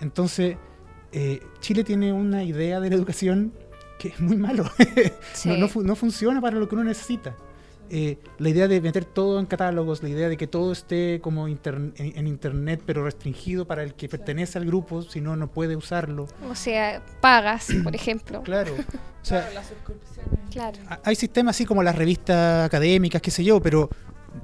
Entonces, 0.00 0.56
eh, 1.12 1.40
Chile 1.60 1.82
tiene 1.84 2.12
una 2.12 2.44
idea 2.44 2.80
de 2.80 2.90
la 2.90 2.96
educación 2.96 3.52
que 3.98 4.08
es 4.08 4.20
muy 4.20 4.36
malo. 4.36 4.64
Sí. 5.34 5.48
no, 5.48 5.68
no 5.82 5.96
funciona 5.96 6.40
para 6.40 6.56
lo 6.58 6.68
que 6.68 6.74
uno 6.74 6.84
necesita. 6.84 7.34
Eh, 7.92 8.18
la 8.38 8.48
idea 8.48 8.68
de 8.68 8.80
meter 8.80 9.04
todo 9.04 9.40
en 9.40 9.46
catálogos, 9.46 10.00
la 10.02 10.08
idea 10.08 10.28
de 10.28 10.36
que 10.36 10.46
todo 10.46 10.70
esté 10.70 11.18
como 11.20 11.48
en, 11.48 11.58
en 11.96 12.26
internet, 12.28 12.82
pero 12.86 13.02
restringido 13.04 13.66
para 13.66 13.82
el 13.82 13.94
que 13.94 14.08
pertenece 14.08 14.58
al 14.58 14.64
grupo, 14.64 15.02
si 15.02 15.20
no, 15.20 15.34
no 15.34 15.48
puede 15.48 15.74
usarlo. 15.74 16.28
O 16.48 16.54
sea, 16.54 17.02
pagas, 17.20 17.66
por 17.82 17.94
ejemplo. 17.96 18.42
Claro. 18.42 18.74
O 18.74 19.24
sea, 19.24 19.50
las 19.52 19.66
suscripciones. 19.66 20.30
Claro. 20.52 20.78
a- 20.88 21.00
hay 21.04 21.16
sistemas 21.16 21.56
así 21.56 21.64
como 21.66 21.82
las 21.82 21.96
revistas 21.96 22.64
académicas, 22.64 23.20
qué 23.20 23.30
sé 23.32 23.42
yo, 23.42 23.60
pero 23.60 23.90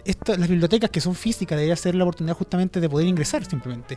esta- 0.04 0.36
las 0.36 0.48
bibliotecas 0.48 0.90
que 0.90 1.00
son 1.00 1.14
físicas 1.14 1.56
debería 1.56 1.76
ser 1.76 1.94
la 1.94 2.02
oportunidad 2.02 2.34
justamente 2.36 2.80
de 2.80 2.88
poder 2.88 3.06
ingresar 3.06 3.44
simplemente. 3.44 3.96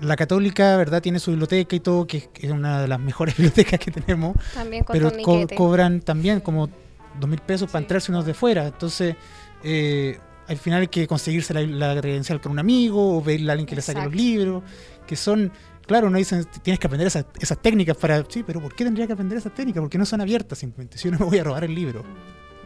La 0.00 0.16
católica, 0.16 0.76
¿verdad? 0.76 1.02
Tiene 1.02 1.18
su 1.18 1.30
biblioteca 1.30 1.74
y 1.76 1.80
todo, 1.80 2.06
que 2.06 2.28
es- 2.40 2.50
una 2.50 2.80
de 2.82 2.86
las 2.88 3.00
mejores 3.00 3.36
bibliotecas 3.36 3.80
que 3.80 3.90
tenemos. 3.90 4.36
También 4.54 4.84
con 4.84 4.92
pero 4.94 5.10
co- 5.22 5.46
cobran 5.56 6.00
también 6.00 6.38
como 6.40 6.68
dos 7.20 7.28
mil 7.28 7.40
pesos 7.40 7.70
para 7.70 7.82
entrarse 7.82 8.10
unos 8.12 8.24
de 8.26 8.34
fuera. 8.34 8.66
Entonces, 8.66 9.16
eh, 9.62 10.18
al 10.46 10.56
final 10.58 10.82
hay 10.82 10.88
que 10.88 11.06
conseguirse 11.06 11.54
la, 11.54 11.62
la 11.62 12.00
credencial 12.00 12.40
con 12.40 12.52
un 12.52 12.58
amigo 12.58 13.16
o 13.18 13.22
pedirle 13.22 13.50
a 13.50 13.52
alguien 13.52 13.66
que 13.66 13.76
le 13.76 13.82
saque 13.82 13.98
los 14.00 14.06
Exacto. 14.12 14.22
libros, 14.22 14.62
que 15.06 15.16
son, 15.16 15.50
claro, 15.86 16.10
no 16.10 16.18
dicen, 16.18 16.44
tienes 16.62 16.78
que 16.78 16.86
aprender 16.86 17.06
esas, 17.06 17.24
esas 17.40 17.60
técnicas 17.62 17.96
para, 17.96 18.22
sí, 18.28 18.42
pero 18.46 18.60
¿por 18.60 18.74
qué 18.74 18.84
tendría 18.84 19.06
que 19.06 19.14
aprender 19.14 19.38
esas 19.38 19.54
técnicas? 19.54 19.80
Porque 19.80 19.96
no 19.98 20.04
son 20.04 20.20
abiertas 20.20 20.58
simplemente, 20.58 20.98
si 20.98 21.04
yo 21.08 21.12
no 21.12 21.18
me 21.20 21.24
voy 21.26 21.38
a 21.38 21.44
robar 21.44 21.64
el 21.64 21.74
libro. 21.74 22.04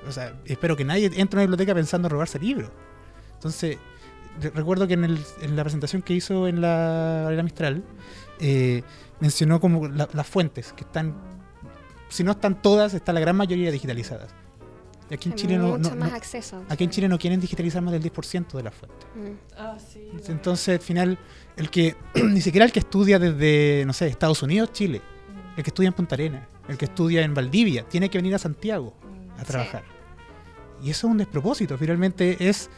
O 0.09 0.13
sea, 0.13 0.35
espero 0.45 0.77
que 0.77 0.85
nadie 0.85 1.07
entre 1.15 1.21
a 1.21 1.27
una 1.35 1.43
biblioteca 1.43 1.75
pensando 1.75 2.09
en 2.09 2.11
robarse 2.11 2.39
el 2.39 2.45
libro. 2.45 2.71
Entonces, 3.35 3.77
re- 4.41 4.51
recuerdo 4.51 4.89
que 4.89 4.95
en, 4.95 5.05
el- 5.05 5.25
en 5.43 5.55
la 5.55 5.63
presentación 5.63 6.03
que 6.03 6.15
hizo 6.15 6.49
en 6.49 6.61
la 6.61 7.23
Valera 7.25 7.43
Mistral, 7.45 7.85
eh, 8.41 8.83
mencionó 9.21 9.61
como 9.61 9.87
la- 9.89 10.09
las 10.13 10.27
fuentes, 10.27 10.73
que 10.73 10.83
están, 10.85 11.15
si 12.09 12.25
no 12.25 12.33
están 12.33 12.61
todas, 12.63 12.95
está 12.95 13.13
la 13.13 13.21
gran 13.21 13.37
mayoría 13.37 13.71
digitalizadas. 13.71 14.31
Y 15.11 15.15
aquí 15.15 15.29
en 15.29 15.33
Hay 15.33 15.39
Chile 15.39 15.57
no, 15.59 15.69
mucho 15.79 15.91
no- 15.91 15.97
más 15.97 16.11
no- 16.11 16.17
acceso. 16.17 16.63
aquí 16.69 16.85
en 16.85 16.91
Chile 16.91 17.09
no 17.09 17.19
quieren 17.19 17.41
digitalizar 17.41 17.81
más 17.83 17.93
del 17.93 18.03
10% 18.03 18.59
de 18.59 18.63
las 18.63 18.75
fuentes. 18.75 19.07
Mm. 19.15 19.57
Ah, 19.57 19.79
sí. 19.79 20.07
Entonces, 20.29 20.69
al 20.81 20.85
final, 20.85 21.19
el 21.57 21.71
que 21.71 21.97
ni 22.25 22.41
siquiera 22.43 22.67
el 22.67 22.73
que 22.73 22.81
estudia 22.81 23.19
desde, 23.19 23.85
no 23.87 23.93
sé, 23.95 24.07
Estados 24.09 24.43
Unidos, 24.43 24.73
Chile, 24.73 25.01
el 25.57 25.63
que 25.63 25.71
estudia 25.71 25.89
en 25.89 25.95
Punta 25.95 26.15
Arenas, 26.15 26.47
el 26.69 26.77
que 26.77 26.85
estudia 26.85 27.23
en 27.23 27.33
Valdivia, 27.33 27.85
tiene 27.89 28.11
que 28.11 28.19
venir 28.19 28.35
a 28.35 28.39
Santiago 28.39 28.93
a 29.39 29.45
trabajar. 29.45 29.83
Y 30.83 30.91
eso 30.91 31.07
es 31.07 31.11
un 31.11 31.19
despropósito. 31.19 31.79
Finalmente 31.79 32.37
es 32.47 32.69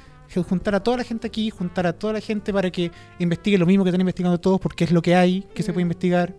juntar 0.49 0.77
a 0.77 0.81
toda 0.85 0.99
la 0.99 1.03
gente 1.05 1.27
aquí, 1.27 1.51
juntar 1.51 1.89
a 1.89 1.93
toda 1.93 2.13
la 2.13 2.21
gente 2.21 2.53
para 2.53 2.71
que 2.71 2.93
investigue 3.19 3.59
lo 3.59 3.67
mismo 3.67 3.83
que 3.83 3.91
están 3.91 4.01
investigando 4.01 4.39
todos, 4.39 4.61
porque 4.61 4.85
es 4.85 4.93
lo 4.93 5.03
que 5.03 5.17
hay, 5.17 5.43
que 5.53 5.65
se 5.65 5.73
puede 5.73 5.85
Mm. 5.85 5.89
investigar. 5.89 6.37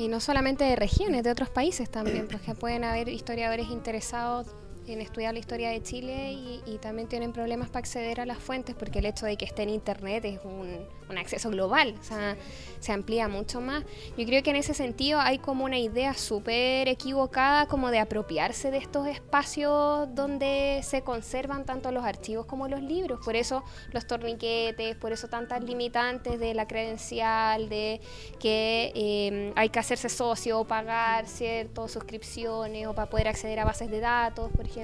Y 0.00 0.08
no 0.08 0.18
solamente 0.18 0.64
de 0.64 0.76
regiones, 0.76 1.24
de 1.24 1.30
otros 1.30 1.50
países 1.50 1.90
también, 1.90 2.26
porque 2.26 2.54
pueden 2.54 2.84
haber 2.84 3.10
historiadores 3.10 3.68
interesados 3.68 4.46
en 4.92 5.00
estudiar 5.00 5.32
la 5.32 5.40
historia 5.40 5.70
de 5.70 5.82
Chile 5.82 6.32
y, 6.32 6.62
y 6.66 6.78
también 6.78 7.08
tienen 7.08 7.32
problemas 7.32 7.68
para 7.68 7.80
acceder 7.80 8.20
a 8.20 8.26
las 8.26 8.38
fuentes, 8.38 8.74
porque 8.74 9.00
el 9.00 9.06
hecho 9.06 9.26
de 9.26 9.36
que 9.36 9.44
esté 9.44 9.62
en 9.62 9.70
Internet 9.70 10.24
es 10.24 10.40
un, 10.44 10.86
un 11.10 11.18
acceso 11.18 11.50
global, 11.50 11.94
o 12.00 12.02
sea, 12.02 12.36
se 12.78 12.92
amplía 12.92 13.28
mucho 13.28 13.60
más. 13.60 13.84
Yo 14.16 14.24
creo 14.24 14.42
que 14.42 14.50
en 14.50 14.56
ese 14.56 14.74
sentido 14.74 15.20
hay 15.20 15.38
como 15.38 15.64
una 15.64 15.78
idea 15.78 16.14
súper 16.14 16.88
equivocada 16.88 17.66
como 17.66 17.90
de 17.90 17.98
apropiarse 17.98 18.70
de 18.70 18.78
estos 18.78 19.06
espacios 19.06 20.08
donde 20.14 20.80
se 20.82 21.02
conservan 21.02 21.66
tanto 21.66 21.92
los 21.92 22.04
archivos 22.04 22.46
como 22.46 22.68
los 22.68 22.80
libros, 22.80 23.20
por 23.24 23.36
eso 23.36 23.62
los 23.92 24.06
torniquetes, 24.06 24.96
por 24.96 25.12
eso 25.12 25.28
tantas 25.28 25.62
limitantes 25.62 26.38
de 26.38 26.54
la 26.54 26.66
credencial, 26.66 27.68
de 27.68 28.00
que 28.38 28.92
eh, 28.94 29.52
hay 29.56 29.68
que 29.68 29.78
hacerse 29.78 30.08
socio 30.08 30.60
o 30.60 30.64
pagar 30.64 31.26
ciertas 31.26 31.90
suscripciones 31.90 32.86
o 32.86 32.94
para 32.94 33.10
poder 33.10 33.28
acceder 33.28 33.58
a 33.60 33.64
bases 33.64 33.90
de 33.90 34.00
datos, 34.00 34.50
por 34.52 34.64
ejemplo. 34.64 34.79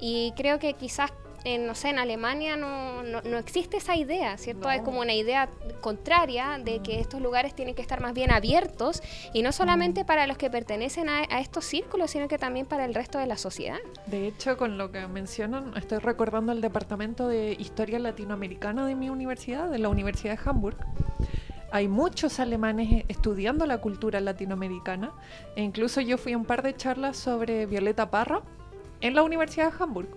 Y 0.00 0.32
creo 0.36 0.58
que 0.58 0.74
quizás, 0.74 1.12
en, 1.44 1.66
no 1.66 1.74
sé, 1.74 1.90
en 1.90 1.98
Alemania 1.98 2.56
no, 2.56 3.02
no, 3.02 3.20
no 3.22 3.38
existe 3.38 3.76
esa 3.76 3.96
idea, 3.96 4.36
¿cierto? 4.38 4.68
No. 4.68 4.70
Es 4.70 4.82
como 4.82 5.00
una 5.00 5.14
idea 5.14 5.48
contraria 5.80 6.58
de 6.62 6.80
que 6.80 7.00
estos 7.00 7.20
lugares 7.20 7.54
tienen 7.54 7.74
que 7.74 7.82
estar 7.82 8.00
más 8.00 8.14
bien 8.14 8.32
abiertos 8.32 9.02
y 9.32 9.42
no 9.42 9.52
solamente 9.52 10.04
para 10.04 10.26
los 10.26 10.36
que 10.36 10.50
pertenecen 10.50 11.08
a, 11.08 11.20
a 11.30 11.40
estos 11.40 11.64
círculos, 11.64 12.10
sino 12.10 12.28
que 12.28 12.38
también 12.38 12.66
para 12.66 12.84
el 12.84 12.94
resto 12.94 13.18
de 13.18 13.26
la 13.26 13.36
sociedad. 13.36 13.78
De 14.06 14.26
hecho, 14.26 14.56
con 14.56 14.78
lo 14.78 14.90
que 14.90 15.06
mencionan, 15.06 15.76
estoy 15.76 15.98
recordando 15.98 16.52
el 16.52 16.60
departamento 16.60 17.28
de 17.28 17.56
Historia 17.58 17.98
Latinoamericana 17.98 18.86
de 18.86 18.94
mi 18.94 19.10
universidad, 19.10 19.70
de 19.70 19.78
la 19.78 19.88
Universidad 19.88 20.38
de 20.38 20.50
Hamburg. 20.50 20.76
Hay 21.70 21.88
muchos 21.88 22.38
alemanes 22.38 23.04
estudiando 23.08 23.66
la 23.66 23.78
cultura 23.78 24.20
latinoamericana 24.20 25.12
e 25.56 25.62
incluso 25.62 26.00
yo 26.00 26.18
fui 26.18 26.32
a 26.32 26.36
un 26.36 26.44
par 26.44 26.62
de 26.62 26.76
charlas 26.76 27.16
sobre 27.16 27.66
Violeta 27.66 28.12
Parra 28.12 28.42
en 29.04 29.14
la 29.14 29.22
Universidad 29.22 29.70
de 29.70 29.84
Hamburg 29.84 30.08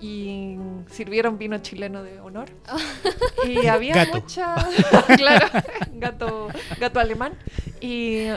y 0.00 0.56
sirvieron 0.90 1.36
vino 1.36 1.58
chileno 1.58 2.02
de 2.02 2.18
honor. 2.20 2.48
Y 3.46 3.66
había 3.66 3.94
Gato. 3.94 4.20
mucha, 4.20 4.56
claro, 5.16 5.46
gato, 5.92 6.48
gato 6.80 6.98
alemán 6.98 7.34
y 7.78 8.28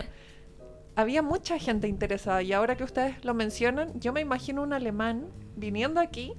había 0.96 1.22
mucha 1.22 1.58
gente 1.58 1.88
interesada 1.88 2.44
y 2.44 2.52
ahora 2.52 2.76
que 2.76 2.84
ustedes 2.84 3.24
lo 3.24 3.34
mencionan, 3.34 3.98
yo 4.02 4.12
me 4.12 4.20
imagino 4.20 4.64
un 4.64 4.74
alemán 4.74 5.28
viniendo 5.56 6.02
aquí, 6.02 6.34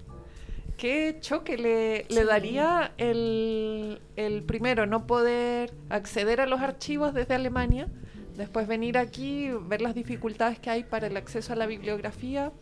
qué 0.76 1.16
choque 1.20 1.56
le, 1.56 2.04
le 2.10 2.24
daría 2.24 2.92
el, 2.98 4.02
el 4.16 4.42
primero 4.42 4.84
no 4.84 5.06
poder 5.06 5.72
acceder 5.88 6.42
a 6.42 6.46
los 6.46 6.60
archivos 6.60 7.14
desde 7.14 7.34
Alemania, 7.34 7.88
después 8.36 8.68
venir 8.68 8.98
aquí, 8.98 9.50
ver 9.62 9.80
las 9.80 9.94
dificultades 9.94 10.58
que 10.58 10.68
hay 10.68 10.84
para 10.84 11.06
el 11.06 11.16
acceso 11.16 11.54
a 11.54 11.56
la 11.56 11.64
bibliografía. 11.64 12.52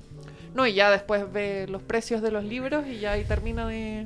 No, 0.58 0.66
y 0.66 0.74
ya 0.74 0.90
después 0.90 1.32
ve 1.32 1.66
los 1.68 1.82
precios 1.82 2.20
de 2.20 2.30
los 2.32 2.44
libros 2.44 2.84
y 2.86 2.98
ya 2.98 3.12
ahí 3.12 3.24
termina 3.24 3.66
de, 3.68 4.04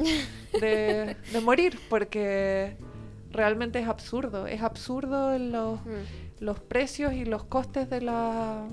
de- 0.61 1.17
de 1.33 1.41
morir, 1.41 1.79
porque 1.89 2.77
realmente 3.31 3.79
es 3.81 3.89
absurdo. 3.89 4.47
Es 4.47 4.61
absurdo 4.63 5.39
los, 5.39 5.81
Mm. 5.81 5.91
los 6.41 6.61
precios 6.61 7.15
y 7.15 7.25
los 7.25 7.45
costes 7.45 7.89
de 7.89 8.03
la 8.03 8.67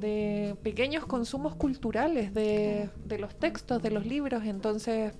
de 0.00 0.54
pequeños 0.62 1.04
consumos 1.04 1.54
culturales 1.56 2.32
de, 2.32 2.88
de 3.04 3.18
los 3.18 3.34
textos, 3.38 3.82
de 3.82 3.90
los 3.90 4.06
libros. 4.06 4.44
Entonces, 4.44 5.12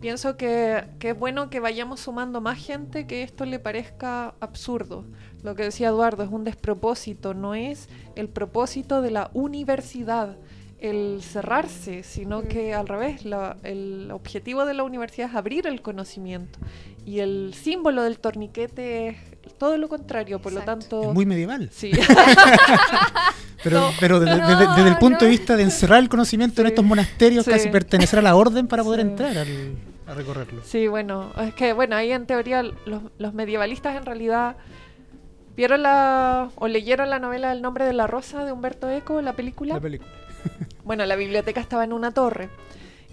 pienso 0.00 0.36
que, 0.36 0.84
que 0.98 1.10
es 1.10 1.18
bueno 1.18 1.50
que 1.50 1.60
vayamos 1.60 2.00
sumando 2.00 2.40
más 2.40 2.58
gente 2.58 3.06
que 3.06 3.22
esto 3.22 3.44
le 3.44 3.58
parezca 3.58 4.34
absurdo. 4.40 5.04
Lo 5.42 5.54
que 5.54 5.64
decía 5.64 5.88
Eduardo 5.88 6.22
es 6.22 6.30
un 6.30 6.44
despropósito, 6.44 7.34
no 7.34 7.54
es 7.54 7.88
el 8.16 8.28
propósito 8.28 9.02
de 9.02 9.10
la 9.10 9.30
universidad 9.34 10.36
el 10.78 11.20
cerrarse, 11.22 12.02
sino 12.02 12.40
Mm. 12.40 12.48
que 12.48 12.72
al 12.74 12.88
revés, 12.88 13.26
la- 13.26 13.58
el 13.64 14.10
objetivo 14.12 14.64
de 14.64 14.72
la 14.72 14.82
universidad 14.82 15.28
es 15.28 15.36
abrir 15.36 15.66
el 15.66 15.82
conocimiento. 15.82 16.58
Y 17.04 17.18
el 17.18 17.52
símbolo 17.52 18.02
del 18.02 18.18
torniquete 18.18 19.08
es 19.08 19.16
todo 19.58 19.76
lo 19.76 19.88
contrario, 19.88 20.40
por 20.40 20.52
Exacto. 20.52 20.72
lo 20.72 20.78
tanto... 20.80 21.02
Es 21.10 21.14
muy 21.14 21.26
medieval. 21.26 21.68
Sí. 21.72 21.90
Pero, 23.62 23.78
No, 23.80 23.90
pero 24.00 24.20
desde, 24.20 24.40
no, 24.40 24.48
desde- 24.48 24.74
desde 24.74 24.88
el 24.88 24.96
punto 24.96 25.18
no. 25.20 25.24
de 25.26 25.28
vista 25.30 25.54
de 25.54 25.62
encerrar 25.64 25.98
el 25.98 26.08
conocimiento 26.08 26.62
en 26.62 26.68
estos 26.68 26.82
monasterios, 26.82 27.44
Sí. 27.44 27.50
casi 27.50 27.68
pertenecer 27.68 28.18
a 28.18 28.22
la 28.22 28.34
orden 28.34 28.66
para 28.66 28.82
poder 28.82 29.00
Sí. 29.02 29.06
entrar 29.08 29.36
al- 29.36 29.76
a 30.06 30.14
recorrerlo. 30.14 30.62
Sí, 30.64 30.86
bueno, 30.88 31.30
es 31.38 31.52
que 31.54 31.74
bueno, 31.74 31.94
ahí 31.94 32.10
en 32.10 32.24
teoría 32.24 32.62
los, 32.62 33.02
los 33.18 33.34
medievalistas 33.34 33.96
en 33.96 34.06
realidad 34.06 34.56
vieron 35.56 35.82
la 35.82 36.48
o 36.54 36.68
leyeron 36.68 37.10
la 37.10 37.18
novela 37.18 37.52
El 37.52 37.60
nombre 37.60 37.84
de 37.84 37.92
la 37.92 38.06
rosa 38.06 38.46
de 38.46 38.52
Humberto 38.52 38.88
Eco, 38.90 39.20
la 39.20 39.34
película. 39.34 39.74
La 39.74 39.80
película. 39.80 40.10
Bueno, 40.82 41.04
la 41.04 41.14
biblioteca 41.16 41.60
estaba 41.60 41.84
en 41.84 41.92
una 41.92 42.10
torre 42.12 42.48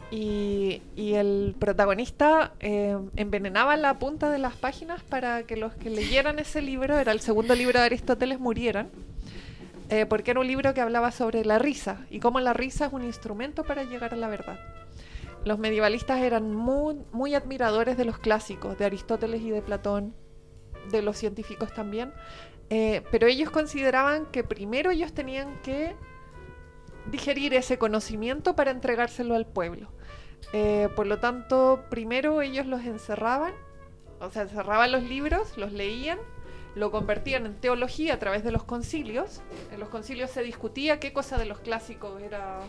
y, 0.09 0.81
el 0.95 1.55
protagonista 1.59 2.53
eh, 2.59 2.97
envenenaba 3.15 3.75
la 3.75 3.99
punta 3.99 4.29
de 4.29 4.37
las 4.37 4.55
páginas 4.55 5.03
para 5.03 5.43
que 5.43 5.57
los 5.57 5.73
que 5.73 5.89
leyeran 5.89 6.39
ese 6.39 6.61
libro, 6.61 6.97
era 6.97 7.11
el 7.11 7.19
segundo 7.19 7.55
libro 7.55 7.79
de 7.79 7.85
Aristóteles, 7.85 8.39
murieran. 8.39 8.89
eh, 9.89 10.05
porque 10.05 10.31
era 10.31 10.39
un 10.41 10.47
libro 10.47 10.73
que 10.73 10.81
hablaba 10.81 11.11
sobre 11.11 11.45
la 11.45 11.59
risa 11.59 12.05
y 12.09 12.19
cómo 12.19 12.39
la 12.41 12.53
risa 12.53 12.87
es 12.87 12.93
un 12.93 13.03
instrumento 13.03 13.63
para 13.63 13.83
llegar 13.83 14.13
a 14.13 14.17
la 14.17 14.27
verdad. 14.27 14.59
Los 15.45 15.59
medievalistas 15.59 16.19
eran 16.21 16.53
muy, 16.53 16.97
muy 17.13 17.35
admiradores 17.35 17.95
de 17.95 18.03
los 18.03 18.19
clásicos, 18.19 18.77
de 18.77 18.85
Aristóteles 18.85 19.41
y 19.41 19.49
de 19.49 19.61
Platón, 19.61 20.13
de 20.91 21.01
los 21.01 21.17
científicos 21.17 21.73
también, 21.73 22.11
eh, 22.69 23.01
pero 23.11 23.27
ellos 23.27 23.49
consideraban 23.49 24.25
que 24.25 24.43
primero 24.43 24.91
ellos 24.91 25.13
tenían 25.13 25.61
que 25.61 25.95
digerir 27.11 27.53
ese 27.53 27.77
conocimiento 27.77 28.55
para 28.55 28.71
entregárselo 28.71 29.35
al 29.35 29.45
pueblo. 29.45 29.89
Eh, 30.53 30.89
por 30.95 31.07
lo 31.07 31.19
tanto, 31.19 31.83
primero 31.89 32.41
ellos 32.41 32.65
los 32.65 32.81
encerraban, 32.85 33.53
o 34.19 34.29
sea, 34.29 34.43
encerraban 34.43 34.91
los 34.91 35.03
libros, 35.03 35.57
los 35.57 35.73
leían, 35.73 36.19
lo 36.75 36.91
convertían 36.91 37.45
en 37.45 37.55
teología 37.55 38.13
a 38.13 38.19
través 38.19 38.43
de 38.43 38.51
los 38.51 38.63
concilios. 38.63 39.41
En 39.71 39.79
los 39.79 39.89
concilios 39.89 40.29
se 40.29 40.43
discutía 40.43 40.99
qué 40.99 41.11
cosa 41.11 41.37
de 41.37 41.45
los 41.45 41.59
clásicos 41.59 42.21
era, 42.21 42.59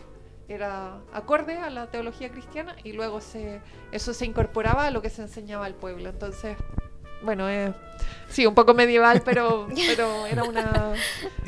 era 0.47 0.99
acorde 1.13 1.57
a 1.57 1.69
la 1.69 1.91
teología 1.91 2.29
cristiana 2.31 2.75
y 2.83 2.93
luego 2.93 3.19
eso 3.91 4.13
se 4.13 4.25
incorporaba 4.25 4.87
a 4.87 4.91
lo 4.91 5.01
que 5.01 5.09
se 5.09 5.21
enseñaba 5.21 5.65
al 5.65 5.75
pueblo. 5.75 6.09
Entonces, 6.09 6.57
bueno, 7.23 7.49
eh, 7.49 7.73
sí, 8.29 8.45
un 8.45 8.55
poco 8.55 8.73
medieval, 8.73 9.21
pero, 9.23 9.67
pero 9.87 10.25
era 10.25 10.43
una, 10.43 10.93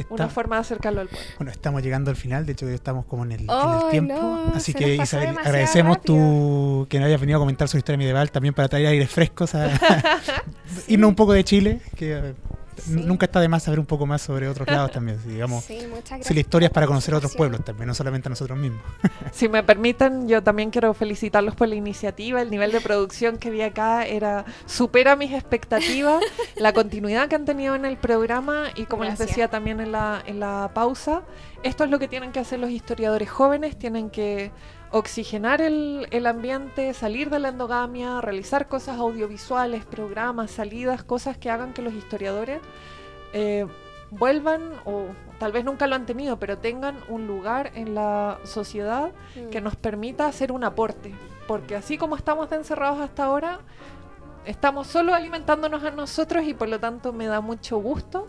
una 0.09 0.27
forma 0.29 0.55
de 0.57 0.61
acercarlo 0.61 1.01
al 1.01 1.07
pueblo. 1.07 1.27
Bueno, 1.37 1.51
estamos 1.51 1.81
llegando 1.81 2.09
al 2.11 2.17
final, 2.17 2.45
de 2.45 2.53
hecho 2.53 2.67
ya 2.67 2.75
estamos 2.75 3.05
como 3.05 3.23
en 3.23 3.31
el, 3.33 3.41
en 3.41 3.49
el 3.49 3.49
Ay, 3.51 3.91
tiempo. 3.91 4.13
no, 4.13 4.51
Así 4.55 4.73
que 4.73 4.95
Isabel, 4.95 5.37
agradecemos 5.37 6.01
tu 6.01 6.87
que 6.89 6.99
nos 6.99 7.07
hayas 7.07 7.19
venido 7.19 7.37
a 7.37 7.41
comentar 7.41 7.67
sobre 7.67 7.79
historia 7.79 7.97
medieval 7.97 8.31
también 8.31 8.53
para 8.53 8.67
traer 8.67 8.87
aires 8.87 9.09
frescos 9.09 9.55
a 9.55 9.69
irnos 10.87 11.09
un 11.09 11.15
poco 11.15 11.33
de 11.33 11.43
Chile, 11.43 11.81
que 11.95 12.33
Sí. 12.81 12.91
nunca 12.91 13.25
está 13.25 13.39
de 13.39 13.47
más 13.47 13.63
saber 13.63 13.79
un 13.79 13.85
poco 13.85 14.05
más 14.05 14.21
sobre 14.21 14.47
otros 14.47 14.67
lados 14.67 14.91
también, 14.91 15.19
si, 15.21 15.29
digamos. 15.29 15.63
Sí, 15.63 15.79
muchas 15.89 16.09
gracias. 16.09 16.27
Si 16.27 16.33
la 16.33 16.39
historia 16.39 16.67
es 16.67 16.73
para 16.73 16.87
conocer 16.87 17.13
a 17.13 17.17
otros 17.17 17.35
pueblos 17.35 17.63
también, 17.63 17.87
no 17.87 17.93
solamente 17.93 18.27
a 18.27 18.31
nosotros 18.31 18.57
mismos. 18.57 18.81
Si 19.31 19.47
me 19.47 19.63
permiten, 19.63 20.27
yo 20.27 20.43
también 20.43 20.71
quiero 20.71 20.93
felicitarlos 20.93 21.55
por 21.55 21.67
la 21.67 21.75
iniciativa. 21.75 22.41
El 22.41 22.51
nivel 22.51 22.71
de 22.71 22.81
producción 22.81 23.37
que 23.37 23.49
vi 23.49 23.61
acá 23.61 24.05
era 24.05 24.45
supera 24.65 25.15
mis 25.15 25.31
expectativas. 25.31 26.21
la 26.55 26.73
continuidad 26.81 27.27
que 27.27 27.35
han 27.35 27.45
tenido 27.45 27.75
en 27.75 27.85
el 27.85 27.97
programa 27.97 28.65
y 28.75 28.85
como 28.85 29.03
les 29.03 29.17
decía 29.17 29.47
también 29.47 29.79
en 29.79 29.91
la, 29.91 30.21
en 30.25 30.39
la 30.39 30.71
pausa, 30.73 31.23
esto 31.63 31.83
es 31.83 31.89
lo 31.89 31.99
que 31.99 32.07
tienen 32.07 32.31
que 32.31 32.39
hacer 32.39 32.59
los 32.59 32.69
historiadores 32.71 33.29
jóvenes. 33.29 33.77
Tienen 33.77 34.09
que 34.09 34.51
oxigenar 34.91 35.61
el, 35.61 36.07
el 36.11 36.27
ambiente, 36.27 36.93
salir 36.93 37.29
de 37.29 37.39
la 37.39 37.49
endogamia, 37.49 38.19
realizar 38.21 38.67
cosas 38.67 38.97
audiovisuales, 38.99 39.85
programas, 39.85 40.51
salidas, 40.51 41.03
cosas 41.03 41.37
que 41.37 41.49
hagan 41.49 41.73
que 41.73 41.81
los 41.81 41.93
historiadores 41.93 42.59
eh, 43.33 43.65
vuelvan 44.09 44.73
o 44.85 45.05
tal 45.39 45.53
vez 45.53 45.63
nunca 45.63 45.87
lo 45.87 45.95
han 45.95 46.05
tenido, 46.05 46.37
pero 46.37 46.57
tengan 46.57 46.97
un 47.07 47.27
lugar 47.27 47.71
en 47.75 47.95
la 47.95 48.39
sociedad 48.43 49.11
Mm. 49.35 49.49
que 49.49 49.61
nos 49.61 49.77
permita 49.77 50.25
hacer 50.27 50.51
un 50.51 50.63
aporte. 50.65 51.13
Porque 51.47 51.75
así 51.77 51.97
como 51.97 52.17
estamos 52.17 52.49
de 52.49 52.57
encerrados 52.57 52.99
hasta 52.99 53.23
ahora, 53.23 53.59
estamos 54.45 54.87
solo 54.87 55.13
alimentándonos 55.13 55.83
a 55.83 55.91
nosotros 55.91 56.43
y 56.45 56.53
por 56.53 56.67
lo 56.67 56.79
tanto 56.79 57.13
me 57.13 57.27
da 57.27 57.39
mucho 57.41 57.77
gusto 57.77 58.27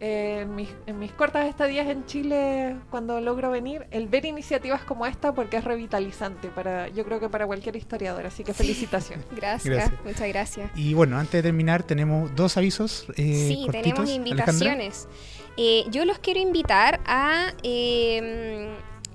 eh, 0.00 0.40
en, 0.42 0.54
mis, 0.54 0.68
en 0.86 0.98
mis 0.98 1.12
cortas 1.12 1.46
estadías 1.46 1.86
en 1.88 2.06
Chile, 2.06 2.76
cuando 2.90 3.20
logro 3.20 3.50
venir, 3.50 3.86
el 3.90 4.08
ver 4.08 4.24
iniciativas 4.24 4.82
como 4.82 5.04
esta 5.06 5.32
porque 5.34 5.58
es 5.58 5.64
revitalizante 5.64 6.48
para, 6.48 6.88
yo 6.88 7.04
creo 7.04 7.20
que 7.20 7.28
para 7.28 7.46
cualquier 7.46 7.76
historiador. 7.76 8.26
Así 8.26 8.42
que 8.42 8.54
felicitaciones. 8.54 9.26
Gracias, 9.36 9.74
Gracias. 9.74 10.00
muchas 10.04 10.28
gracias. 10.28 10.70
Y 10.74 10.94
bueno, 10.94 11.18
antes 11.18 11.32
de 11.32 11.42
terminar, 11.42 11.82
tenemos 11.82 12.34
dos 12.34 12.56
avisos. 12.56 13.06
eh, 13.16 13.46
Sí, 13.48 13.62
cortitos, 13.66 13.82
tenemos 13.82 14.10
invitaciones. 14.10 15.08
Eh, 15.56 15.84
yo 15.90 16.04
los 16.06 16.18
quiero 16.18 16.40
invitar 16.40 17.00
a 17.04 17.52
eh, 17.62 18.72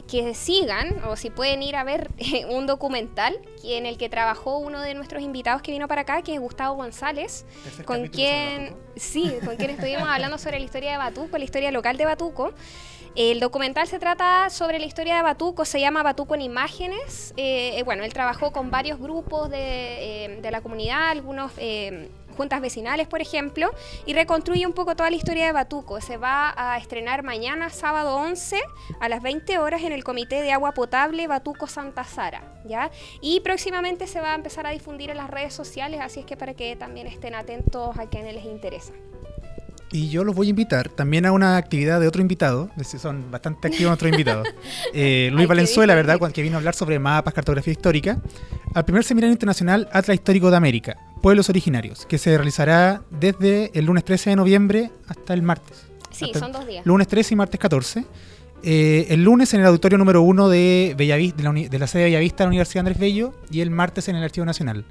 que 0.07 0.33
sigan, 0.33 1.03
o 1.05 1.15
si 1.15 1.29
pueden 1.29 1.63
ir 1.63 1.75
a 1.75 1.83
ver 1.83 2.11
un 2.49 2.67
documental 2.67 3.39
en 3.63 3.85
el 3.85 3.97
que 3.97 4.09
trabajó 4.09 4.57
uno 4.57 4.81
de 4.81 4.93
nuestros 4.93 5.23
invitados 5.23 5.61
que 5.61 5.71
vino 5.71 5.87
para 5.87 6.01
acá, 6.01 6.21
que 6.21 6.35
es 6.35 6.39
Gustavo 6.39 6.75
González, 6.75 7.45
con 7.85 8.07
quien, 8.07 8.75
sí, 8.95 9.31
con 9.43 9.55
quien 9.55 9.71
estuvimos 9.71 10.07
hablando 10.07 10.37
sobre 10.37 10.59
la 10.59 10.65
historia 10.65 10.91
de 10.91 10.97
Batuco, 10.97 11.37
la 11.37 11.43
historia 11.43 11.71
local 11.71 11.97
de 11.97 12.05
Batuco. 12.05 12.53
El 13.15 13.39
documental 13.39 13.87
se 13.87 13.97
trata 13.97 14.49
sobre 14.49 14.77
la 14.77 14.85
historia 14.85 15.15
de 15.15 15.21
Batuco, 15.21 15.63
se 15.63 15.79
llama 15.79 16.03
Batuco 16.03 16.35
en 16.35 16.41
Imágenes. 16.41 17.33
Eh, 17.37 17.79
eh, 17.79 17.83
bueno, 17.83 18.03
él 18.03 18.11
trabajó 18.11 18.51
con 18.51 18.71
varios 18.71 18.99
grupos 18.99 19.49
de, 19.49 20.25
eh, 20.25 20.41
de 20.41 20.51
la 20.51 20.59
comunidad, 20.59 21.11
algunos 21.11 21.53
eh, 21.57 22.09
juntas 22.35 22.61
vecinales, 22.61 23.07
por 23.07 23.21
ejemplo, 23.21 23.71
y 24.05 24.13
reconstruye 24.13 24.65
un 24.65 24.73
poco 24.73 24.95
toda 24.95 25.09
la 25.09 25.15
historia 25.15 25.45
de 25.45 25.51
Batuco. 25.51 26.01
Se 26.01 26.17
va 26.17 26.53
a 26.55 26.77
estrenar 26.77 27.23
mañana, 27.23 27.69
sábado 27.69 28.15
11, 28.17 28.61
a 28.99 29.09
las 29.09 29.21
20 29.21 29.57
horas, 29.57 29.83
en 29.83 29.91
el 29.91 30.03
Comité 30.03 30.41
de 30.41 30.51
Agua 30.51 30.73
Potable 30.73 31.27
Batuco 31.27 31.67
Santa 31.67 32.03
Sara. 32.03 32.55
¿ya? 32.65 32.91
Y 33.21 33.39
próximamente 33.41 34.07
se 34.07 34.21
va 34.21 34.31
a 34.31 34.35
empezar 34.35 34.67
a 34.67 34.71
difundir 34.71 35.09
en 35.09 35.17
las 35.17 35.29
redes 35.29 35.53
sociales, 35.53 36.01
así 36.01 36.21
es 36.21 36.25
que 36.25 36.37
para 36.37 36.53
que 36.53 36.75
también 36.75 37.07
estén 37.07 37.35
atentos 37.35 37.97
a 37.97 38.09
quienes 38.09 38.35
les 38.35 38.45
interesa. 38.45 38.93
Y 39.91 40.09
yo 40.09 40.23
los 40.23 40.35
voy 40.35 40.47
a 40.47 40.49
invitar 40.49 40.89
también 40.89 41.25
a 41.25 41.31
una 41.31 41.57
actividad 41.57 41.99
de 42.01 42.07
otro 42.07 42.21
invitado, 42.21 42.69
son 42.99 43.31
bastante 43.31 43.67
activos 43.67 43.89
nuestros 43.91 44.11
invitados. 44.11 44.47
Eh, 44.93 45.29
Luis 45.31 45.47
Valenzuela. 45.47 45.93
¿verdad? 45.95 46.19
Que 46.31 46.41
vino 46.41 46.55
a 46.55 46.57
hablar 46.59 46.73
sobre 46.73 46.99
mapas, 46.99 47.33
cartografía 47.33 47.71
histórica, 47.71 48.21
al 48.73 48.85
primer 48.85 49.03
seminario 49.03 49.31
internacional 49.33 49.87
Atlas 49.91 50.15
Histórico 50.15 50.49
de 50.51 50.57
América, 50.57 50.97
Pueblos 51.21 51.49
Originarios, 51.49 52.05
que 52.05 52.17
se 52.17 52.35
realizará 52.35 53.03
desde 53.11 53.71
el 53.77 53.85
lunes 53.85 54.03
13 54.03 54.31
de 54.31 54.35
noviembre 54.37 54.91
hasta 55.07 55.33
el 55.33 55.41
martes. 55.41 55.85
Sí, 56.11 56.31
son 56.37 56.51
dos 56.51 56.65
días. 56.65 56.85
Lunes 56.85 57.07
13 57.07 57.33
y 57.33 57.37
martes 57.37 57.59
14. 57.59 58.05
Eh, 58.67 59.07
el 59.09 59.23
lunes 59.23 59.53
en 59.53 59.59
el 59.59 59.67
auditorio 59.67 59.97
número 59.97 60.21
1 60.23 60.49
de, 60.49 60.95
Bellavis- 60.97 61.35
de, 61.35 61.43
la 61.43 61.51
de 61.53 61.79
la 61.79 61.87
sede 61.87 62.03
de 62.03 62.09
Bellavista 62.09 62.37
de 62.37 62.43
la 62.45 62.49
Universidad 62.49 62.79
Andrés 62.79 62.97
Bello 62.97 63.33
y 63.51 63.61
el 63.61 63.69
martes 63.69 64.07
en 64.07 64.15
el 64.15 64.23
Archivo 64.23 64.45
Nacional. 64.45 64.85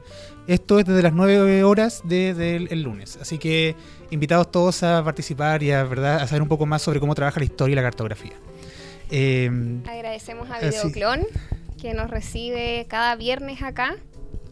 Esto 0.46 0.78
es 0.78 0.84
desde 0.84 1.02
las 1.02 1.12
9 1.14 1.64
horas 1.64 2.02
desde 2.04 2.56
el, 2.56 2.68
el 2.70 2.82
lunes. 2.82 3.18
Así 3.20 3.38
que 3.38 3.74
invitados 4.14 4.50
todos 4.50 4.82
a 4.82 5.02
participar 5.04 5.62
y 5.62 5.72
a, 5.72 5.84
¿verdad? 5.84 6.20
a 6.20 6.26
saber 6.26 6.40
un 6.42 6.48
poco 6.48 6.64
más 6.66 6.80
sobre 6.82 7.00
cómo 7.00 7.14
trabaja 7.14 7.38
la 7.40 7.44
historia 7.44 7.72
y 7.72 7.76
la 7.76 7.82
cartografía. 7.82 8.32
Eh, 9.10 9.50
Agradecemos 9.86 10.48
a 10.50 10.60
sí. 10.60 10.66
Videoclon, 10.66 11.26
que 11.80 11.92
nos 11.94 12.10
recibe 12.10 12.86
cada 12.88 13.16
viernes 13.16 13.62
acá. 13.62 13.96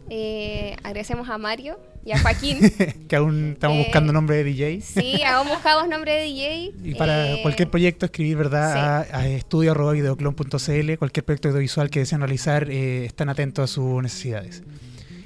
Eh, 0.09 0.75
agradecemos 0.83 1.29
a 1.29 1.37
Mario 1.37 1.79
y 2.05 2.11
a 2.11 2.19
Joaquín. 2.19 2.59
que 3.07 3.15
aún 3.15 3.53
estamos 3.53 3.77
Eh, 3.77 3.83
buscando 3.85 4.11
nombre 4.13 4.35
de 4.35 4.43
DJ. 4.43 4.81
sí, 4.81 5.21
hemos 5.23 5.47
buscado 5.47 5.87
nombre 5.87 6.11
de 6.13 6.23
DJ. 6.25 6.71
Y 6.83 6.95
para 6.95 7.31
Eh, 7.31 7.39
cualquier 7.41 7.69
proyecto 7.71 8.05
escribir 8.05 8.35
verdad 8.37 9.07
a, 9.11 9.17
a 9.17 9.27
estudio.videoclon.cl, 9.27 10.97
cualquier 10.97 11.23
proyecto 11.25 11.47
audiovisual 11.49 11.89
que 11.89 11.99
deseen 11.99 12.21
realizar, 12.21 12.69
eh, 12.69 13.05
están 13.05 13.29
atentos 13.29 13.63
a 13.71 13.73
sus 13.73 14.03
necesidades. 14.03 14.61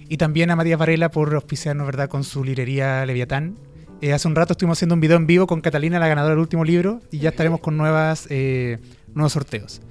Y 0.10 0.18
también 0.18 0.52
a 0.52 0.56
Matías 0.56 0.80
Varela 0.80 1.10
por 1.12 1.34
auspiciarnos 1.36 1.86
verdad 1.86 2.08
con 2.08 2.24
su 2.24 2.44
librería 2.44 3.06
Leviatán 3.06 3.56
Eh, 4.02 4.14
hace 4.14 4.28
un 4.28 4.36
rato 4.36 4.54
estuvimos 4.54 4.78
haciendo 4.78 4.94
un 4.96 5.02
video 5.02 5.18
en 5.18 5.26
vivo 5.26 5.48
con 5.48 5.62
Catalina, 5.62 5.98
la 6.00 6.08
ganadora 6.08 6.36
del 6.36 6.40
último 6.42 6.64
libro, 6.64 7.02
y 7.12 7.18
ya 7.20 7.30
estaremos 7.30 7.60
con 7.62 7.78
nuevas, 7.78 8.28
eh, 8.30 8.78
nuevos 9.16 9.34
sorteos. 9.34 9.82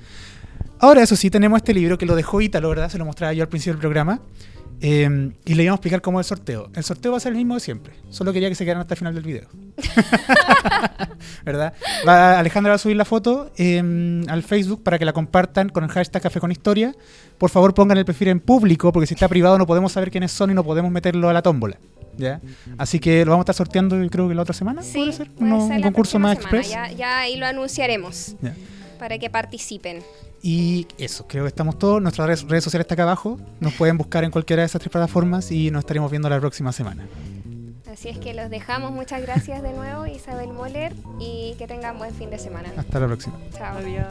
Ahora, 0.78 1.02
eso 1.02 1.16
sí, 1.16 1.30
tenemos 1.30 1.56
este 1.56 1.74
libro 1.74 1.98
que 1.98 2.06
lo 2.06 2.14
dejó 2.14 2.40
Ítalo, 2.40 2.68
¿verdad? 2.68 2.88
Se 2.90 2.98
lo 2.98 3.04
mostraba 3.04 3.32
yo 3.32 3.42
al 3.42 3.48
principio 3.48 3.72
del 3.74 3.80
programa. 3.80 4.20
Eh, 4.82 5.32
y 5.46 5.54
le 5.54 5.62
íbamos 5.62 5.78
a 5.78 5.80
explicar 5.80 6.02
cómo 6.02 6.20
es 6.20 6.26
el 6.26 6.36
sorteo. 6.36 6.68
El 6.74 6.84
sorteo 6.84 7.10
va 7.12 7.16
a 7.16 7.20
ser 7.20 7.32
el 7.32 7.38
mismo 7.38 7.54
de 7.54 7.60
siempre. 7.60 7.94
Solo 8.10 8.30
quería 8.34 8.50
que 8.50 8.54
se 8.54 8.62
quedaran 8.64 8.82
hasta 8.82 8.92
el 8.92 8.98
final 8.98 9.14
del 9.14 9.24
video. 9.24 9.48
¿Verdad? 11.46 11.72
Va- 12.06 12.38
Alejandra 12.38 12.72
va 12.72 12.74
a 12.74 12.78
subir 12.78 12.94
la 12.96 13.06
foto 13.06 13.50
eh, 13.56 14.22
al 14.28 14.42
Facebook 14.42 14.82
para 14.82 14.98
que 14.98 15.06
la 15.06 15.14
compartan 15.14 15.70
con 15.70 15.82
el 15.82 15.90
hashtag 15.90 16.20
Café 16.22 16.40
con 16.40 16.52
Historia. 16.52 16.94
Por 17.38 17.48
favor, 17.48 17.72
pongan 17.72 17.96
el 17.96 18.04
perfil 18.04 18.28
en 18.28 18.40
público, 18.40 18.92
porque 18.92 19.06
si 19.06 19.14
está 19.14 19.28
privado 19.28 19.56
no 19.56 19.66
podemos 19.66 19.92
saber 19.92 20.10
quiénes 20.10 20.30
son 20.30 20.50
y 20.50 20.54
no 20.54 20.62
podemos 20.62 20.92
meterlo 20.92 21.30
a 21.30 21.32
la 21.32 21.40
tómbola. 21.40 21.78
¿Ya? 22.18 22.40
Así 22.78 22.98
que 22.98 23.24
lo 23.24 23.32
vamos 23.32 23.42
a 23.42 23.52
estar 23.52 23.54
sorteando, 23.56 24.02
yo 24.02 24.08
creo 24.10 24.28
que 24.28 24.34
la 24.34 24.42
otra 24.42 24.54
semana. 24.54 24.82
Sí, 24.82 24.94
¿Puede 24.98 25.12
ser? 25.12 25.30
puede 25.32 25.50
No, 25.50 25.60
ser 25.66 25.72
un 25.76 25.80
la 25.80 25.86
concurso 25.86 26.18
más 26.18 26.38
semana. 26.38 26.58
express. 26.58 26.70
Ya, 26.70 26.92
ya 26.92 27.18
ahí 27.20 27.36
lo 27.36 27.46
anunciaremos 27.46 28.36
Ya. 28.40 28.54
para 28.98 29.18
que 29.18 29.28
participen. 29.30 30.02
Y 30.42 30.86
eso, 30.98 31.26
creo 31.26 31.44
que 31.44 31.48
estamos 31.48 31.78
todos. 31.78 32.00
Nuestras 32.00 32.26
redes, 32.28 32.42
redes 32.48 32.64
sociales 32.64 32.84
está 32.84 32.94
acá 32.94 33.02
abajo. 33.02 33.38
Nos 33.60 33.72
pueden 33.74 33.98
buscar 33.98 34.22
en 34.24 34.30
cualquiera 34.30 34.62
de 34.62 34.66
esas 34.66 34.80
tres 34.80 34.90
plataformas 34.92 35.50
y 35.50 35.70
nos 35.70 35.80
estaremos 35.80 36.10
viendo 36.10 36.28
la 36.28 36.38
próxima 36.38 36.72
semana. 36.72 37.06
Así 37.92 38.08
es 38.10 38.18
que 38.18 38.34
los 38.34 38.50
dejamos. 38.50 38.92
Muchas 38.92 39.22
gracias 39.22 39.62
de 39.62 39.72
nuevo, 39.72 40.06
Isabel 40.06 40.48
Moller, 40.52 40.92
y 41.18 41.54
que 41.58 41.66
tengan 41.66 41.98
buen 41.98 42.14
fin 42.14 42.28
de 42.30 42.38
semana. 42.38 42.70
Hasta 42.76 43.00
la 43.00 43.06
próxima. 43.06 43.36
Chao. 43.56 43.78
Adiós. 43.78 44.04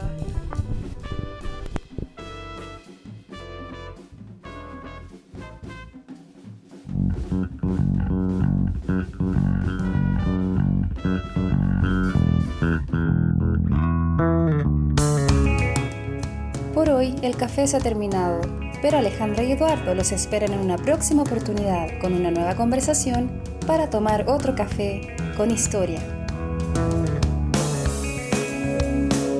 Por 16.74 16.90
hoy 16.90 17.16
el 17.22 17.36
café 17.36 17.66
se 17.66 17.78
ha 17.78 17.80
terminado, 17.80 18.40
pero 18.82 18.98
Alejandra 18.98 19.42
y 19.42 19.52
Eduardo 19.52 19.94
los 19.94 20.12
esperan 20.12 20.52
en 20.52 20.60
una 20.60 20.76
próxima 20.76 21.22
oportunidad 21.22 21.88
con 22.00 22.12
una 22.12 22.30
nueva 22.30 22.54
conversación 22.54 23.30
para 23.66 23.88
tomar 23.88 24.28
otro 24.28 24.54
café 24.54 25.16
con 25.36 25.50
historia. 25.50 26.00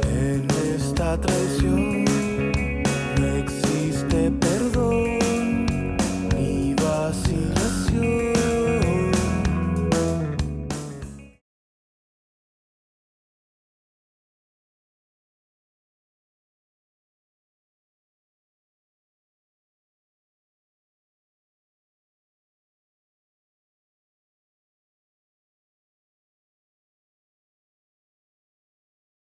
En 0.09 0.47
esta 0.75 1.21
traición 1.21 2.06